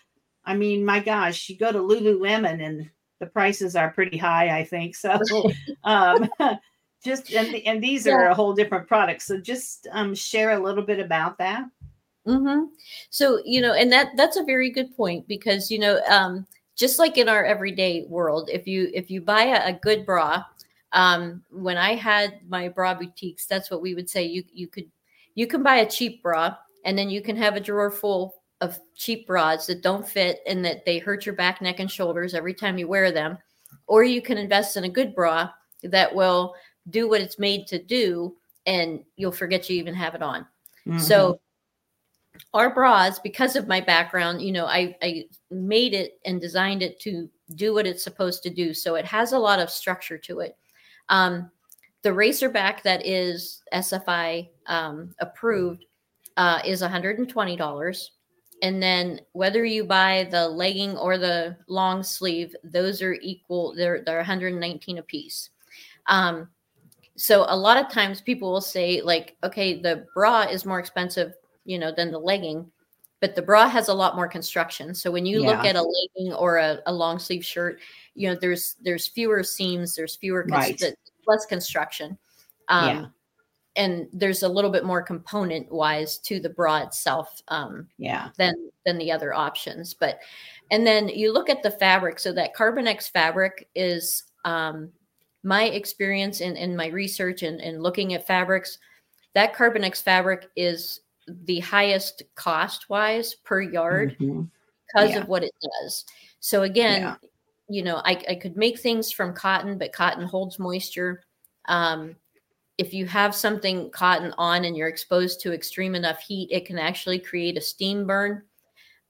i 0.45 0.55
mean 0.55 0.85
my 0.85 1.01
gosh 1.01 1.49
you 1.49 1.57
go 1.57 1.73
to 1.73 1.79
lululemon 1.79 2.65
and 2.65 2.91
the 3.21 3.27
prices 3.27 3.77
are 3.77 3.91
pretty 3.91 4.17
high 4.17 4.59
i 4.59 4.65
think 4.65 4.95
so 4.95 5.19
um 5.85 6.29
just 7.05 7.33
and, 7.33 7.55
and 7.67 7.83
these 7.83 8.07
yeah. 8.07 8.15
are 8.15 8.29
a 8.29 8.35
whole 8.35 8.53
different 8.53 8.87
product 8.87 9.23
so 9.23 9.41
just 9.41 9.87
um 9.93 10.15
share 10.15 10.53
a 10.53 10.63
little 10.63 10.85
bit 10.85 11.01
about 11.01 11.39
that 11.39 11.65
mm-hmm. 12.27 12.65
so 13.11 13.41
you 13.45 13.61
know 13.61 13.73
and 13.73 13.91
that 13.91 14.09
that's 14.17 14.37
a 14.37 14.45
very 14.45 14.71
good 14.71 14.95
point 14.97 15.27
because 15.29 15.71
you 15.71 15.79
know 15.79 16.01
um 16.09 16.47
just 16.77 16.99
like 16.99 17.19
in 17.19 17.29
our 17.29 17.45
everyday 17.45 18.05
world 18.09 18.49
if 18.53 18.67
you 18.67 18.91
if 18.95 19.11
you 19.11 19.21
buy 19.21 19.45
a, 19.45 19.69
a 19.69 19.73
good 19.73 20.05
bra 20.05 20.43
um, 20.93 21.43
when 21.51 21.77
i 21.77 21.95
had 21.95 22.41
my 22.49 22.69
bra 22.69 22.95
boutiques 22.95 23.47
that's 23.47 23.71
what 23.71 23.81
we 23.83 23.95
would 23.95 24.11
say 24.11 24.25
you 24.25 24.43
you 24.53 24.67
could 24.67 24.91
you 25.35 25.47
can 25.47 25.63
buy 25.63 25.77
a 25.77 25.89
cheap 25.89 26.23
bra 26.23 26.57
and 26.85 26.97
then 26.97 27.11
you 27.11 27.23
can 27.23 27.37
have 27.37 27.57
a 27.57 27.61
drawer 27.61 27.91
full 27.91 28.35
of 28.61 28.79
cheap 28.95 29.27
bras 29.27 29.67
that 29.67 29.83
don't 29.83 30.09
fit 30.09 30.41
and 30.47 30.65
that 30.65 30.85
they 30.85 30.99
hurt 30.99 31.25
your 31.25 31.35
back 31.35 31.63
neck 31.63 31.81
and 31.81 31.91
shoulders 31.91 32.35
every 32.35 32.55
time 32.55 32.79
you 32.79 32.87
wear 32.87 33.11
them. 33.11 33.39
Or 33.87 34.05
you 34.05 34.21
can 34.21 34.39
invest 34.39 34.77
in 34.77 34.85
a 34.85 34.89
good 34.89 35.15
bra 35.15 35.51
that 35.83 36.15
will 36.15 36.55
do 36.91 37.09
what 37.09 37.21
it's 37.21 37.39
made 37.39 37.67
to 37.69 37.83
do 37.83 38.37
and 38.67 39.01
you'll 39.17 39.33
forget 39.33 39.69
you 39.69 39.77
even 39.77 39.95
have 39.95 40.15
it 40.15 40.23
on. 40.23 40.47
Mm-hmm. 40.87 40.99
so 40.99 41.39
our 42.55 42.73
bras 42.73 43.19
because 43.19 43.55
of 43.55 43.69
my 43.69 43.83
background 43.83 44.41
you 44.41 44.51
know 44.51 44.65
I, 44.65 44.97
I 45.03 45.25
made 45.51 45.93
it 45.93 46.19
and 46.25 46.41
designed 46.41 46.83
it 46.83 46.99
to 47.01 47.29
do 47.55 47.75
what 47.75 47.87
it's 47.87 48.03
supposed 48.03 48.43
to 48.45 48.51
do 48.51 48.73
so 48.73 48.95
it 48.95 49.05
has 49.05 49.33
a 49.33 49.39
lot 49.39 49.59
of 49.59 49.69
structure 49.69 50.17
to 50.17 50.41
it. 50.41 50.57
Um, 51.11 51.51
the 52.03 52.09
racerback 52.09 52.83
that 52.83 53.05
is 53.05 53.63
sfi 53.75 54.49
um, 54.67 55.15
approved 55.21 55.85
uh, 56.41 56.61
is 56.65 56.83
$120 56.83 58.09
and 58.63 58.83
then 58.83 59.21
whether 59.33 59.65
you 59.65 59.85
buy 59.85 60.29
the 60.31 60.49
legging 60.49 60.97
or 60.97 61.17
the 61.19 61.57
long 61.69 62.03
sleeve 62.03 62.55
those 62.65 63.03
are 63.03 63.15
equal 63.15 63.75
they're 63.75 64.03
they're 64.05 64.17
119 64.17 64.99
a 64.99 65.03
piece 65.03 65.51
um, 66.07 66.49
so 67.17 67.45
a 67.49 67.57
lot 67.57 67.77
of 67.77 67.91
times 67.91 68.21
people 68.21 68.51
will 68.53 68.61
say 68.61 69.01
like 69.01 69.37
okay 69.43 69.81
the 69.81 70.07
bra 70.15 70.43
is 70.43 70.67
more 70.67 70.79
expensive 70.79 71.35
you 71.65 71.79
know, 71.79 71.93
than 71.93 72.11
the 72.11 72.19
legging. 72.19 72.71
But 73.21 73.35
the 73.35 73.43
bra 73.43 73.69
has 73.69 73.89
a 73.89 73.95
lot 73.95 74.17
more 74.17 74.27
construction. 74.27 74.95
So 74.95 75.11
when 75.11 75.27
you 75.27 75.43
yeah. 75.43 75.51
look 75.51 75.65
at 75.65 75.77
a 75.77 75.83
legging 75.83 76.33
or 76.33 76.57
a, 76.57 76.81
a, 76.87 76.93
long 76.93 77.19
sleeve 77.19 77.45
shirt, 77.45 77.79
you 78.15 78.29
know, 78.29 78.35
there's 78.35 78.77
there's 78.83 79.07
fewer 79.07 79.43
seams, 79.43 79.95
there's 79.95 80.17
fewer 80.17 80.47
right. 80.49 80.83
less 81.27 81.45
construction. 81.45 82.19
Um, 82.69 82.89
yeah. 82.89 83.07
And 83.77 84.09
there's 84.13 84.43
a 84.43 84.49
little 84.49 84.71
bit 84.71 84.85
more 84.85 85.03
component 85.03 85.71
wise 85.71 86.19
to 86.19 86.41
the 86.41 86.51
bra 86.51 86.79
itself, 86.79 87.41
um, 87.49 87.87
yeah, 87.99 88.31
than 88.37 88.71
than 88.85 88.99
the 88.99 89.13
other 89.13 89.33
options. 89.33 89.95
But 89.95 90.19
and 90.71 90.87
then 90.87 91.09
you 91.09 91.33
look 91.33 91.49
at 91.49 91.63
the 91.63 91.71
fabric. 91.71 92.19
So 92.19 92.33
that 92.33 92.55
CarbonX 92.55 93.11
fabric 93.11 93.69
is 93.75 94.25
um, 94.45 94.91
my 95.43 95.65
experience 95.65 96.41
in, 96.41 96.57
in 96.57 96.77
my 96.77 96.89
research 96.89 97.43
and, 97.43 97.61
and 97.61 97.83
looking 97.83 98.15
at 98.15 98.27
fabrics. 98.27 98.79
That 99.35 99.55
CarbonX 99.55 100.03
fabric 100.03 100.49
is 100.57 101.01
the 101.45 101.61
highest 101.61 102.23
cost 102.35 102.91
wise 102.91 103.35
per 103.35 103.61
yard 103.61 104.17
mm-hmm. 104.19 104.43
because 104.87 105.11
yeah. 105.11 105.19
of 105.19 105.29
what 105.29 105.45
it 105.45 105.55
does. 105.63 106.05
So 106.41 106.63
again, 106.63 107.03
yeah. 107.03 107.15
you 107.69 107.83
know, 107.83 108.03
I, 108.05 108.23
I 108.29 108.35
could 108.35 108.57
make 108.57 108.81
things 108.81 109.13
from 109.13 109.33
cotton, 109.33 109.79
but 109.79 109.93
cotton 109.93 110.25
holds 110.25 110.59
moisture. 110.59 111.23
Um, 111.67 112.17
if 112.79 112.95
you 112.95 113.07
have 113.07 113.35
something 113.35 113.91
cotton 113.91 114.33
on 114.39 114.65
and 114.65 114.77
you're 114.77 114.89
exposed 114.89 115.41
to 115.41 115.53
extreme 115.53 115.95
enough 115.95 116.21
heat, 116.21 116.49
it 116.51 116.67
can 116.67 116.79
actually 116.79 117.19
create 117.19 117.59
a 117.59 117.61
steam 117.61 118.07
burn, 118.07 118.43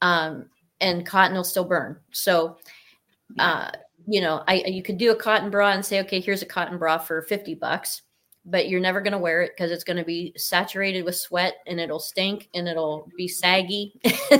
um, 0.02 0.46
and 0.80 1.06
cotton 1.06 1.36
will 1.36 1.44
still 1.44 1.64
burn. 1.64 1.98
So, 2.11 2.56
uh, 3.38 3.70
you 4.06 4.20
know, 4.20 4.42
I 4.48 4.64
you 4.66 4.82
could 4.82 4.98
do 4.98 5.12
a 5.12 5.16
cotton 5.16 5.50
bra 5.50 5.72
and 5.72 5.84
say, 5.84 6.00
okay, 6.00 6.20
here's 6.20 6.42
a 6.42 6.46
cotton 6.46 6.78
bra 6.78 6.98
for 6.98 7.22
fifty 7.22 7.54
bucks, 7.54 8.02
but 8.44 8.68
you're 8.68 8.80
never 8.80 9.00
going 9.00 9.12
to 9.12 9.18
wear 9.18 9.42
it 9.42 9.52
because 9.56 9.70
it's 9.70 9.84
going 9.84 9.98
to 9.98 10.04
be 10.04 10.32
saturated 10.36 11.04
with 11.04 11.16
sweat 11.16 11.54
and 11.66 11.78
it'll 11.78 12.00
stink 12.00 12.48
and 12.54 12.66
it'll 12.68 13.08
be 13.16 13.28
saggy. 13.28 13.94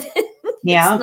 yeah. 0.65 0.99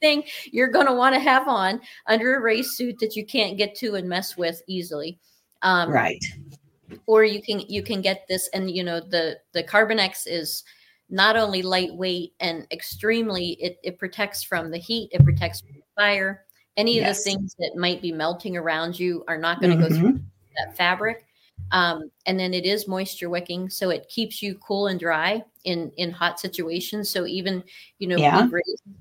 thing 0.00 0.22
you're 0.52 0.68
going 0.68 0.86
to 0.86 0.92
want 0.92 1.14
to 1.14 1.20
have 1.20 1.48
on 1.48 1.80
under 2.06 2.36
a 2.36 2.40
race 2.40 2.76
suit 2.76 2.98
that 3.00 3.16
you 3.16 3.24
can't 3.24 3.56
get 3.56 3.74
to 3.74 3.94
and 3.94 4.08
mess 4.08 4.36
with 4.36 4.62
easily. 4.66 5.18
Um, 5.62 5.90
right. 5.90 6.22
Or 7.06 7.24
you 7.24 7.42
can 7.42 7.60
you 7.60 7.82
can 7.82 8.00
get 8.00 8.26
this, 8.28 8.48
and 8.54 8.70
you 8.70 8.82
know 8.82 9.00
the 9.00 9.38
the 9.52 9.62
CarbonX 9.62 10.26
is 10.26 10.64
not 11.10 11.36
only 11.36 11.62
lightweight 11.62 12.32
and 12.40 12.66
extremely 12.70 13.52
it, 13.60 13.78
it 13.82 13.98
protects 13.98 14.42
from 14.42 14.70
the 14.70 14.78
heat, 14.78 15.10
it 15.12 15.24
protects 15.24 15.60
from 15.60 15.82
fire. 15.94 16.44
Any 16.76 16.96
yes. 16.96 17.18
of 17.18 17.24
the 17.24 17.30
things 17.30 17.54
that 17.58 17.76
might 17.76 18.02
be 18.02 18.10
melting 18.10 18.56
around 18.56 18.98
you 18.98 19.24
are 19.28 19.38
not 19.38 19.60
going 19.60 19.78
to 19.78 19.84
mm-hmm. 19.84 19.94
go 19.94 20.10
through 20.12 20.20
that 20.56 20.76
fabric. 20.76 21.26
Um, 21.70 22.10
and 22.26 22.38
then 22.38 22.52
it 22.52 22.64
is 22.64 22.88
moisture 22.88 23.30
wicking, 23.30 23.70
so 23.70 23.90
it 23.90 24.08
keeps 24.08 24.42
you 24.42 24.56
cool 24.56 24.88
and 24.88 24.98
dry 24.98 25.44
in 25.64 25.92
in 25.96 26.10
hot 26.10 26.40
situations. 26.40 27.08
So 27.10 27.26
even 27.26 27.62
you 27.98 28.08
know 28.08 28.16
yeah. 28.16 28.48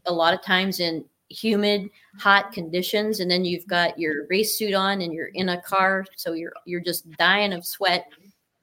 a 0.05 0.13
lot 0.13 0.33
of 0.33 0.41
times 0.41 0.79
in 0.79 1.03
humid, 1.33 1.89
hot 2.19 2.53
conditions, 2.53 3.19
and 3.19 3.29
then 3.29 3.45
you've 3.45 3.67
got 3.67 3.97
your 3.97 4.25
race 4.27 4.57
suit 4.57 4.73
on 4.73 5.01
and 5.01 5.13
you're 5.13 5.31
in 5.33 5.49
a 5.49 5.61
car, 5.61 6.05
so 6.15 6.33
you're 6.33 6.53
you're 6.65 6.81
just 6.81 7.09
dying 7.11 7.53
of 7.53 7.65
sweat. 7.65 8.07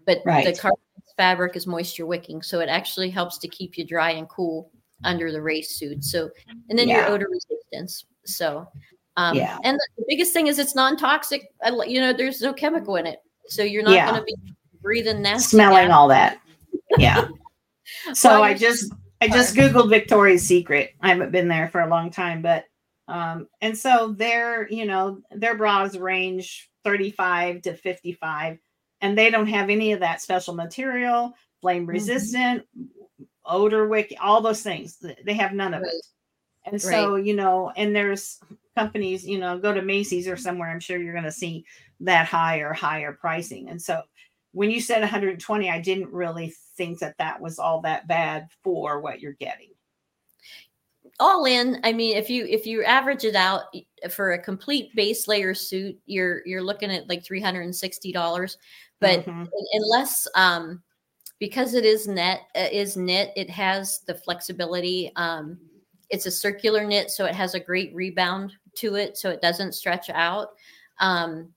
But 0.06 0.22
right. 0.24 0.44
the 0.44 0.60
car 0.60 0.72
fabric 1.16 1.56
is 1.56 1.66
moisture 1.66 2.06
wicking, 2.06 2.42
so 2.42 2.60
it 2.60 2.68
actually 2.68 3.10
helps 3.10 3.38
to 3.38 3.48
keep 3.48 3.76
you 3.76 3.84
dry 3.84 4.12
and 4.12 4.28
cool 4.28 4.70
under 5.04 5.32
the 5.32 5.42
race 5.42 5.76
suit. 5.76 6.04
So 6.04 6.30
and 6.68 6.78
then 6.78 6.88
yeah. 6.88 6.98
your 6.98 7.08
odor 7.08 7.28
resistance. 7.30 8.04
So 8.24 8.68
um, 9.16 9.36
yeah. 9.36 9.58
And 9.64 9.78
the 9.96 10.04
biggest 10.08 10.32
thing 10.32 10.46
is 10.46 10.58
it's 10.58 10.74
non-toxic. 10.74 11.52
You 11.86 12.00
know, 12.00 12.12
there's 12.12 12.40
no 12.40 12.52
chemical 12.52 12.96
in 12.96 13.06
it, 13.06 13.20
so 13.48 13.62
you're 13.62 13.82
not 13.82 13.94
yeah. 13.94 14.10
going 14.10 14.20
to 14.20 14.24
be 14.24 14.34
breathing 14.80 15.22
nasty, 15.22 15.56
smelling 15.56 15.90
all 15.90 16.08
that. 16.08 16.40
Yeah. 16.96 17.28
so 18.14 18.30
well, 18.30 18.42
I 18.42 18.54
just 18.54 18.92
I 19.20 19.28
just 19.28 19.54
googled 19.54 19.90
Victoria's 19.90 20.46
Secret. 20.46 20.94
I 21.00 21.08
haven't 21.08 21.32
been 21.32 21.48
there 21.48 21.68
for 21.68 21.80
a 21.80 21.88
long 21.88 22.10
time, 22.10 22.42
but 22.42 22.64
um, 23.08 23.48
and 23.60 23.76
so 23.76 24.14
their 24.16 24.68
you 24.68 24.86
know 24.86 25.20
their 25.30 25.56
bras 25.56 25.96
range 25.96 26.70
35 26.84 27.62
to 27.62 27.74
55, 27.74 28.58
and 29.00 29.18
they 29.18 29.30
don't 29.30 29.48
have 29.48 29.68
any 29.68 29.92
of 29.92 30.00
that 30.00 30.22
special 30.22 30.54
material, 30.54 31.34
flame 31.60 31.82
mm-hmm. 31.82 31.90
resistant, 31.90 32.62
mm-hmm. 32.78 33.24
odor 33.44 33.88
wick, 33.88 34.14
all 34.20 34.40
those 34.40 34.62
things. 34.62 35.04
They 35.24 35.34
have 35.34 35.52
none 35.52 35.74
of 35.74 35.82
right. 35.82 35.92
it. 35.92 36.06
And 36.66 36.80
so, 36.80 37.14
right. 37.14 37.24
you 37.24 37.34
know, 37.34 37.72
and 37.76 37.94
there's 37.96 38.38
companies, 38.76 39.26
you 39.26 39.38
know, 39.38 39.58
go 39.58 39.72
to 39.72 39.82
Macy's 39.82 40.28
or 40.28 40.36
somewhere, 40.36 40.70
I'm 40.70 40.80
sure 40.80 40.98
you're 40.98 41.14
going 41.14 41.24
to 41.24 41.32
see 41.32 41.64
that 42.00 42.26
higher, 42.26 42.72
higher 42.72 43.12
pricing. 43.12 43.68
And 43.68 43.80
so 43.80 44.02
when 44.52 44.70
you 44.70 44.80
said 44.80 45.00
120, 45.00 45.70
I 45.70 45.80
didn't 45.80 46.12
really 46.12 46.54
think 46.76 46.98
that 47.00 47.18
that 47.18 47.40
was 47.40 47.58
all 47.58 47.80
that 47.82 48.08
bad 48.08 48.48
for 48.62 49.00
what 49.00 49.20
you're 49.20 49.32
getting. 49.34 49.68
All 51.18 51.44
in, 51.44 51.80
I 51.84 51.92
mean, 51.92 52.16
if 52.16 52.30
you 52.30 52.46
if 52.46 52.66
you 52.66 52.82
average 52.84 53.24
it 53.24 53.34
out 53.34 53.64
for 54.10 54.32
a 54.32 54.42
complete 54.42 54.94
base 54.94 55.28
layer 55.28 55.54
suit, 55.54 55.98
you're 56.06 56.40
you're 56.46 56.62
looking 56.62 56.90
at 56.90 57.08
like 57.08 57.24
three 57.24 57.40
hundred 57.40 57.62
and 57.62 57.76
sixty 57.76 58.10
dollars. 58.10 58.56
But 59.00 59.26
mm-hmm. 59.26 59.44
unless 59.72 60.26
um, 60.34 60.82
because 61.38 61.74
it 61.74 61.84
is 61.84 62.08
net 62.08 62.42
uh, 62.56 62.68
is 62.72 62.96
knit, 62.96 63.32
it 63.36 63.50
has 63.50 64.00
the 64.06 64.14
flexibility. 64.14 65.12
Um, 65.16 65.58
it's 66.08 66.26
a 66.26 66.30
circular 66.30 66.84
knit, 66.84 67.10
so 67.10 67.24
it 67.26 67.34
has 67.34 67.54
a 67.54 67.60
great 67.60 67.94
rebound 67.94 68.52
to 68.76 68.94
it, 68.94 69.16
so 69.16 69.30
it 69.30 69.42
doesn't 69.42 69.74
stretch 69.74 70.10
out. 70.10 70.48
Um, 71.00 71.50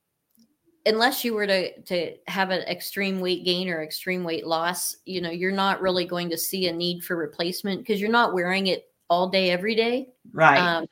unless 0.86 1.24
you 1.24 1.34
were 1.34 1.48
to 1.48 1.82
to 1.82 2.16
have 2.28 2.50
an 2.50 2.62
extreme 2.64 3.20
weight 3.20 3.46
gain 3.46 3.70
or 3.70 3.84
extreme 3.84 4.24
weight 4.24 4.46
loss, 4.46 4.98
you 5.06 5.22
know, 5.22 5.30
you're 5.30 5.52
not 5.52 5.82
really 5.82 6.06
going 6.06 6.30
to 6.30 6.38
see 6.38 6.68
a 6.68 6.74
need 6.74 7.04
for 7.04 7.16
replacement 7.16 7.82
because 7.82 8.02
you're 8.02 8.10
not 8.10 8.34
wearing 8.34 8.68
it 8.68 8.92
all 9.10 9.30
day 9.30 9.52
every 9.52 9.76
day. 9.76 10.10
Right. 10.32 10.58
Um, 10.58 10.88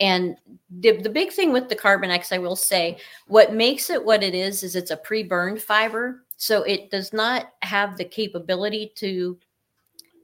and 0.00 0.36
the, 0.70 1.00
the 1.02 1.10
big 1.10 1.32
thing 1.32 1.52
with 1.52 1.68
the 1.68 1.74
CarbonX, 1.74 2.32
I 2.32 2.38
will 2.38 2.56
say, 2.56 2.98
what 3.26 3.52
makes 3.52 3.90
it 3.90 4.04
what 4.04 4.22
it 4.22 4.34
is, 4.34 4.62
is 4.62 4.76
it's 4.76 4.92
a 4.92 4.96
pre-burned 4.96 5.60
fiber. 5.60 6.22
So 6.36 6.62
it 6.62 6.90
does 6.90 7.12
not 7.12 7.52
have 7.62 7.96
the 7.96 8.04
capability 8.04 8.92
to, 8.96 9.36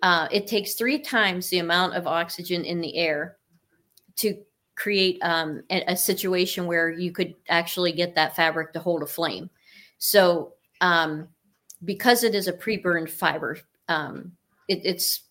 uh, 0.02 0.28
it 0.30 0.46
takes 0.46 0.74
three 0.74 1.00
times 1.00 1.48
the 1.48 1.58
amount 1.58 1.94
of 1.94 2.06
oxygen 2.06 2.64
in 2.64 2.80
the 2.80 2.96
air 2.96 3.38
to 4.16 4.36
create 4.76 5.18
um, 5.22 5.62
a, 5.70 5.92
a, 5.92 5.96
situation 5.96 6.66
where 6.66 6.90
you 6.90 7.12
could 7.12 7.34
actually 7.48 7.92
get 7.92 8.14
that 8.14 8.34
fabric 8.34 8.72
to 8.72 8.80
hold 8.80 9.02
a 9.02 9.06
flame. 9.06 9.48
So, 9.98 10.54
um, 10.80 11.28
because 11.84 12.24
it 12.24 12.34
is 12.34 12.48
a 12.48 12.52
pre-burned 12.52 13.10
fiber, 13.10 13.58
um, 13.88 14.32
it, 14.68 14.80
it's 14.84 15.22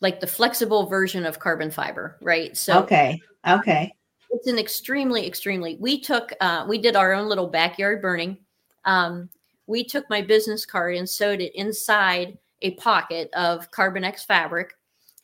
like 0.00 0.20
the 0.20 0.26
flexible 0.26 0.86
version 0.86 1.24
of 1.24 1.38
carbon 1.38 1.70
fiber, 1.70 2.18
right? 2.20 2.56
So, 2.56 2.80
okay, 2.82 3.20
okay, 3.46 3.94
it's 4.30 4.48
an 4.48 4.58
extremely, 4.58 5.26
extremely. 5.26 5.76
We 5.78 6.00
took, 6.00 6.32
uh, 6.40 6.64
we 6.68 6.78
did 6.78 6.96
our 6.96 7.12
own 7.12 7.28
little 7.28 7.48
backyard 7.48 8.02
burning. 8.02 8.38
Um, 8.84 9.28
we 9.66 9.84
took 9.84 10.08
my 10.10 10.22
business 10.22 10.66
card 10.66 10.96
and 10.96 11.08
sewed 11.08 11.40
it 11.40 11.54
inside 11.54 12.38
a 12.62 12.72
pocket 12.72 13.30
of 13.34 13.70
CarbonX 13.70 14.24
fabric 14.26 14.74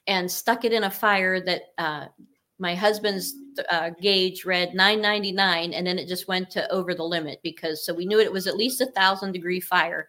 and 0.07 0.31
stuck 0.31 0.65
it 0.65 0.73
in 0.73 0.85
a 0.85 0.91
fire 0.91 1.41
that 1.41 1.63
uh, 1.79 2.07
my 2.59 2.75
husband's 2.75 3.35
uh, 3.71 3.91
gauge 4.01 4.45
read 4.45 4.75
999 4.75 5.73
and 5.73 5.87
then 5.87 5.99
it 5.99 6.09
just 6.09 6.29
went 6.29 6.51
to 6.51 6.71
over 6.73 6.95
the 6.95 7.03
limit 7.03 7.41
because 7.43 7.85
so 7.85 7.95
we 7.95 8.07
knew 8.07 8.21
it 8.21 8.33
was 8.33 8.47
at 8.47 8.57
least 8.57 8.81
a 8.81 8.87
thousand 8.93 9.33
degree 9.33 9.61
fire 9.61 10.09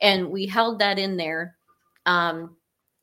and 0.00 0.28
we 0.28 0.46
held 0.46 0.78
that 0.78 0.98
in 0.98 1.16
there 1.16 1.56
um, 2.06 2.56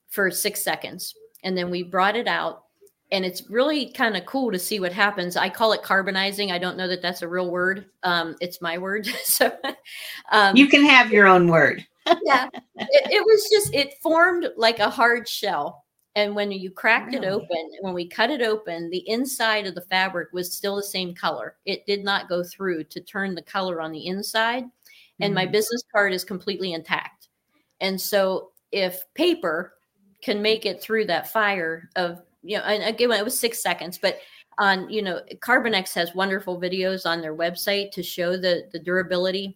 for 0.07 0.29
six 0.29 0.63
seconds 0.63 1.15
and 1.43 1.57
then 1.57 1.69
we 1.69 1.83
brought 1.83 2.15
it 2.15 2.27
out 2.27 2.63
and 3.11 3.23
it's 3.23 3.49
really 3.49 3.91
kind 3.91 4.17
of 4.17 4.25
cool 4.25 4.51
to 4.51 4.59
see 4.59 4.79
what 4.79 4.91
happens. 4.91 5.37
I 5.37 5.49
call 5.49 5.71
it 5.71 5.81
carbonizing. 5.81 6.51
I 6.51 6.57
don't 6.57 6.75
know 6.75 6.89
that 6.89 7.01
that's 7.01 7.21
a 7.21 7.27
real 7.27 7.49
word. 7.49 7.85
Um, 8.03 8.35
it's 8.41 8.61
my 8.61 8.77
word. 8.77 9.07
So 9.23 9.51
um, 10.31 10.55
you 10.55 10.67
can 10.67 10.83
have 10.83 11.11
your 11.11 11.27
own 11.27 11.47
word. 11.47 11.85
Yeah. 12.23 12.47
It, 12.75 13.11
it 13.11 13.25
was 13.25 13.49
just 13.51 13.73
it 13.73 13.95
formed 14.01 14.47
like 14.55 14.79
a 14.79 14.89
hard 14.89 15.27
shell 15.27 15.85
and 16.17 16.35
when 16.35 16.51
you 16.51 16.71
cracked 16.71 17.13
really? 17.13 17.27
it 17.27 17.29
open, 17.29 17.71
when 17.81 17.93
we 17.93 18.07
cut 18.07 18.31
it 18.31 18.41
open, 18.41 18.89
the 18.89 19.07
inside 19.07 19.67
of 19.67 19.75
the 19.75 19.81
fabric 19.81 20.29
was 20.33 20.51
still 20.51 20.75
the 20.75 20.81
same 20.81 21.13
color. 21.13 21.57
It 21.65 21.85
did 21.85 22.03
not 22.03 22.27
go 22.27 22.43
through 22.43 22.85
to 22.85 22.99
turn 22.99 23.35
the 23.35 23.43
color 23.43 23.79
on 23.79 23.91
the 23.91 24.07
inside. 24.07 24.63
And 25.19 25.29
mm-hmm. 25.29 25.35
my 25.35 25.45
business 25.45 25.83
card 25.93 26.13
is 26.13 26.23
completely 26.23 26.73
intact. 26.73 27.27
And 27.81 28.01
so 28.01 28.49
if 28.71 29.03
paper 29.13 29.75
can 30.23 30.41
make 30.41 30.65
it 30.65 30.81
through 30.81 31.05
that 31.05 31.31
fire 31.31 31.87
of, 31.95 32.23
you 32.41 32.57
know, 32.57 32.63
and 32.63 32.83
again, 32.83 33.11
it 33.11 33.23
was 33.23 33.37
six 33.37 33.61
seconds, 33.61 33.99
but 33.99 34.17
on, 34.57 34.89
you 34.89 35.03
know, 35.03 35.21
CarbonX 35.35 35.93
has 35.93 36.15
wonderful 36.15 36.59
videos 36.59 37.05
on 37.05 37.21
their 37.21 37.35
website 37.35 37.91
to 37.91 38.01
show 38.01 38.35
the 38.35 38.67
the 38.71 38.79
durability 38.79 39.55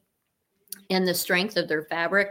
and 0.91 1.07
the 1.07 1.15
strength 1.15 1.57
of 1.57 1.67
their 1.67 1.85
fabric. 1.85 2.29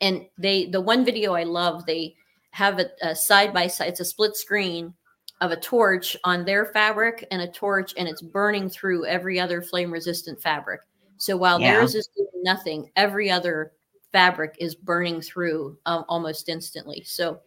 And 0.00 0.26
they, 0.38 0.64
the 0.64 0.80
one 0.80 1.04
video 1.04 1.34
I 1.34 1.42
love, 1.42 1.84
they, 1.84 2.16
have 2.56 2.78
a, 2.78 2.86
a 3.02 3.14
side 3.14 3.52
by 3.52 3.66
side, 3.66 3.88
it's 3.88 4.00
a 4.00 4.04
split 4.04 4.34
screen 4.34 4.94
of 5.42 5.50
a 5.50 5.60
torch 5.60 6.16
on 6.24 6.42
their 6.42 6.64
fabric 6.64 7.26
and 7.30 7.42
a 7.42 7.48
torch, 7.48 7.92
and 7.98 8.08
it's 8.08 8.22
burning 8.22 8.70
through 8.70 9.04
every 9.04 9.38
other 9.38 9.60
flame 9.60 9.92
resistant 9.92 10.40
fabric. 10.40 10.80
So 11.18 11.36
while 11.36 11.60
yeah. 11.60 11.72
theirs 11.72 11.94
is 11.94 12.08
doing 12.16 12.42
nothing, 12.42 12.90
every 12.96 13.30
other 13.30 13.72
fabric 14.10 14.56
is 14.58 14.74
burning 14.74 15.20
through 15.20 15.76
um, 15.84 16.06
almost 16.08 16.48
instantly. 16.48 17.02
So 17.04 17.40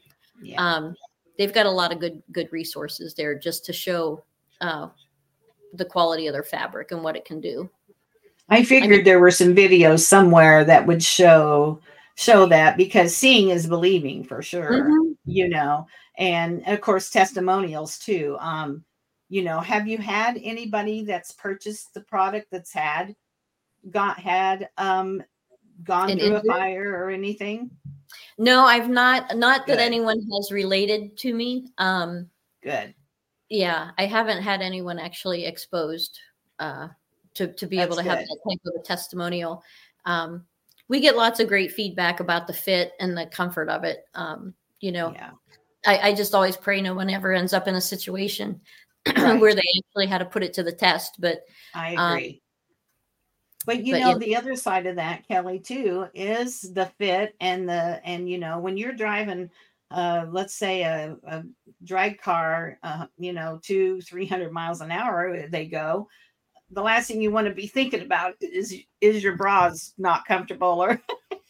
yeah. 0.43 0.64
um, 0.64 0.95
they've 1.39 1.53
got 1.53 1.66
a 1.66 1.72
lot 1.72 1.91
of 1.91 1.99
good 1.99 2.22
good 2.32 2.47
resources 2.51 3.16
there 3.16 3.34
just 3.34 3.66
to 3.66 3.74
show 3.74 4.24
uh, 4.62 4.89
the 5.74 5.86
quality 5.86 6.28
of 6.28 6.34
their 6.34 6.43
fabric 6.43 6.91
and 6.91 7.03
what 7.03 7.16
it 7.16 7.26
can 7.26 7.41
do. 7.41 7.68
I 8.49 8.64
figured 8.64 8.93
I 8.93 8.95
mean, 8.97 9.05
there 9.05 9.20
were 9.20 9.32
some 9.32 9.55
videos 9.55 10.01
somewhere 10.01 10.64
that 10.66 10.86
would 10.86 11.01
show 11.01 11.82
show 12.20 12.45
that 12.45 12.76
because 12.78 13.15
seeing 13.15 13.49
is 13.49 13.67
believing 13.67 14.24
for 14.24 14.41
sure 14.41 14.84
mm-hmm. 14.84 15.11
you 15.26 15.47
know 15.47 15.88
and 16.17 16.61
of 16.67 16.82
course 16.82 17.09
testimonials 17.09 17.97
too 17.97 18.36
um 18.39 18.84
you 19.30 19.43
know 19.43 19.59
have 19.59 19.88
you 19.88 19.97
had 19.97 20.39
anybody 20.43 21.03
that's 21.03 21.32
purchased 21.32 21.93
the 21.93 22.01
product 22.01 22.47
that's 22.51 22.74
had 22.74 23.15
got 23.89 24.20
had 24.20 24.70
um 24.78 25.24
gone 25.84 26.09
through 26.17 26.36
a 26.36 26.43
fire 26.43 26.91
or 26.91 27.09
anything 27.09 27.72
no 28.38 28.65
i've 28.65 28.89
not 28.89 29.38
not 29.38 29.65
good. 29.65 29.78
that 29.78 29.82
anyone 29.82 30.20
has 30.34 30.51
related 30.51 31.15
to 31.17 31.34
me 31.34 31.67
um 31.78 32.30
good 32.61 32.93
Yeah, 33.49 33.91
I 33.97 34.05
haven't 34.05 34.43
had 34.43 34.61
anyone 34.61 34.99
actually 34.99 35.45
exposed 35.45 36.20
uh, 36.59 36.89
to 37.34 37.47
to 37.47 37.65
be 37.65 37.78
That's 37.78 37.88
able 37.88 37.95
to 37.97 38.03
good. 38.03 38.09
have 38.09 38.20
that 38.20 38.38
type 38.47 38.59
of 38.65 38.82
a 38.82 38.84
testimonial. 38.84 39.63
Um, 40.05 40.45
we 40.89 40.99
get 40.99 41.15
lots 41.15 41.39
of 41.39 41.47
great 41.47 41.71
feedback 41.71 42.19
about 42.19 42.47
the 42.47 42.53
fit 42.53 42.93
and 42.99 43.17
the 43.17 43.27
comfort 43.27 43.69
of 43.69 43.83
it. 43.83 44.05
Um, 44.13 44.53
you 44.81 44.91
know, 44.91 45.13
yeah. 45.13 45.31
I, 45.85 46.09
I, 46.09 46.13
just 46.13 46.33
always 46.33 46.57
pray 46.57 46.81
no 46.81 46.93
one 46.93 47.09
ever 47.09 47.31
ends 47.31 47.53
up 47.53 47.67
in 47.67 47.75
a 47.75 47.81
situation 47.81 48.59
right. 49.17 49.39
where 49.39 49.53
they 49.53 49.61
actually 49.77 50.07
had 50.07 50.17
to 50.17 50.25
put 50.25 50.43
it 50.43 50.53
to 50.53 50.63
the 50.63 50.71
test. 50.71 51.17
But 51.19 51.43
I 51.73 51.95
um, 51.95 52.17
agree. 52.17 52.29
Um, 52.29 52.39
but 53.65 53.85
you 53.85 53.93
but, 53.93 53.99
know, 53.99 54.09
yeah. 54.09 54.17
the 54.17 54.35
other 54.35 54.55
side 54.55 54.87
of 54.87 54.95
that, 54.95 55.27
Kelly, 55.27 55.59
too, 55.59 56.07
is 56.13 56.61
the 56.61 56.87
fit 56.97 57.35
and 57.39 57.69
the 57.69 58.01
and 58.03 58.29
you 58.29 58.39
know, 58.39 58.59
when 58.59 58.77
you're 58.77 58.93
driving 58.93 59.49
uh, 59.91 60.25
let's 60.29 60.53
say 60.53 60.83
a, 60.83 61.15
a 61.27 61.43
drag 61.83 62.21
car, 62.21 62.77
uh, 62.83 63.07
you 63.17 63.33
know, 63.33 63.59
two, 63.63 64.01
300 64.01 64.51
miles 64.51 64.81
an 64.81 64.91
hour, 64.91 65.47
they 65.47 65.65
go. 65.65 66.07
The 66.72 66.82
last 66.82 67.07
thing 67.07 67.22
you 67.22 67.32
want 67.32 67.47
to 67.47 67.53
be 67.53 67.67
thinking 67.67 68.01
about 68.01 68.36
is 68.41 68.76
is 69.01 69.24
your 69.24 69.36
bras 69.36 69.93
not 69.97 70.26
comfortable 70.26 70.84
or 70.84 71.01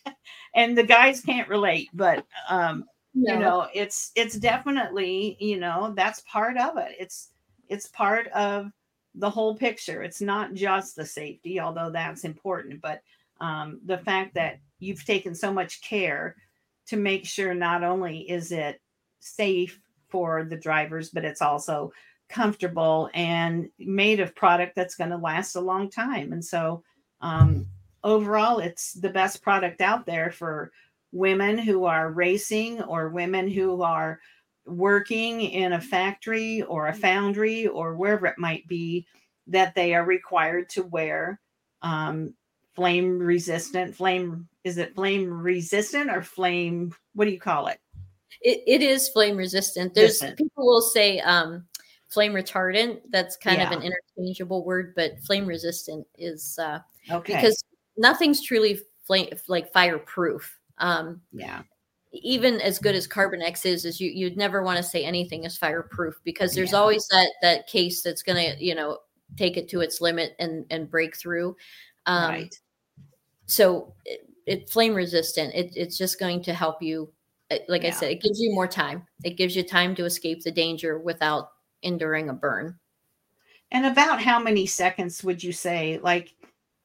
and 0.56 0.78
the 0.78 0.84
guys 0.84 1.22
can't 1.22 1.50
relate, 1.50 1.90
but 1.94 2.26
um, 2.50 2.86
no. 3.14 3.34
you 3.34 3.40
know, 3.40 3.68
it's 3.74 4.12
it's 4.16 4.36
definitely, 4.36 5.38
you 5.40 5.60
know, 5.60 5.94
that's 5.96 6.22
part 6.22 6.58
of 6.58 6.78
it. 6.78 6.96
It's 7.00 7.30
it's 7.68 7.88
part 7.88 8.28
of 8.30 8.72
the 9.16 9.30
whole 9.30 9.56
picture. 9.56 10.04
It's 10.04 10.22
not 10.22 10.54
just 10.54 10.96
the 10.96 11.06
safety, 11.06 11.60
although 11.60 11.90
that's 11.90 12.24
important, 12.24 12.82
but 12.82 13.02
um, 13.42 13.80
the 13.86 13.98
fact 13.98 14.34
that 14.36 14.60
you've 14.80 15.06
taken 15.06 15.34
so 15.36 15.52
much 15.52 15.82
care 15.82 16.36
to 16.88 16.98
make 16.98 17.26
sure 17.26 17.54
not 17.54 17.84
only 17.84 18.30
is 18.30 18.52
it 18.52 18.82
safe 19.20 19.80
for 20.10 20.44
the 20.44 20.58
drivers, 20.58 21.10
but 21.10 21.26
it's 21.26 21.42
also 21.42 21.92
comfortable 22.30 23.10
and 23.14 23.70
made 23.80 24.20
of 24.20 24.36
product 24.36 24.76
that's 24.76 24.96
going 24.96 25.10
to 25.10 25.18
last 25.18 25.56
a 25.56 25.62
long 25.62 25.90
time. 25.90 26.32
And 26.32 26.44
so, 26.44 26.84
um, 27.22 27.66
overall, 28.04 28.60
it's 28.60 28.94
the 28.94 29.10
best 29.10 29.42
product 29.42 29.82
out 29.82 30.06
there 30.06 30.32
for 30.32 30.72
women 31.12 31.58
who 31.58 31.86
are 31.86 32.12
racing 32.12 32.82
or 32.84 33.10
women 33.10 33.50
who 33.50 33.82
are 33.82 34.20
working 34.66 35.42
in 35.42 35.74
a 35.74 35.82
factory 35.82 36.62
or 36.64 36.88
a 36.88 36.94
foundry 36.94 37.68
or 37.68 37.96
wherever 37.96 38.28
it 38.28 38.38
might 38.38 38.68
be 38.68 39.06
that 39.48 39.74
they 39.74 39.96
are 39.96 40.06
required 40.06 40.70
to 40.70 40.84
wear 40.84 41.40
um, 41.82 42.34
flame 42.76 43.18
resistant 43.18 43.96
flame 43.96 44.48
is 44.64 44.78
it 44.78 44.94
flame 44.96 45.32
resistant 45.34 46.10
or 46.10 46.22
flame 46.22 46.94
what 47.14 47.26
do 47.26 47.32
you 47.32 47.40
call 47.40 47.68
it 47.68 47.80
it, 48.42 48.62
it 48.68 48.82
is 48.82 49.10
flame 49.10 49.36
resistant 49.36 49.94
there's 49.96 50.22
resistant. 50.22 50.38
people 50.38 50.66
will 50.66 50.82
say 50.82 51.20
um, 51.22 51.66
flame 52.10 52.34
retardant 52.34 53.00
that's 53.10 53.38
kind 53.38 53.58
yeah. 53.58 53.72
of 53.72 53.72
an 53.72 53.84
interchangeable 53.84 54.66
word 54.66 54.94
but 54.96 55.20
flame 55.20 55.46
resistant 55.46 56.06
is 56.18 56.58
uh, 56.62 56.80
okay 57.12 57.36
because 57.36 57.64
nothing's 57.98 58.42
truly 58.42 58.80
flame 59.06 59.30
like 59.48 59.72
fireproof 59.72 60.60
um, 60.80 61.22
yeah 61.32 61.62
even 62.12 62.60
as 62.62 62.80
good 62.80 62.96
as 62.96 63.08
CarbonX 63.08 63.68
is, 63.68 63.86
is 63.86 64.02
you 64.02 64.10
you'd 64.10 64.36
never 64.36 64.64
want 64.64 64.78
to 64.78 64.84
say 64.84 65.06
anything 65.06 65.44
is 65.44 65.58
fireproof 65.58 66.16
because 66.24 66.56
there's 66.56 66.72
yeah. 66.72 66.80
always 66.80 67.06
that 67.10 67.30
that 67.44 67.68
case 67.68 68.02
that's 68.02 68.24
gonna 68.24 68.56
you 68.58 68.74
know 68.74 68.98
take 69.38 69.58
it 69.58 69.70
to 69.70 69.82
its 69.82 70.02
limit 70.02 70.36
and 70.40 70.66
and 70.72 70.90
break 70.90 71.16
through. 71.16 71.56
Um, 72.08 72.30
right 72.32 72.60
so 73.50 73.94
it, 74.06 74.30
it 74.46 74.70
flame 74.70 74.94
resistant 74.94 75.54
it, 75.54 75.74
it's 75.76 75.98
just 75.98 76.20
going 76.20 76.42
to 76.42 76.54
help 76.54 76.82
you 76.82 77.12
uh, 77.52 77.58
like 77.68 77.82
yeah. 77.82 77.90
i 77.90 77.92
said 77.92 78.12
it 78.12 78.22
gives 78.22 78.40
you 78.40 78.54
more 78.54 78.68
time 78.68 79.06
it 79.24 79.38
gives 79.38 79.56
you 79.56 79.64
time 79.64 79.96
to 79.96 80.06
escape 80.06 80.44
the 80.44 80.52
danger 80.52 81.00
without 81.00 81.50
enduring 81.82 82.30
a 82.30 82.34
burn 82.34 82.78
and 83.72 83.86
about 83.86 84.22
how 84.22 84.40
many 84.40 84.66
seconds 84.66 85.24
would 85.24 85.44
you 85.44 85.52
say 85.52 86.00
like 86.04 86.36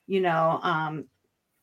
you 0.07 0.21
know 0.21 0.61
um 0.63 1.05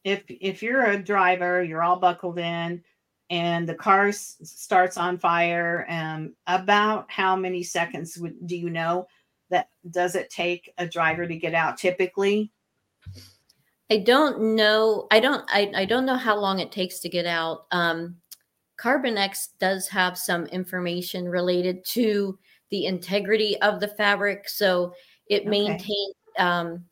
if 0.04 0.24
if 0.28 0.64
you're 0.64 0.86
a 0.86 1.02
driver 1.02 1.64
you're 1.64 1.84
all 1.84 2.00
buckled 2.00 2.40
in 2.40 2.84
and 3.30 3.68
the 3.68 3.76
car 3.76 4.08
s- 4.08 4.38
starts 4.44 4.98
on 4.98 5.18
fire 5.18 5.86
um 5.90 6.34
about 6.48 7.06
how 7.10 7.36
many 7.36 7.64
seconds 7.64 8.18
would 8.18 8.36
do 8.48 8.58
you 8.58 8.70
know 8.70 9.08
that 9.50 9.70
does 9.90 10.16
it 10.16 10.30
take 10.30 10.74
a 10.78 10.88
driver 10.88 11.28
to 11.28 11.36
get 11.36 11.54
out 11.54 11.78
typically 11.78 12.52
I 13.92 13.98
don't 13.98 14.56
know. 14.56 15.08
I 15.12 15.20
don't. 15.20 15.44
I, 15.50 15.70
I 15.76 15.84
don't 15.84 16.06
know 16.06 16.16
how 16.16 16.38
long 16.38 16.60
it 16.60 16.72
takes 16.72 17.00
to 17.00 17.10
get 17.10 17.26
out. 17.26 17.66
Um, 17.72 18.16
CarbonX 18.80 19.50
does 19.60 19.90
have 19.90 20.18
some 20.18 20.46
information 20.46 21.28
related 21.28 21.84
to 21.88 22.40
the 22.72 22.86
integrity 22.86 23.60
of 23.62 23.80
the 23.80 23.88
fabric, 23.88 24.50
so 24.50 24.94
it 25.28 25.42
okay. 25.42 25.50
maintains 25.50 26.16
um, 26.40 26.86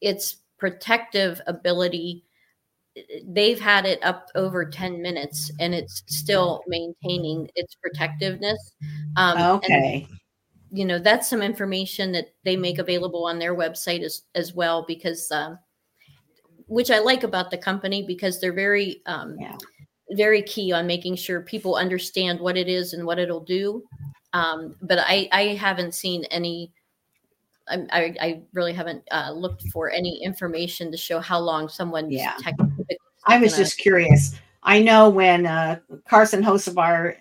its 0.00 0.36
protective 0.58 1.40
ability. 1.46 2.24
They've 3.26 3.60
had 3.60 3.84
it 3.84 4.02
up 4.04 4.28
over 4.34 4.64
ten 4.64 5.02
minutes, 5.02 5.50
and 5.60 5.74
it's 5.74 6.02
still 6.06 6.62
maintaining 6.66 7.50
its 7.56 7.74
protectiveness. 7.74 8.72
Um, 9.16 9.56
okay. 9.56 10.06
And, 10.08 10.18
you 10.70 10.84
know 10.84 10.98
that's 10.98 11.30
some 11.30 11.40
information 11.40 12.10
that 12.10 12.34
they 12.44 12.56
make 12.56 12.78
available 12.78 13.26
on 13.26 13.38
their 13.38 13.54
website 13.54 14.02
as 14.02 14.22
as 14.34 14.54
well 14.54 14.84
because 14.88 15.30
um, 15.30 15.56
which 16.66 16.90
I 16.90 16.98
like 16.98 17.22
about 17.22 17.50
the 17.50 17.58
company 17.58 18.04
because 18.06 18.40
they're 18.40 18.52
very 18.52 19.02
um, 19.06 19.36
yeah. 19.38 19.56
very 20.10 20.42
key 20.42 20.72
on 20.72 20.86
making 20.86 21.16
sure 21.16 21.40
people 21.40 21.76
understand 21.76 22.40
what 22.40 22.56
it 22.56 22.68
is 22.68 22.92
and 22.92 23.06
what 23.06 23.18
it'll 23.18 23.44
do. 23.44 23.84
Um, 24.34 24.74
but 24.82 24.98
I 24.98 25.28
I 25.32 25.42
haven't 25.54 25.94
seen 25.94 26.24
any. 26.24 26.72
I, 27.66 28.14
I, 28.20 28.42
really 28.52 28.74
haven't 28.74 29.04
uh, 29.10 29.32
looked 29.34 29.66
for 29.68 29.90
any 29.90 30.22
information 30.22 30.90
to 30.90 30.98
show 30.98 31.18
how 31.18 31.38
long 31.38 31.66
someone. 31.70 32.10
Yeah, 32.10 32.36
I 33.24 33.38
was 33.38 33.56
just 33.56 33.78
curious. 33.78 34.38
I 34.62 34.82
know 34.82 35.08
when 35.08 35.46
uh, 35.46 35.78
Carson 36.06 36.42
Hocevar 36.42 37.16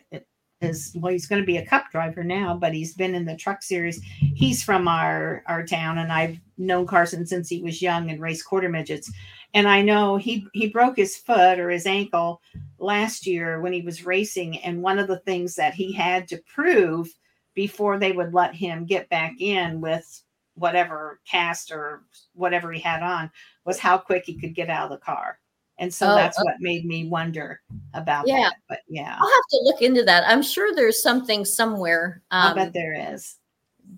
is 0.60 0.92
well, 0.96 1.14
he's 1.14 1.28
going 1.28 1.42
to 1.42 1.46
be 1.46 1.58
a 1.58 1.66
cup 1.66 1.86
driver 1.92 2.26
now, 2.26 2.58
but 2.58 2.74
he's 2.74 2.94
been 2.94 3.16
in 3.16 3.24
the 3.24 3.38
truck 3.38 3.64
series. 3.64 4.02
He's 4.04 4.64
from 4.64 4.90
our 4.90 5.44
our 5.46 5.66
town, 5.66 6.00
and 6.00 6.12
I've 6.12 6.38
known 6.58 6.88
Carson 6.88 7.26
since 7.26 7.48
he 7.48 7.62
was 7.62 7.82
young 7.82 8.10
and 8.10 8.20
raced 8.20 8.46
quarter 8.46 8.68
midgets 8.68 9.10
and 9.54 9.68
I 9.68 9.82
know 9.82 10.18
he 10.18 10.48
he 10.54 10.68
broke 10.68 10.98
his 10.98 11.18
foot 11.18 11.60
or 11.60 11.70
his 11.70 11.86
ankle 11.86 12.42
last 12.80 13.28
year 13.28 13.62
when 13.62 13.74
he 13.74 13.82
was 13.82 14.06
racing 14.06 14.58
and 14.60 14.82
one 14.82 15.00
of 15.00 15.08
the 15.08 15.20
things 15.20 15.56
that 15.56 15.74
he 15.74 15.92
had 15.92 16.28
to 16.30 16.42
prove 16.48 17.14
before 17.54 18.00
they 18.00 18.12
would 18.12 18.34
let 18.34 18.56
him 18.56 18.86
get 18.86 19.10
back 19.10 19.34
in 19.40 19.80
with 19.80 20.24
whatever 20.56 21.20
cast 21.30 21.72
or 21.72 22.04
whatever 22.34 22.72
he 22.72 22.80
had 22.80 23.04
on 23.04 23.30
was 23.66 23.80
how 23.80 23.98
quick 23.98 24.24
he 24.26 24.40
could 24.40 24.56
get 24.56 24.70
out 24.70 24.92
of 24.92 25.00
the 25.00 25.06
car. 25.06 25.40
And 25.80 25.92
so 25.92 26.12
oh, 26.12 26.16
that's 26.16 26.38
okay. 26.38 26.46
what 26.46 26.56
made 26.60 26.86
me 26.86 27.08
wonder 27.08 27.62
about 27.94 28.28
yeah. 28.28 28.42
that. 28.42 28.56
But 28.70 28.80
yeah. 28.88 29.18
I'll 29.20 29.28
have 29.28 29.48
to 29.52 29.62
look 29.64 29.82
into 29.82 30.04
that. 30.04 30.24
I'm 30.28 30.44
sure 30.44 30.74
there's 30.76 31.02
something 31.02 31.46
somewhere. 31.46 32.22
Um, 32.30 32.52
I 32.52 32.66
bet 32.66 32.74
there 32.74 33.14
is. 33.14 33.38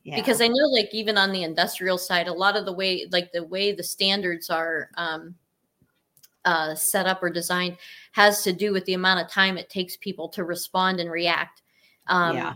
Yeah. 0.03 0.15
Because 0.15 0.41
I 0.41 0.47
know 0.47 0.67
like 0.71 0.93
even 0.93 1.17
on 1.17 1.31
the 1.31 1.43
industrial 1.43 1.97
side, 1.97 2.27
a 2.27 2.33
lot 2.33 2.55
of 2.55 2.65
the 2.65 2.73
way 2.73 3.07
like 3.11 3.31
the 3.31 3.43
way 3.43 3.71
the 3.71 3.83
standards 3.83 4.49
are 4.49 4.89
um 4.97 5.35
uh, 6.45 6.75
set 6.75 7.05
up 7.05 7.21
or 7.21 7.29
designed 7.29 7.77
has 8.13 8.43
to 8.43 8.53
do 8.53 8.71
with 8.71 8.85
the 8.85 8.93
amount 8.93 9.19
of 9.19 9.29
time 9.29 9.57
it 9.57 9.69
takes 9.69 9.97
people 9.97 10.29
to 10.29 10.43
respond 10.43 10.99
and 10.99 11.11
react. 11.11 11.61
Um, 12.07 12.35
yeah. 12.35 12.53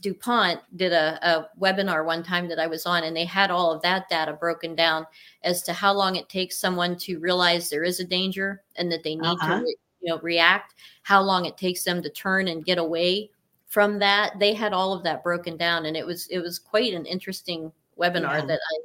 DuPont 0.00 0.60
did 0.76 0.92
a, 0.92 1.18
a, 1.28 1.48
webinar 1.60 2.04
one 2.04 2.22
time 2.22 2.48
that 2.48 2.60
I 2.60 2.68
was 2.68 2.86
on, 2.86 3.02
and 3.02 3.16
they 3.16 3.24
had 3.24 3.50
all 3.50 3.72
of 3.72 3.82
that 3.82 4.08
data 4.08 4.32
broken 4.32 4.76
down 4.76 5.06
as 5.42 5.62
to 5.62 5.72
how 5.72 5.92
long 5.92 6.14
it 6.14 6.28
takes 6.28 6.58
someone 6.58 6.96
to 6.98 7.18
realize 7.18 7.68
there 7.68 7.82
is 7.82 7.98
a 7.98 8.04
danger 8.04 8.62
and 8.76 8.92
that 8.92 9.02
they 9.02 9.16
need 9.16 9.26
uh-huh. 9.26 9.60
to, 9.60 9.66
you 9.66 9.76
know, 10.08 10.20
react. 10.20 10.74
How 11.02 11.20
long 11.20 11.46
it 11.46 11.56
takes 11.56 11.82
them 11.82 12.00
to 12.02 12.10
turn 12.10 12.46
and 12.46 12.64
get 12.64 12.78
away 12.78 13.30
from 13.70 13.98
that. 14.00 14.38
They 14.38 14.52
had 14.52 14.72
all 14.72 14.92
of 14.92 15.02
that 15.04 15.24
broken 15.24 15.56
down, 15.56 15.86
and 15.86 15.96
it 15.96 16.04
was 16.04 16.26
it 16.26 16.40
was 16.40 16.58
quite 16.58 16.92
an 16.92 17.06
interesting 17.06 17.72
webinar 17.98 18.40
yeah. 18.40 18.46
that 18.46 18.60
I 18.60 18.78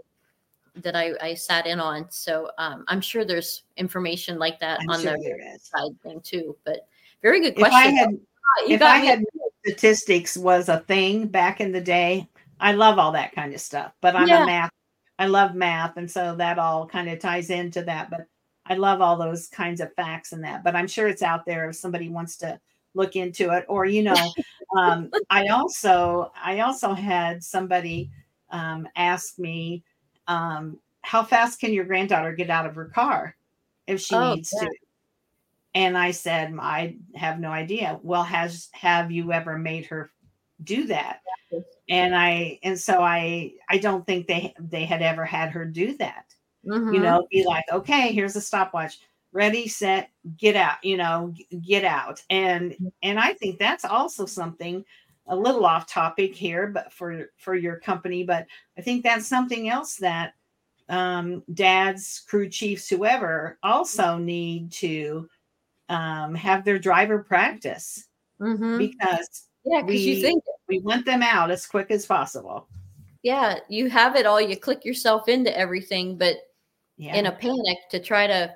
that 0.78 0.96
I, 0.96 1.14
I 1.22 1.34
sat 1.34 1.68
in 1.68 1.80
on. 1.80 2.08
So 2.10 2.52
um, 2.58 2.86
I'm 2.88 3.02
sure 3.02 3.26
there's 3.26 3.64
information 3.78 4.38
like 4.40 4.60
that 4.60 4.80
I'm 4.82 4.90
on 4.90 5.02
sure 5.02 5.18
the 5.18 5.60
side 5.62 6.02
thing 6.04 6.22
too. 6.22 6.56
But 6.66 6.88
very 7.22 7.42
good 7.42 7.56
question. 7.56 7.98
If 7.98 8.02
I 8.02 8.02
had, 8.02 8.10
if 8.68 8.82
I 8.82 8.98
had 8.98 9.24
statistics 9.66 10.38
was 10.38 10.70
a 10.70 10.80
thing 10.82 11.28
back 11.28 11.62
in 11.62 11.72
the 11.72 11.82
day, 11.82 12.28
I 12.60 12.74
love 12.74 13.00
all 13.00 13.12
that 13.14 13.34
kind 13.34 13.54
of 13.54 13.62
stuff. 13.62 13.94
But 14.02 14.16
I'm 14.16 14.28
yeah. 14.28 14.44
a 14.44 14.46
math. 14.46 14.72
I 15.18 15.28
love 15.28 15.56
math, 15.56 15.98
and 15.98 16.12
so 16.12 16.36
that 16.36 16.60
all 16.60 16.86
kind 16.88 17.10
of 17.10 17.20
ties 17.20 17.50
into 17.50 17.84
that. 17.84 18.10
But 18.10 18.28
I 18.66 18.76
love 18.76 19.02
all 19.02 19.18
those 19.18 19.48
kinds 19.48 19.80
of 19.80 19.94
facts 19.94 20.34
and 20.34 20.44
that. 20.44 20.64
But 20.64 20.76
I'm 20.76 20.88
sure 20.88 21.08
it's 21.08 21.22
out 21.22 21.46
there 21.46 21.70
if 21.70 21.78
somebody 21.78 22.10
wants 22.10 22.38
to 22.38 22.60
look 22.94 23.16
into 23.16 23.52
it. 23.52 23.66
Or 23.70 23.86
you 23.86 24.04
know, 24.04 24.32
um, 24.78 25.10
I 25.30 25.48
also 25.48 26.32
I 26.42 26.60
also 26.60 26.94
had 26.94 27.44
somebody 27.44 28.12
um, 28.50 28.88
ask 28.96 29.40
me 29.40 29.84
um, 30.28 30.80
how 31.02 31.24
fast 31.24 31.60
can 31.60 31.74
your 31.74 31.86
granddaughter 31.86 32.34
get 32.34 32.50
out 32.50 32.66
of 32.66 32.76
her 32.76 32.86
car 32.86 33.36
if 33.88 34.02
she 34.02 34.16
oh, 34.16 34.36
needs 34.36 34.54
yeah. 34.56 34.68
to? 34.68 34.76
And 35.76 35.98
I 35.98 36.12
said, 36.12 36.56
I 36.60 36.96
have 37.16 37.40
no 37.40 37.50
idea. 37.50 38.00
Well, 38.02 38.24
has 38.24 38.70
have 38.74 39.12
you 39.12 39.34
ever 39.34 39.58
made 39.58 39.86
her 39.88 40.10
do 40.64 40.86
that 40.86 41.20
and 41.90 42.16
i 42.16 42.58
and 42.64 42.80
so 42.80 43.02
i 43.02 43.52
i 43.70 43.78
don't 43.78 44.06
think 44.06 44.28
they 44.28 44.54
they 44.60 44.86
had 44.86 45.02
ever 45.02 45.26
had 45.26 45.50
her 45.52 45.66
do 45.66 45.96
that 45.98 46.34
mm-hmm. 46.66 46.94
you 46.94 47.00
know 47.00 47.28
be 47.30 47.44
like 47.46 47.66
okay 47.72 48.12
here's 48.12 48.36
a 48.36 48.42
stopwatch 48.42 49.00
ready 49.32 49.68
set 49.68 50.10
get 50.38 50.56
out 50.56 50.78
you 50.84 50.98
know 50.98 51.34
get 51.62 51.84
out 51.84 52.24
and 52.30 52.72
mm-hmm. 52.72 52.88
and 53.04 53.20
i 53.20 53.34
think 53.34 53.60
that's 53.60 53.86
also 53.86 54.26
something 54.26 54.84
a 55.28 55.36
little 55.36 55.66
off 55.66 55.88
topic 55.88 56.36
here 56.36 56.68
but 56.68 56.92
for 56.92 57.32
for 57.38 57.56
your 57.56 57.80
company 57.80 58.24
but 58.24 58.46
i 58.78 58.82
think 58.82 59.04
that's 59.04 59.28
something 59.28 59.70
else 59.70 59.96
that 59.96 60.34
um 60.90 61.44
dads 61.54 62.24
crew 62.28 62.48
chiefs 62.48 62.88
whoever 62.88 63.58
also 63.64 64.18
need 64.18 64.72
to 64.72 65.28
um 65.90 66.36
have 66.36 66.64
their 66.64 66.78
driver 66.78 67.20
practice 67.20 68.08
mm-hmm. 68.40 68.78
because 68.78 69.48
yeah 69.64 69.82
because 69.82 70.06
you 70.06 70.22
think 70.22 70.44
we 70.68 70.80
want 70.80 71.06
them 71.06 71.24
out 71.24 71.50
as 71.50 71.66
quick 71.66 71.90
as 71.90 72.06
possible 72.06 72.68
yeah 73.24 73.58
you 73.68 73.90
have 73.90 74.16
it 74.16 74.28
all 74.28 74.40
you 74.40 74.56
click 74.56 74.86
yourself 74.86 75.28
into 75.28 75.56
everything 75.58 76.18
but 76.18 76.38
yeah. 76.98 77.16
in 77.16 77.26
a 77.26 77.32
panic 77.32 77.78
to 77.90 78.00
try 78.00 78.28
to 78.28 78.54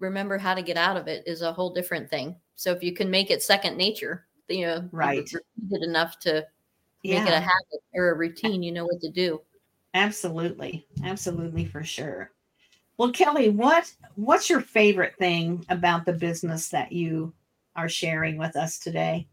remember 0.00 0.38
how 0.38 0.54
to 0.54 0.62
get 0.62 0.76
out 0.76 0.96
of 0.96 1.06
it 1.06 1.22
is 1.26 1.42
a 1.42 1.52
whole 1.52 1.72
different 1.72 2.10
thing. 2.10 2.34
So 2.56 2.72
if 2.72 2.82
you 2.82 2.92
can 2.92 3.10
make 3.10 3.30
it 3.30 3.42
second 3.42 3.76
nature, 3.76 4.26
you 4.50 4.66
know, 4.66 4.88
right, 4.92 5.18
repeat 5.18 5.42
it 5.70 5.82
enough 5.82 6.18
to 6.20 6.46
yeah. 7.02 7.20
make 7.20 7.32
it 7.32 7.36
a 7.36 7.40
habit 7.40 7.82
or 7.94 8.10
a 8.10 8.14
routine, 8.14 8.62
you 8.62 8.72
know 8.72 8.84
what 8.84 9.00
to 9.00 9.10
do. 9.10 9.40
Absolutely, 9.94 10.86
absolutely 11.04 11.64
for 11.64 11.82
sure. 11.82 12.30
Well, 12.96 13.12
Kelly, 13.12 13.48
what 13.48 13.92
what's 14.16 14.50
your 14.50 14.60
favorite 14.60 15.16
thing 15.18 15.64
about 15.68 16.04
the 16.04 16.12
business 16.12 16.68
that 16.68 16.92
you 16.92 17.32
are 17.74 17.88
sharing 17.88 18.36
with 18.36 18.56
us 18.56 18.78
today? 18.78 19.26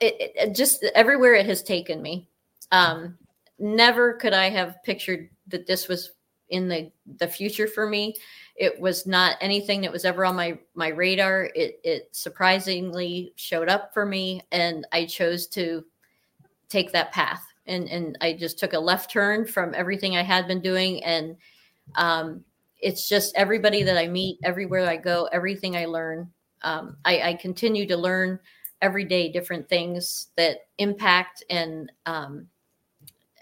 It, 0.00 0.32
it 0.34 0.54
just 0.54 0.84
everywhere 0.94 1.34
it 1.34 1.46
has 1.46 1.62
taken 1.62 2.02
me. 2.02 2.28
Um, 2.72 3.16
never 3.58 4.12
could 4.12 4.34
I 4.34 4.50
have 4.50 4.82
pictured 4.84 5.30
that 5.48 5.66
this 5.66 5.88
was 5.88 6.12
in 6.50 6.68
the 6.68 6.90
the 7.18 7.26
future 7.26 7.66
for 7.66 7.88
me 7.88 8.14
it 8.56 8.80
was 8.80 9.06
not 9.06 9.36
anything 9.40 9.82
that 9.82 9.92
was 9.92 10.04
ever 10.04 10.24
on 10.24 10.36
my 10.36 10.58
my 10.74 10.88
radar. 10.88 11.50
It 11.54 11.80
it 11.84 12.08
surprisingly 12.12 13.32
showed 13.36 13.68
up 13.68 13.92
for 13.92 14.06
me 14.06 14.42
and 14.52 14.86
i 14.92 15.04
chose 15.04 15.46
to 15.48 15.84
take 16.68 16.92
that 16.92 17.12
path. 17.12 17.44
And 17.66 17.88
and 17.88 18.16
i 18.20 18.32
just 18.32 18.58
took 18.58 18.72
a 18.72 18.78
left 18.78 19.10
turn 19.10 19.46
from 19.46 19.74
everything 19.74 20.16
i 20.16 20.22
had 20.22 20.46
been 20.46 20.60
doing 20.60 21.02
and 21.02 21.36
um, 21.96 22.44
it's 22.80 23.08
just 23.08 23.34
everybody 23.36 23.82
that 23.82 23.96
i 23.96 24.06
meet 24.06 24.38
everywhere 24.44 24.88
i 24.88 24.96
go 24.96 25.28
everything 25.32 25.76
i 25.76 25.84
learn 25.84 26.30
um, 26.62 26.96
I, 27.04 27.20
I, 27.20 27.34
continue 27.34 27.86
to 27.86 27.96
learn 27.96 28.38
every 28.82 29.04
day 29.04 29.30
different 29.30 29.68
things 29.68 30.28
that 30.36 30.68
impact 30.78 31.44
and 31.50 31.90
um, 32.06 32.46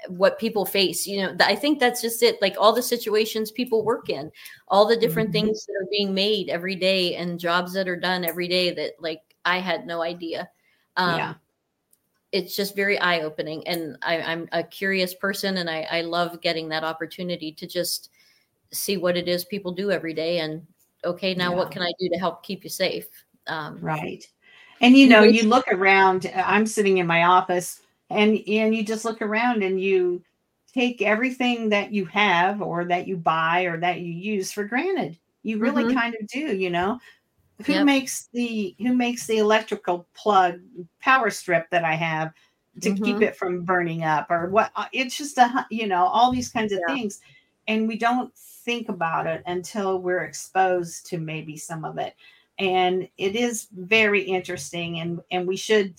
what 0.09 0.38
people 0.38 0.64
face 0.64 1.07
you 1.07 1.22
know 1.22 1.34
i 1.40 1.55
think 1.55 1.78
that's 1.78 2.02
just 2.02 2.22
it 2.22 2.40
like 2.42 2.57
all 2.59 2.72
the 2.72 2.82
situations 2.82 3.50
people 3.50 3.84
work 3.84 4.11
in 4.11 4.30
all 4.68 4.86
the 4.86 4.96
different 4.96 5.28
mm-hmm. 5.28 5.46
things 5.46 5.66
that 5.66 5.74
are 5.80 5.88
being 5.90 6.12
made 6.12 6.48
every 6.48 6.74
day 6.74 7.14
and 7.16 7.40
jobs 7.40 7.72
that 7.72 7.88
are 7.88 7.98
done 7.98 8.24
every 8.24 8.48
day 8.48 8.72
that 8.72 8.92
like 9.00 9.20
i 9.44 9.59
had 9.59 9.86
no 9.86 10.02
idea 10.02 10.48
um, 10.96 11.18
yeah. 11.18 11.34
it's 12.32 12.55
just 12.55 12.76
very 12.76 12.98
eye-opening 13.00 13.66
and 13.66 13.96
I, 14.02 14.16
am 14.16 14.48
a 14.52 14.62
curious 14.62 15.12
person 15.12 15.57
and 15.57 15.68
I, 15.68 15.86
I 15.90 16.00
love 16.02 16.40
getting 16.40 16.68
that 16.68 16.84
opportunity 16.84 17.50
to 17.52 17.66
just 17.66 18.11
see 18.70 18.96
what 18.96 19.16
it 19.16 19.26
is 19.26 19.44
people 19.44 19.72
do 19.72 19.90
every 19.90 20.14
day 20.14 20.38
and 20.38 20.64
okay 21.05 21.34
now 21.34 21.50
yeah. 21.50 21.57
what 21.57 21.70
can 21.70 21.82
i 21.82 21.92
do 21.98 22.09
to 22.09 22.18
help 22.18 22.42
keep 22.42 22.64
you 22.64 22.70
safe 22.70 23.07
um, 23.46 23.78
right 23.80 24.28
and 24.80 24.96
you 24.96 25.09
know 25.09 25.22
you 25.22 25.48
look 25.48 25.66
around 25.68 26.30
i'm 26.34 26.66
sitting 26.66 26.98
in 26.98 27.07
my 27.07 27.24
office 27.24 27.80
and 28.11 28.38
and 28.46 28.74
you 28.74 28.82
just 28.82 29.05
look 29.05 29.22
around 29.22 29.62
and 29.62 29.80
you 29.80 30.22
take 30.72 31.02
everything 31.02 31.68
that 31.68 31.92
you 31.92 32.05
have 32.07 32.61
or 32.61 32.84
that 32.84 33.07
you 33.07 33.16
buy 33.16 33.62
or 33.62 33.78
that 33.78 34.00
you 34.00 34.12
use 34.12 34.52
for 34.52 34.64
granted 34.64 35.18
you 35.42 35.59
really 35.59 35.84
mm-hmm. 35.84 35.98
kind 35.98 36.16
of 36.20 36.26
do 36.26 36.57
you 36.57 36.70
know 36.70 36.98
who 37.64 37.74
yep. 37.74 37.84
makes 37.84 38.28
the 38.32 38.74
who 38.78 38.94
makes 38.94 39.26
the 39.26 39.38
electrical 39.38 40.07
plug 40.14 40.61
power 41.00 41.30
strip 41.30 41.68
that 41.70 41.84
i 41.84 41.94
have 41.94 42.32
to 42.80 42.90
mm-hmm. 42.90 43.05
keep 43.05 43.22
it 43.22 43.36
from 43.36 43.62
burning 43.62 44.02
up 44.02 44.30
or 44.30 44.48
what 44.48 44.70
uh, 44.74 44.86
it's 44.92 45.16
just 45.16 45.38
a 45.38 45.66
you 45.70 45.86
know 45.86 46.05
all 46.05 46.32
these 46.32 46.48
kinds 46.48 46.72
of 46.72 46.80
yeah. 46.88 46.94
things 46.94 47.20
and 47.68 47.88
we 47.88 47.96
don't 47.96 48.34
think 48.36 48.88
about 48.88 49.26
it 49.26 49.42
until 49.46 50.00
we're 50.00 50.24
exposed 50.24 51.07
to 51.07 51.18
maybe 51.18 51.57
some 51.57 51.84
of 51.84 51.98
it 51.98 52.14
and 52.59 53.09
it 53.18 53.36
is 53.36 53.68
very 53.76 54.22
interesting 54.22 55.00
and 55.00 55.20
and 55.30 55.46
we 55.46 55.57
should 55.57 55.94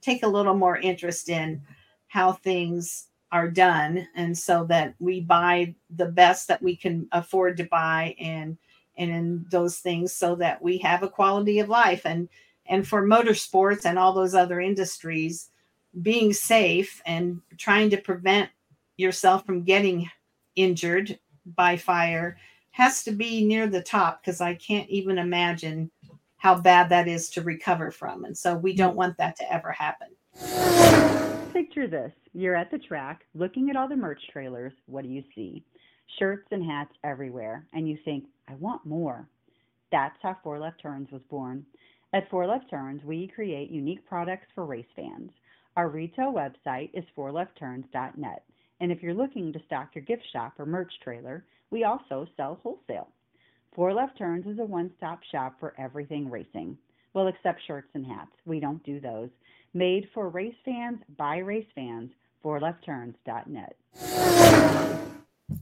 take 0.00 0.22
a 0.22 0.28
little 0.28 0.54
more 0.54 0.78
interest 0.78 1.28
in 1.28 1.62
how 2.08 2.32
things 2.32 3.06
are 3.30 3.50
done 3.50 4.08
and 4.14 4.36
so 4.36 4.64
that 4.64 4.94
we 4.98 5.20
buy 5.20 5.74
the 5.96 6.06
best 6.06 6.48
that 6.48 6.62
we 6.62 6.74
can 6.74 7.06
afford 7.12 7.56
to 7.56 7.64
buy 7.64 8.14
and 8.18 8.56
and 8.96 9.10
in 9.10 9.46
those 9.50 9.78
things 9.78 10.12
so 10.12 10.34
that 10.34 10.60
we 10.60 10.76
have 10.78 11.02
a 11.02 11.08
quality 11.08 11.60
of 11.60 11.68
life. 11.68 12.04
And 12.04 12.28
and 12.66 12.86
for 12.86 13.06
motorsports 13.06 13.86
and 13.86 13.98
all 13.98 14.12
those 14.12 14.34
other 14.34 14.60
industries 14.60 15.50
being 16.02 16.34
safe 16.34 17.00
and 17.06 17.40
trying 17.56 17.88
to 17.90 17.96
prevent 17.96 18.50
yourself 18.98 19.46
from 19.46 19.62
getting 19.62 20.10
injured 20.54 21.18
by 21.56 21.76
fire 21.76 22.36
has 22.72 23.02
to 23.04 23.12
be 23.12 23.44
near 23.46 23.66
the 23.66 23.82
top 23.82 24.20
because 24.20 24.42
I 24.42 24.54
can't 24.54 24.88
even 24.90 25.16
imagine 25.16 25.90
how 26.38 26.54
bad 26.54 26.88
that 26.88 27.06
is 27.06 27.28
to 27.30 27.42
recover 27.42 27.90
from. 27.90 28.24
And 28.24 28.36
so 28.36 28.56
we 28.56 28.74
don't 28.74 28.90
mm-hmm. 28.90 28.98
want 28.98 29.18
that 29.18 29.36
to 29.36 29.52
ever 29.52 29.70
happen. 29.72 30.08
Picture 31.52 31.86
this 31.86 32.12
you're 32.32 32.56
at 32.56 32.70
the 32.70 32.78
track 32.78 33.24
looking 33.34 33.68
at 33.68 33.76
all 33.76 33.88
the 33.88 33.96
merch 33.96 34.20
trailers. 34.32 34.72
What 34.86 35.02
do 35.02 35.08
you 35.08 35.24
see? 35.34 35.64
Shirts 36.18 36.46
and 36.52 36.64
hats 36.64 36.92
everywhere. 37.04 37.66
And 37.72 37.88
you 37.88 37.98
think, 38.04 38.24
I 38.48 38.54
want 38.54 38.86
more. 38.86 39.28
That's 39.90 40.16
how 40.22 40.36
Four 40.42 40.60
Left 40.60 40.80
Turns 40.80 41.10
was 41.10 41.22
born. 41.30 41.66
At 42.12 42.30
Four 42.30 42.46
Left 42.46 42.70
Turns, 42.70 43.02
we 43.04 43.30
create 43.34 43.70
unique 43.70 44.06
products 44.06 44.46
for 44.54 44.64
race 44.64 44.86
fans. 44.94 45.30
Our 45.76 45.88
retail 45.88 46.32
website 46.32 46.90
is 46.94 47.04
fourleftturns.net. 47.16 48.44
And 48.80 48.92
if 48.92 49.02
you're 49.02 49.14
looking 49.14 49.52
to 49.52 49.62
stock 49.66 49.94
your 49.94 50.04
gift 50.04 50.22
shop 50.32 50.54
or 50.58 50.66
merch 50.66 50.92
trailer, 51.02 51.44
we 51.70 51.84
also 51.84 52.26
sell 52.36 52.60
wholesale. 52.62 53.08
Four 53.74 53.94
Left 53.94 54.16
Turns 54.18 54.46
is 54.46 54.58
a 54.58 54.64
one 54.64 54.90
stop 54.96 55.20
shop 55.30 55.54
for 55.60 55.74
everything 55.78 56.30
racing. 56.30 56.76
Well, 57.14 57.28
except 57.28 57.60
shirts 57.66 57.88
and 57.94 58.06
hats. 58.06 58.32
We 58.44 58.60
don't 58.60 58.82
do 58.84 59.00
those. 59.00 59.30
Made 59.74 60.08
for 60.14 60.28
race 60.28 60.54
fans 60.64 60.98
by 61.16 61.38
race 61.38 61.66
fans 61.74 62.10
fourleftturns.net. 62.44 63.76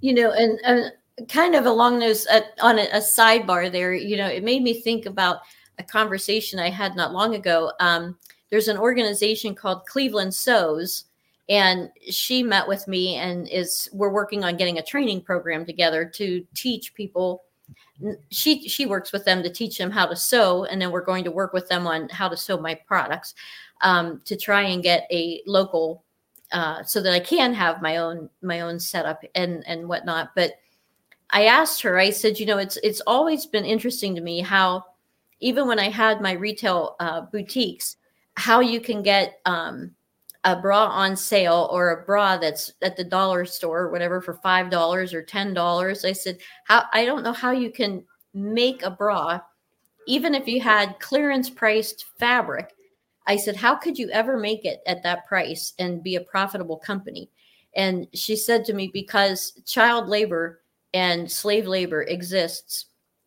You 0.01 0.15
know, 0.15 0.33
and, 0.33 0.59
and 0.65 1.29
kind 1.29 1.55
of 1.55 1.67
along 1.67 1.99
those, 2.01 2.27
uh, 2.27 2.41
on 2.61 2.79
a, 2.79 2.83
a, 2.93 2.99
sidebar 2.99 3.71
there, 3.71 3.95
you 3.95 4.17
know, 4.17 4.27
it 4.27 4.45
made 4.45 4.63
me 4.63 4.75
think 4.75 5.07
about 5.07 5.39
a 5.79 5.85
conversation 5.85 6.59
I 6.59 6.71
had 6.71 6.97
not 6.97 7.13
long 7.13 7.35
ago. 7.35 7.73
Um, 7.81 8.19
there's 8.51 8.69
an 8.69 8.77
organization 8.77 9.55
called 9.55 9.87
Cleveland 9.87 10.35
Sews 10.35 11.05
and 11.49 11.91
she 12.11 12.43
met 12.43 12.67
with 12.67 12.89
me 12.89 13.17
and 13.17 13.49
is 13.49 13.89
we're 13.93 14.13
working 14.13 14.45
on 14.45 14.57
getting 14.57 14.79
a 14.79 14.83
training 14.83 15.21
program 15.21 15.65
together 15.65 16.05
to 16.05 16.45
teach 16.55 16.95
people 16.95 17.45
she 18.31 18.69
she 18.69 18.87
works 18.87 19.13
with 19.13 19.25
them 19.25 19.43
to 19.43 19.51
teach 19.51 19.79
them 19.79 19.91
how 19.91 20.07
to 20.07 20.15
sew 20.15 20.65
and 20.65 20.81
then 20.81 20.91
we're 20.91 21.05
going 21.05 21.25
to 21.25 21.31
work 21.31 21.53
with 21.53 21.69
them 21.69 21.87
on 21.87 22.09
how 22.11 22.29
to 22.29 22.37
sew 22.37 22.59
my 22.59 22.75
products 22.75 23.35
um, 23.81 24.21
to 24.25 24.37
try 24.37 24.63
and 24.63 24.83
get 24.83 25.07
a 25.11 25.43
local 25.47 26.05
uh, 26.53 26.83
so 26.85 27.01
that 27.01 27.13
i 27.13 27.21
can 27.21 27.53
have 27.53 27.83
my 27.83 27.97
own 27.97 28.29
my 28.43 28.61
own 28.61 28.79
setup 28.79 29.23
and 29.35 29.67
and 29.67 29.89
whatnot. 29.89 30.31
But 30.35 30.53
i 31.31 31.47
asked 31.47 31.83
her 31.83 31.99
i 31.99 32.11
said 32.11 32.39
you 32.39 32.47
know 32.47 32.59
it's 32.59 32.77
it's 32.79 33.01
always 33.07 33.47
been 33.47 33.65
interesting 33.65 34.15
to 34.15 34.21
me 34.21 34.41
how 34.41 34.85
even 35.41 35.67
when 35.67 35.81
i 35.81 35.89
had 35.89 36.21
my 36.21 36.33
retail 36.33 36.95
uh, 37.01 37.23
boutiques 37.23 37.97
how 38.37 38.61
you 38.61 38.81
can 38.81 39.03
get 39.03 39.41
um, 39.47 39.96
a 40.47 40.55
bra 40.55 40.87
on 40.87 41.17
sale 41.17 41.69
or 41.73 41.91
a 41.91 42.07
bra 42.07 42.37
that's 42.37 42.73
at 42.81 42.97
the 42.97 43.05
dollar 43.05 43.45
store 43.45 43.81
or 43.83 43.91
whatever 43.91 44.21
for 44.21 44.35
five 44.35 44.71
dollars 44.71 45.13
or 45.13 45.21
ten 45.21 45.53
dollars. 45.53 46.05
I 46.05 46.13
said 46.13 46.39
how 46.65 46.85
i 46.93 47.05
don't 47.05 47.25
know 47.25 47.33
how 47.33 47.51
you 47.51 47.71
can 47.71 48.05
make 48.33 48.83
a 48.83 48.91
bra 48.91 49.41
even 50.07 50.37
if 50.37 50.47
you 50.47 50.61
had 50.61 51.01
clearance 51.01 51.51
priced 51.51 52.07
fabric. 52.19 52.73
I 53.27 53.37
said 53.37 53.57
how 53.57 53.75
could 53.75 53.99
you 53.99 54.09
ever 54.11 54.39
make 54.39 54.65
it 54.65 54.83
at 54.87 55.03
that 55.03 55.27
price 55.27 55.75
and 55.81 56.03
be 56.03 56.15
a 56.15 56.21
profitable 56.21 56.77
company? 56.77 57.29
And 57.75 58.07
she 58.15 58.37
said 58.37 58.65
to 58.67 58.73
me 58.73 58.89
because 58.93 59.61
child 59.67 60.09
labor 60.09 60.63
and 60.95 61.31
slave 61.31 61.67
labor 61.67 62.03
exists 62.03 62.87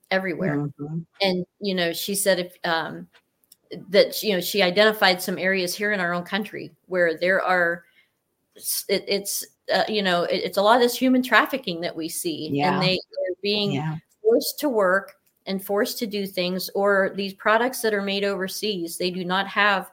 everywhere. 0.09 0.55
Mm-hmm. 0.57 0.99
and 1.21 1.45
you 1.59 1.75
know 1.75 1.91
she 1.91 2.15
said 2.15 2.39
if 2.39 2.55
um, 2.63 3.07
that 3.89 4.21
you 4.23 4.33
know 4.33 4.41
she 4.41 4.61
identified 4.61 5.21
some 5.21 5.37
areas 5.37 5.75
here 5.75 5.91
in 5.91 5.99
our 5.99 6.13
own 6.13 6.23
country 6.23 6.71
where 6.87 7.17
there 7.17 7.41
are 7.41 7.83
it, 8.87 9.05
it's 9.07 9.45
uh, 9.73 9.83
you 9.87 10.01
know 10.01 10.23
it, 10.23 10.41
it's 10.43 10.57
a 10.57 10.61
lot 10.61 10.75
of 10.75 10.81
this 10.81 10.97
human 10.97 11.21
trafficking 11.21 11.81
that 11.81 11.95
we 11.95 12.09
see 12.09 12.49
yeah. 12.51 12.73
and 12.73 12.81
they 12.81 12.95
are 12.95 13.35
being 13.43 13.73
yeah. 13.73 13.97
forced 14.23 14.59
to 14.59 14.69
work 14.69 15.15
and 15.45 15.63
forced 15.63 15.99
to 15.99 16.07
do 16.07 16.25
things 16.25 16.69
or 16.75 17.11
these 17.15 17.33
products 17.33 17.81
that 17.81 17.93
are 17.93 18.01
made 18.01 18.23
overseas 18.23 18.97
they 18.97 19.11
do 19.11 19.23
not 19.23 19.47
have 19.47 19.91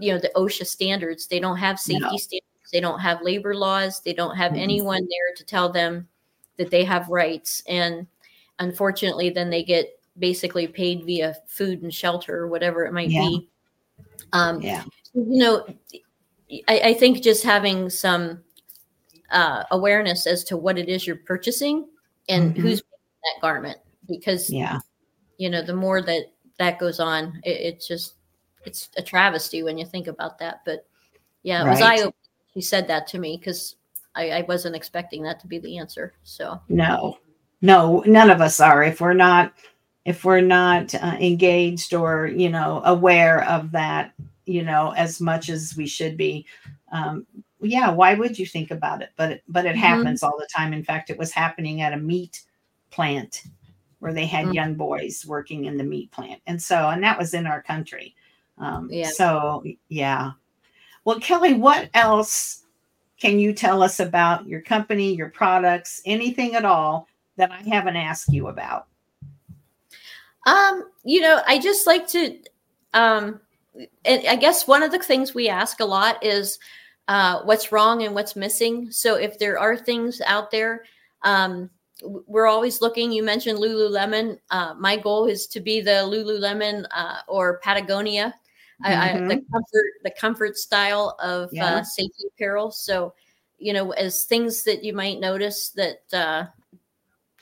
you 0.00 0.12
know 0.12 0.18
the 0.18 0.32
OSHA 0.34 0.66
standards. 0.66 1.26
They 1.26 1.38
don't 1.38 1.58
have 1.58 1.78
safety 1.78 2.00
no. 2.00 2.16
standards. 2.16 2.70
They 2.72 2.80
don't 2.80 2.98
have 2.98 3.22
labor 3.22 3.54
laws. 3.54 4.00
They 4.00 4.12
don't 4.12 4.36
have 4.36 4.52
mm-hmm. 4.52 4.62
anyone 4.62 5.02
there 5.02 5.34
to 5.36 5.44
tell 5.44 5.68
them 5.68 6.08
that 6.56 6.70
they 6.70 6.84
have 6.84 7.08
rights. 7.08 7.62
And 7.68 8.06
unfortunately, 8.58 9.30
then 9.30 9.50
they 9.50 9.62
get 9.62 9.99
basically 10.18 10.66
paid 10.66 11.04
via 11.04 11.36
food 11.46 11.82
and 11.82 11.92
shelter 11.92 12.36
or 12.36 12.48
whatever 12.48 12.84
it 12.84 12.92
might 12.92 13.10
yeah. 13.10 13.20
be. 13.20 13.48
Um, 14.32 14.60
yeah. 14.60 14.84
You 15.14 15.38
know, 15.38 15.66
I, 16.68 16.80
I 16.80 16.94
think 16.94 17.22
just 17.22 17.42
having 17.42 17.90
some 17.90 18.42
uh, 19.30 19.64
awareness 19.70 20.26
as 20.26 20.44
to 20.44 20.56
what 20.56 20.78
it 20.78 20.88
is 20.88 21.06
you're 21.06 21.16
purchasing 21.16 21.86
and 22.28 22.52
mm-hmm. 22.52 22.62
who's 22.62 22.80
that 22.80 23.40
garment 23.40 23.78
because 24.08 24.50
yeah 24.50 24.78
you 25.38 25.48
know 25.50 25.62
the 25.62 25.74
more 25.74 26.02
that 26.02 26.24
that 26.58 26.78
goes 26.78 27.00
on 27.00 27.40
it, 27.44 27.50
it's 27.50 27.86
just 27.86 28.14
it's 28.64 28.90
a 28.96 29.02
travesty 29.02 29.62
when 29.62 29.78
you 29.78 29.84
think 29.84 30.06
about 30.06 30.38
that 30.38 30.62
but 30.64 30.86
yeah 31.42 31.62
it 31.62 31.66
right. 31.66 31.70
was 31.70 31.82
i 31.82 32.12
he 32.52 32.60
said 32.60 32.88
that 32.88 33.06
to 33.06 33.18
me 33.18 33.36
because 33.36 33.76
I, 34.14 34.30
I 34.30 34.40
wasn't 34.42 34.74
expecting 34.74 35.22
that 35.22 35.38
to 35.40 35.46
be 35.46 35.58
the 35.58 35.78
answer 35.78 36.14
so 36.22 36.60
no 36.68 37.18
no 37.60 38.02
none 38.06 38.30
of 38.30 38.40
us 38.40 38.58
are 38.58 38.82
if 38.82 39.00
we're 39.00 39.12
not 39.12 39.52
if 40.04 40.24
we're 40.24 40.40
not 40.40 40.94
uh, 40.94 41.16
engaged 41.20 41.94
or 41.94 42.26
you 42.26 42.48
know 42.48 42.82
aware 42.84 43.44
of 43.44 43.70
that 43.72 44.12
you 44.46 44.62
know 44.62 44.92
as 44.96 45.20
much 45.20 45.48
as 45.48 45.76
we 45.76 45.86
should 45.86 46.16
be 46.16 46.46
um, 46.92 47.26
yeah 47.60 47.90
why 47.90 48.14
would 48.14 48.38
you 48.38 48.46
think 48.46 48.70
about 48.70 49.02
it 49.02 49.10
but 49.16 49.32
it, 49.32 49.42
but 49.48 49.66
it 49.66 49.70
mm-hmm. 49.70 49.78
happens 49.78 50.22
all 50.22 50.36
the 50.38 50.48
time 50.54 50.72
in 50.72 50.84
fact 50.84 51.10
it 51.10 51.18
was 51.18 51.30
happening 51.30 51.82
at 51.82 51.92
a 51.92 51.98
meat 51.98 52.42
plant 52.90 53.44
where 53.98 54.14
they 54.14 54.26
had 54.26 54.46
mm-hmm. 54.46 54.54
young 54.54 54.74
boys 54.74 55.24
working 55.26 55.66
in 55.66 55.76
the 55.76 55.84
meat 55.84 56.10
plant 56.10 56.40
and 56.46 56.60
so 56.60 56.88
and 56.88 57.02
that 57.02 57.18
was 57.18 57.34
in 57.34 57.46
our 57.46 57.62
country 57.62 58.14
um, 58.58 58.88
yeah. 58.90 59.08
so 59.08 59.62
yeah 59.88 60.32
well 61.04 61.20
kelly 61.20 61.54
what 61.54 61.88
else 61.94 62.64
can 63.18 63.38
you 63.38 63.52
tell 63.52 63.82
us 63.82 64.00
about 64.00 64.46
your 64.46 64.62
company 64.62 65.14
your 65.14 65.28
products 65.28 66.00
anything 66.06 66.54
at 66.54 66.64
all 66.64 67.06
that 67.36 67.52
i 67.52 67.60
haven't 67.68 67.96
asked 67.96 68.32
you 68.32 68.48
about 68.48 68.86
um 70.46 70.84
you 71.04 71.20
know 71.20 71.42
i 71.46 71.58
just 71.58 71.86
like 71.86 72.06
to 72.06 72.38
um 72.94 73.40
I 74.04 74.36
guess 74.36 74.66
one 74.66 74.82
of 74.82 74.90
the 74.90 74.98
things 74.98 75.34
we 75.34 75.48
ask 75.48 75.80
a 75.80 75.84
lot 75.84 76.22
is 76.24 76.58
uh, 77.08 77.42
what's 77.42 77.72
wrong 77.72 78.02
and 78.02 78.14
what's 78.14 78.36
missing. 78.36 78.90
So 78.90 79.14
if 79.14 79.38
there 79.38 79.58
are 79.58 79.76
things 79.76 80.20
out 80.26 80.50
there, 80.50 80.84
um, 81.22 81.70
we're 82.02 82.46
always 82.46 82.80
looking. 82.80 83.12
You 83.12 83.22
mentioned 83.22 83.58
Lululemon. 83.58 84.38
Uh, 84.50 84.74
my 84.78 84.96
goal 84.96 85.26
is 85.26 85.46
to 85.48 85.60
be 85.60 85.80
the 85.80 85.90
Lululemon 85.90 86.84
uh, 86.90 87.18
or 87.28 87.58
Patagonia, 87.58 88.34
mm-hmm. 88.84 88.86
I, 88.86 89.10
I, 89.10 89.12
the 89.12 89.20
mm-hmm. 89.20 89.52
comfort, 89.52 89.86
the 90.02 90.10
comfort 90.18 90.56
style 90.56 91.16
of 91.20 91.44
uh, 91.48 91.48
yeah. 91.52 91.82
safety 91.82 92.24
apparel. 92.34 92.70
So, 92.70 93.14
you 93.58 93.72
know, 93.72 93.90
as 93.92 94.24
things 94.24 94.62
that 94.64 94.82
you 94.82 94.94
might 94.94 95.20
notice 95.20 95.70
that 95.70 96.00
uh, 96.12 96.46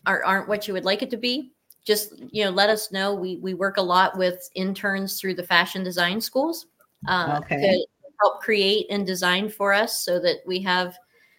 aren't, 0.04 0.24
aren't 0.24 0.48
what 0.48 0.66
you 0.66 0.74
would 0.74 0.84
like 0.84 1.02
it 1.02 1.10
to 1.10 1.16
be, 1.16 1.52
just 1.88 2.12
you 2.30 2.44
know, 2.44 2.50
let 2.50 2.68
us 2.68 2.92
know. 2.92 3.14
We 3.14 3.38
we 3.38 3.54
work 3.54 3.78
a 3.78 3.82
lot 3.82 4.16
with 4.16 4.48
interns 4.54 5.18
through 5.18 5.34
the 5.34 5.42
fashion 5.42 5.82
design 5.82 6.20
schools. 6.20 6.66
Uh, 7.08 7.40
okay. 7.42 7.56
To, 7.56 7.86
help 8.20 8.40
create 8.40 8.84
and 8.90 9.06
design 9.06 9.48
for 9.48 9.72
us 9.72 10.00
so 10.00 10.18
that 10.18 10.38
we 10.44 10.60
have 10.60 10.96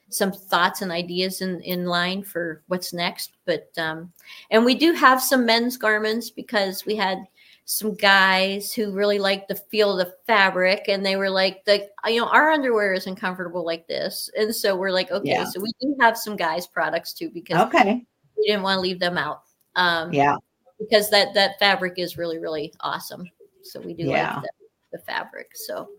some 0.08 0.32
thoughts 0.32 0.82
and 0.82 0.94
ideas 0.94 1.42
in, 1.42 1.60
in 1.60 1.84
line 1.84 2.24
for 2.24 2.64
what's 2.68 2.94
next. 2.94 3.34
But 3.46 3.70
um, 3.78 4.14
and 4.50 4.64
we 4.64 4.76
do 4.76 4.94
have 4.94 5.22
some 5.22 5.46
men's 5.46 5.76
garments 5.76 6.30
because 6.30 6.86
we 6.86 6.96
had 6.96 7.18
some 7.66 7.96
guys 7.96 8.74
who 8.74 8.94
really 8.94 9.20
liked 9.20 9.50
the 9.50 9.56
feel 9.56 10.00
of 10.00 10.08
the 10.08 10.16
fabric 10.26 10.86
and 10.88 11.06
they 11.06 11.18
were 11.18 11.30
like 11.30 11.64
the 11.66 11.86
you 12.08 12.20
know 12.20 12.28
our 12.30 12.50
underwear 12.50 12.94
isn't 12.94 13.18
comfortable 13.18 13.64
like 13.64 13.88
this 13.88 14.28
and 14.36 14.56
so 14.56 14.76
we're 14.76 14.90
like 14.90 15.12
okay 15.12 15.30
yeah. 15.30 15.44
so 15.44 15.62
we 15.62 15.72
do 15.80 15.96
have 16.00 16.18
some 16.18 16.36
guys 16.36 16.66
products 16.66 17.14
too 17.14 17.30
because 17.30 17.62
okay 17.62 18.04
we 18.36 18.48
didn't 18.48 18.64
want 18.64 18.78
to 18.78 18.82
leave 18.82 19.00
them 19.00 19.20
out 19.20 19.44
um 19.76 20.12
yeah 20.14 20.36
because 20.80 21.10
that 21.10 21.34
that 21.34 21.60
fabric 21.60 21.94
is 21.98 22.18
really 22.18 22.38
really 22.38 22.74
awesome 22.82 23.30
so 23.62 23.80
we 23.82 23.94
do 23.94 24.06
yeah. 24.06 24.36
like 24.36 24.44
the, 24.44 24.98
the 24.98 25.04
fabric 25.04 25.52
so 25.54 25.90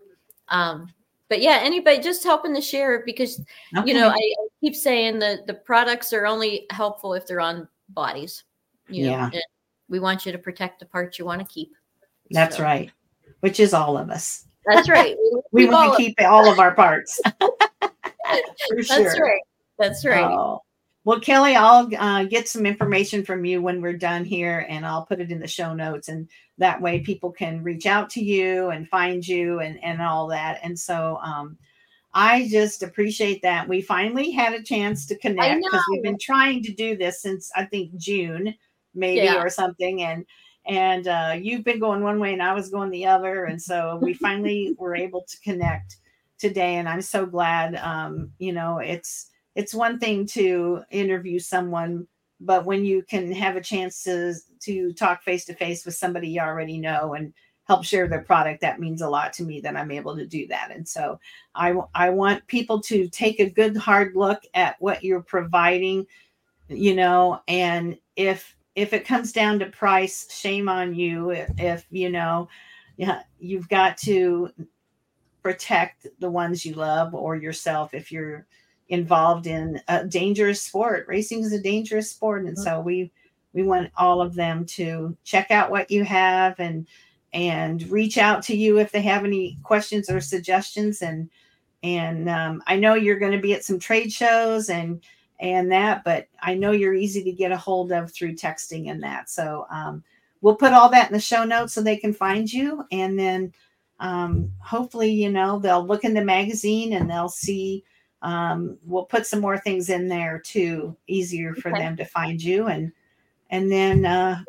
um, 0.51 0.93
but 1.29 1.41
yeah, 1.41 1.59
anybody 1.61 1.99
just 1.99 2.23
helping 2.23 2.53
to 2.53 2.61
share 2.61 2.93
it 2.95 3.05
because 3.05 3.41
okay. 3.75 3.87
you 3.87 3.97
know 3.97 4.09
I, 4.09 4.15
I, 4.15 4.47
keep 4.59 4.75
saying 4.75 5.17
that 5.19 5.47
the 5.47 5.53
products 5.53 6.13
are 6.13 6.27
only 6.27 6.65
helpful 6.69 7.13
if 7.13 7.25
they're 7.25 7.39
on 7.39 7.67
bodies. 7.89 8.43
You 8.89 9.05
know, 9.05 9.29
yeah, 9.33 9.39
we 9.87 10.01
want 10.01 10.25
you 10.25 10.33
to 10.33 10.37
protect 10.37 10.81
the 10.81 10.85
parts 10.85 11.17
you 11.17 11.25
want 11.25 11.39
to 11.39 11.47
keep. 11.47 11.71
That's 12.31 12.57
so. 12.57 12.63
right, 12.63 12.91
which 13.39 13.61
is 13.61 13.73
all 13.73 13.97
of 13.97 14.09
us. 14.09 14.45
That's 14.67 14.89
right. 14.89 15.15
We, 15.53 15.65
we 15.65 15.71
want 15.73 15.97
to 15.97 15.97
keep 15.97 16.15
all 16.21 16.49
of 16.49 16.59
our 16.59 16.73
parts. 16.73 17.19
That's 17.39 18.87
sure. 18.87 19.21
right. 19.21 19.41
That's 19.77 20.05
right. 20.05 20.23
Oh. 20.23 20.61
Well, 21.03 21.19
Kelly, 21.19 21.55
I'll 21.55 21.89
uh, 21.97 22.25
get 22.25 22.47
some 22.47 22.65
information 22.65 23.25
from 23.25 23.43
you 23.43 23.59
when 23.61 23.81
we're 23.81 23.97
done 23.97 24.23
here, 24.23 24.67
and 24.69 24.85
I'll 24.85 25.05
put 25.05 25.19
it 25.19 25.31
in 25.31 25.39
the 25.39 25.47
show 25.47 25.73
notes, 25.73 26.09
and 26.09 26.29
that 26.59 26.79
way 26.79 26.99
people 26.99 27.31
can 27.31 27.63
reach 27.63 27.87
out 27.87 28.11
to 28.11 28.23
you 28.23 28.69
and 28.69 28.87
find 28.87 29.27
you 29.27 29.59
and 29.59 29.83
and 29.83 29.99
all 30.01 30.27
that. 30.27 30.59
And 30.61 30.77
so, 30.77 31.17
um, 31.23 31.57
I 32.13 32.47
just 32.49 32.83
appreciate 32.83 33.41
that 33.41 33.67
we 33.67 33.81
finally 33.81 34.29
had 34.29 34.53
a 34.53 34.61
chance 34.61 35.07
to 35.07 35.17
connect 35.17 35.63
because 35.63 35.83
we've 35.89 36.03
been 36.03 36.19
trying 36.19 36.61
to 36.63 36.73
do 36.73 36.95
this 36.95 37.21
since 37.21 37.49
I 37.55 37.65
think 37.65 37.95
June, 37.95 38.53
maybe 38.93 39.25
yeah. 39.25 39.41
or 39.41 39.49
something, 39.49 40.03
and 40.03 40.23
and 40.67 41.07
uh, 41.07 41.35
you've 41.41 41.63
been 41.63 41.79
going 41.79 42.03
one 42.03 42.19
way 42.19 42.33
and 42.33 42.43
I 42.43 42.53
was 42.53 42.69
going 42.69 42.91
the 42.91 43.07
other, 43.07 43.45
and 43.45 43.59
so 43.59 43.97
we 44.03 44.13
finally 44.13 44.75
were 44.77 44.95
able 44.95 45.23
to 45.27 45.39
connect 45.43 45.97
today, 46.37 46.75
and 46.75 46.87
I'm 46.87 47.01
so 47.01 47.25
glad. 47.25 47.75
Um, 47.75 48.33
you 48.37 48.53
know, 48.53 48.77
it's 48.77 49.30
it's 49.55 49.73
one 49.73 49.99
thing 49.99 50.25
to 50.25 50.81
interview 50.91 51.39
someone 51.39 52.07
but 52.39 52.65
when 52.65 52.83
you 52.83 53.03
can 53.03 53.31
have 53.31 53.55
a 53.55 53.61
chance 53.61 54.03
to 54.03 54.33
to 54.59 54.93
talk 54.93 55.23
face 55.23 55.45
to 55.45 55.53
face 55.53 55.85
with 55.85 55.95
somebody 55.95 56.29
you 56.29 56.39
already 56.39 56.77
know 56.77 57.13
and 57.13 57.33
help 57.65 57.83
share 57.85 58.07
their 58.07 58.21
product 58.21 58.61
that 58.61 58.79
means 58.79 59.01
a 59.01 59.09
lot 59.09 59.31
to 59.31 59.43
me 59.43 59.61
that 59.61 59.77
i'm 59.77 59.91
able 59.91 60.15
to 60.15 60.25
do 60.25 60.47
that. 60.47 60.71
And 60.71 60.87
so 60.87 61.19
i 61.55 61.73
i 61.93 62.09
want 62.09 62.45
people 62.47 62.81
to 62.81 63.07
take 63.09 63.39
a 63.39 63.49
good 63.49 63.77
hard 63.77 64.15
look 64.15 64.41
at 64.53 64.75
what 64.79 65.03
you're 65.03 65.21
providing 65.21 66.05
you 66.67 66.95
know 66.95 67.41
and 67.47 67.97
if 68.15 68.55
if 68.75 68.93
it 68.93 69.05
comes 69.05 69.31
down 69.31 69.59
to 69.59 69.65
price 69.67 70.33
shame 70.33 70.69
on 70.69 70.95
you 70.95 71.31
if, 71.31 71.49
if 71.57 71.85
you 71.91 72.09
know 72.09 72.47
yeah 72.97 73.21
you've 73.39 73.69
got 73.69 73.97
to 73.97 74.49
protect 75.43 76.07
the 76.19 76.29
ones 76.29 76.65
you 76.65 76.73
love 76.73 77.13
or 77.13 77.35
yourself 77.35 77.93
if 77.93 78.11
you're 78.11 78.45
involved 78.91 79.47
in 79.47 79.81
a 79.87 80.05
dangerous 80.05 80.61
sport. 80.61 81.07
Racing 81.07 81.43
is 81.43 81.53
a 81.53 81.61
dangerous 81.61 82.11
sport, 82.11 82.45
and 82.45 82.57
so 82.57 82.79
we 82.81 83.09
we 83.53 83.63
want 83.63 83.91
all 83.97 84.21
of 84.21 84.35
them 84.35 84.65
to 84.65 85.17
check 85.23 85.49
out 85.49 85.71
what 85.71 85.89
you 85.89 86.03
have 86.03 86.59
and 86.59 86.85
and 87.33 87.89
reach 87.89 88.17
out 88.17 88.43
to 88.43 88.55
you 88.55 88.79
if 88.79 88.91
they 88.91 89.01
have 89.01 89.23
any 89.23 89.57
questions 89.63 90.09
or 90.09 90.19
suggestions. 90.19 91.01
And 91.01 91.29
and 91.83 92.29
um, 92.29 92.61
I 92.67 92.75
know 92.75 92.93
you're 92.93 93.19
going 93.19 93.31
to 93.31 93.39
be 93.39 93.53
at 93.53 93.63
some 93.63 93.79
trade 93.79 94.11
shows 94.11 94.69
and 94.69 95.01
and 95.39 95.71
that, 95.71 96.03
but 96.03 96.27
I 96.41 96.53
know 96.53 96.71
you're 96.71 96.93
easy 96.93 97.23
to 97.23 97.31
get 97.31 97.53
a 97.53 97.57
hold 97.57 97.91
of 97.93 98.11
through 98.11 98.35
texting 98.35 98.91
and 98.91 99.01
that. 99.03 99.29
So 99.29 99.65
um, 99.71 100.03
we'll 100.41 100.55
put 100.55 100.73
all 100.73 100.89
that 100.89 101.07
in 101.07 101.13
the 101.13 101.19
show 101.19 101.45
notes 101.45 101.73
so 101.73 101.81
they 101.81 101.97
can 101.97 102.13
find 102.13 102.51
you, 102.51 102.83
and 102.91 103.17
then. 103.17 103.53
Um, 103.99 104.51
hopefully, 104.59 105.11
you 105.11 105.29
know, 105.29 105.59
they'll 105.59 105.85
look 105.85 106.03
in 106.03 106.15
the 106.15 106.25
magazine 106.25 106.93
and 106.93 107.07
they'll 107.07 107.29
see 107.29 107.83
um, 108.21 108.77
we'll 108.85 109.05
put 109.05 109.25
some 109.25 109.39
more 109.39 109.57
things 109.57 109.89
in 109.89 110.07
there 110.07 110.39
too, 110.39 110.95
easier 111.07 111.55
for 111.55 111.71
okay. 111.71 111.79
them 111.79 111.97
to 111.97 112.05
find 112.05 112.41
you 112.41 112.67
and 112.67 112.91
and 113.51 113.69
then 113.71 114.05
uh 114.05 114.41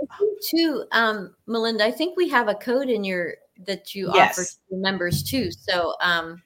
too 0.48 0.84
um 0.92 1.34
melinda 1.46 1.84
i 1.84 1.90
think 1.90 2.16
we 2.16 2.28
have 2.28 2.48
a 2.48 2.54
code 2.54 2.88
in 2.88 3.04
your 3.04 3.34
that 3.66 3.94
you 3.94 4.10
yes. 4.14 4.38
offer 4.38 4.48
to 4.70 4.76
members 4.76 5.22
too 5.22 5.50
so 5.50 5.94
um 6.00 6.40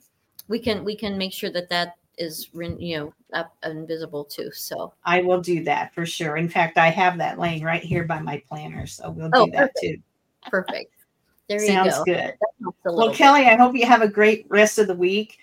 we 0.49 0.59
can 0.59 0.85
we 0.85 0.97
can 0.97 1.17
make 1.17 1.33
sure 1.33 1.51
that 1.51 1.69
that 1.69 1.97
is 2.19 2.49
you 2.55 2.97
know 2.97 3.13
up 3.35 3.55
and 3.63 3.87
visible 3.87 4.25
too 4.25 4.51
so 4.53 4.93
i 5.05 5.21
will 5.21 5.41
do 5.41 5.63
that 5.63 5.95
for 5.95 6.07
sure 6.07 6.39
in 6.39 6.49
fact 6.49 6.79
i 6.79 6.89
have 6.89 7.19
that 7.19 7.39
laying 7.39 7.63
right 7.63 7.83
here 7.83 8.05
by 8.05 8.19
my 8.19 8.43
planner 8.49 8.87
so 8.87 9.11
we'll 9.11 9.31
oh, 9.35 9.47
do 9.47 9.53
that 9.53 9.75
perfect. 9.75 9.79
too 9.81 9.97
perfect 10.51 10.93
there 11.49 11.61
you 11.61 11.69
Sounds 11.69 11.97
go. 11.99 12.05
good. 12.07 12.35
Well, 12.85 13.15
Kelly, 13.15 13.47
I 13.47 13.55
hope 13.55 13.77
you 13.77 13.87
have 13.87 14.03
a 14.03 14.09
great 14.09 14.47
rest 14.49 14.81
of 14.81 14.89
the 14.89 14.97
week 14.97 15.39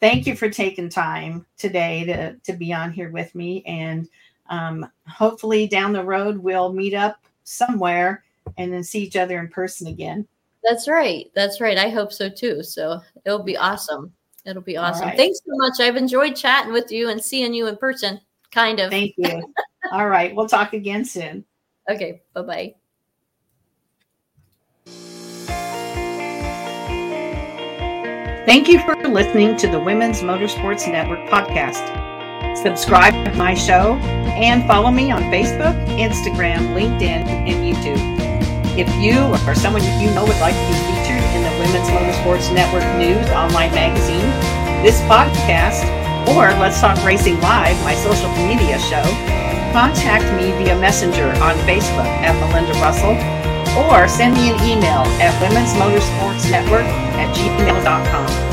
thank 0.00 0.26
you 0.26 0.36
for 0.36 0.48
taking 0.48 0.88
time 0.88 1.46
today 1.56 2.04
to, 2.04 2.34
to 2.44 2.52
be 2.52 2.72
on 2.72 2.92
here 2.92 3.10
with 3.10 3.34
me. 3.34 3.62
And 3.66 4.08
um, 4.48 4.86
hopefully 5.06 5.66
down 5.66 5.92
the 5.92 6.04
road, 6.04 6.38
we'll 6.38 6.72
meet 6.72 6.94
up 6.94 7.24
somewhere 7.44 8.24
and 8.58 8.72
then 8.72 8.84
see 8.84 9.02
each 9.02 9.16
other 9.16 9.38
in 9.38 9.48
person 9.48 9.86
again. 9.88 10.26
That's 10.62 10.88
right. 10.88 11.30
That's 11.34 11.60
right. 11.60 11.78
I 11.78 11.88
hope 11.88 12.12
so 12.12 12.28
too. 12.28 12.62
So 12.62 13.00
it'll 13.24 13.42
be 13.42 13.56
awesome. 13.56 14.12
It'll 14.44 14.62
be 14.62 14.76
awesome. 14.76 15.08
Right. 15.08 15.16
Thanks 15.16 15.40
so 15.44 15.52
much. 15.56 15.80
I've 15.80 15.96
enjoyed 15.96 16.36
chatting 16.36 16.72
with 16.72 16.90
you 16.90 17.08
and 17.08 17.22
seeing 17.22 17.54
you 17.54 17.66
in 17.66 17.76
person, 17.76 18.20
kind 18.50 18.80
of. 18.80 18.90
Thank 18.90 19.14
you. 19.16 19.52
All 19.92 20.08
right. 20.08 20.34
We'll 20.34 20.48
talk 20.48 20.72
again 20.72 21.04
soon. 21.04 21.44
Okay. 21.88 22.22
Bye 22.34 22.42
bye. 22.42 22.74
Thank 28.46 28.68
you 28.68 28.78
for 28.78 28.94
listening 28.94 29.56
to 29.56 29.66
the 29.66 29.80
Women's 29.80 30.22
Motorsports 30.22 30.86
Network 30.86 31.18
podcast. 31.28 31.82
Subscribe 32.56 33.12
to 33.24 33.34
my 33.34 33.54
show 33.54 33.98
and 34.38 34.64
follow 34.68 34.92
me 34.92 35.10
on 35.10 35.22
Facebook, 35.34 35.74
Instagram, 35.98 36.70
LinkedIn, 36.78 37.26
and 37.26 37.58
YouTube. 37.58 37.98
If 38.78 38.86
you 39.02 39.18
or 39.18 39.54
someone 39.56 39.82
you 39.98 40.14
know 40.14 40.22
would 40.22 40.38
like 40.38 40.54
to 40.54 40.66
be 40.70 40.78
featured 40.86 41.26
in 41.34 41.42
the 41.42 41.50
Women's 41.58 41.90
Motorsports 41.90 42.54
Network 42.54 42.86
News 43.02 43.28
online 43.30 43.74
magazine, 43.74 44.30
this 44.86 45.00
podcast, 45.10 45.82
or 46.30 46.46
Let's 46.62 46.80
Talk 46.80 47.04
Racing 47.04 47.40
Live, 47.40 47.74
my 47.82 47.96
social 47.96 48.30
media 48.46 48.78
show, 48.78 49.02
contact 49.74 50.22
me 50.38 50.52
via 50.62 50.78
Messenger 50.78 51.30
on 51.42 51.56
Facebook 51.66 52.06
at 52.22 52.38
Melinda 52.38 52.78
Russell 52.78 53.18
or 53.76 54.08
send 54.08 54.34
me 54.34 54.50
an 54.50 54.56
email 54.64 55.02
at 55.20 55.32
Women's 55.40 55.72
Motorsports 55.74 56.50
Network 56.50 56.86
at 57.16 57.34
gmail.com. 57.34 58.45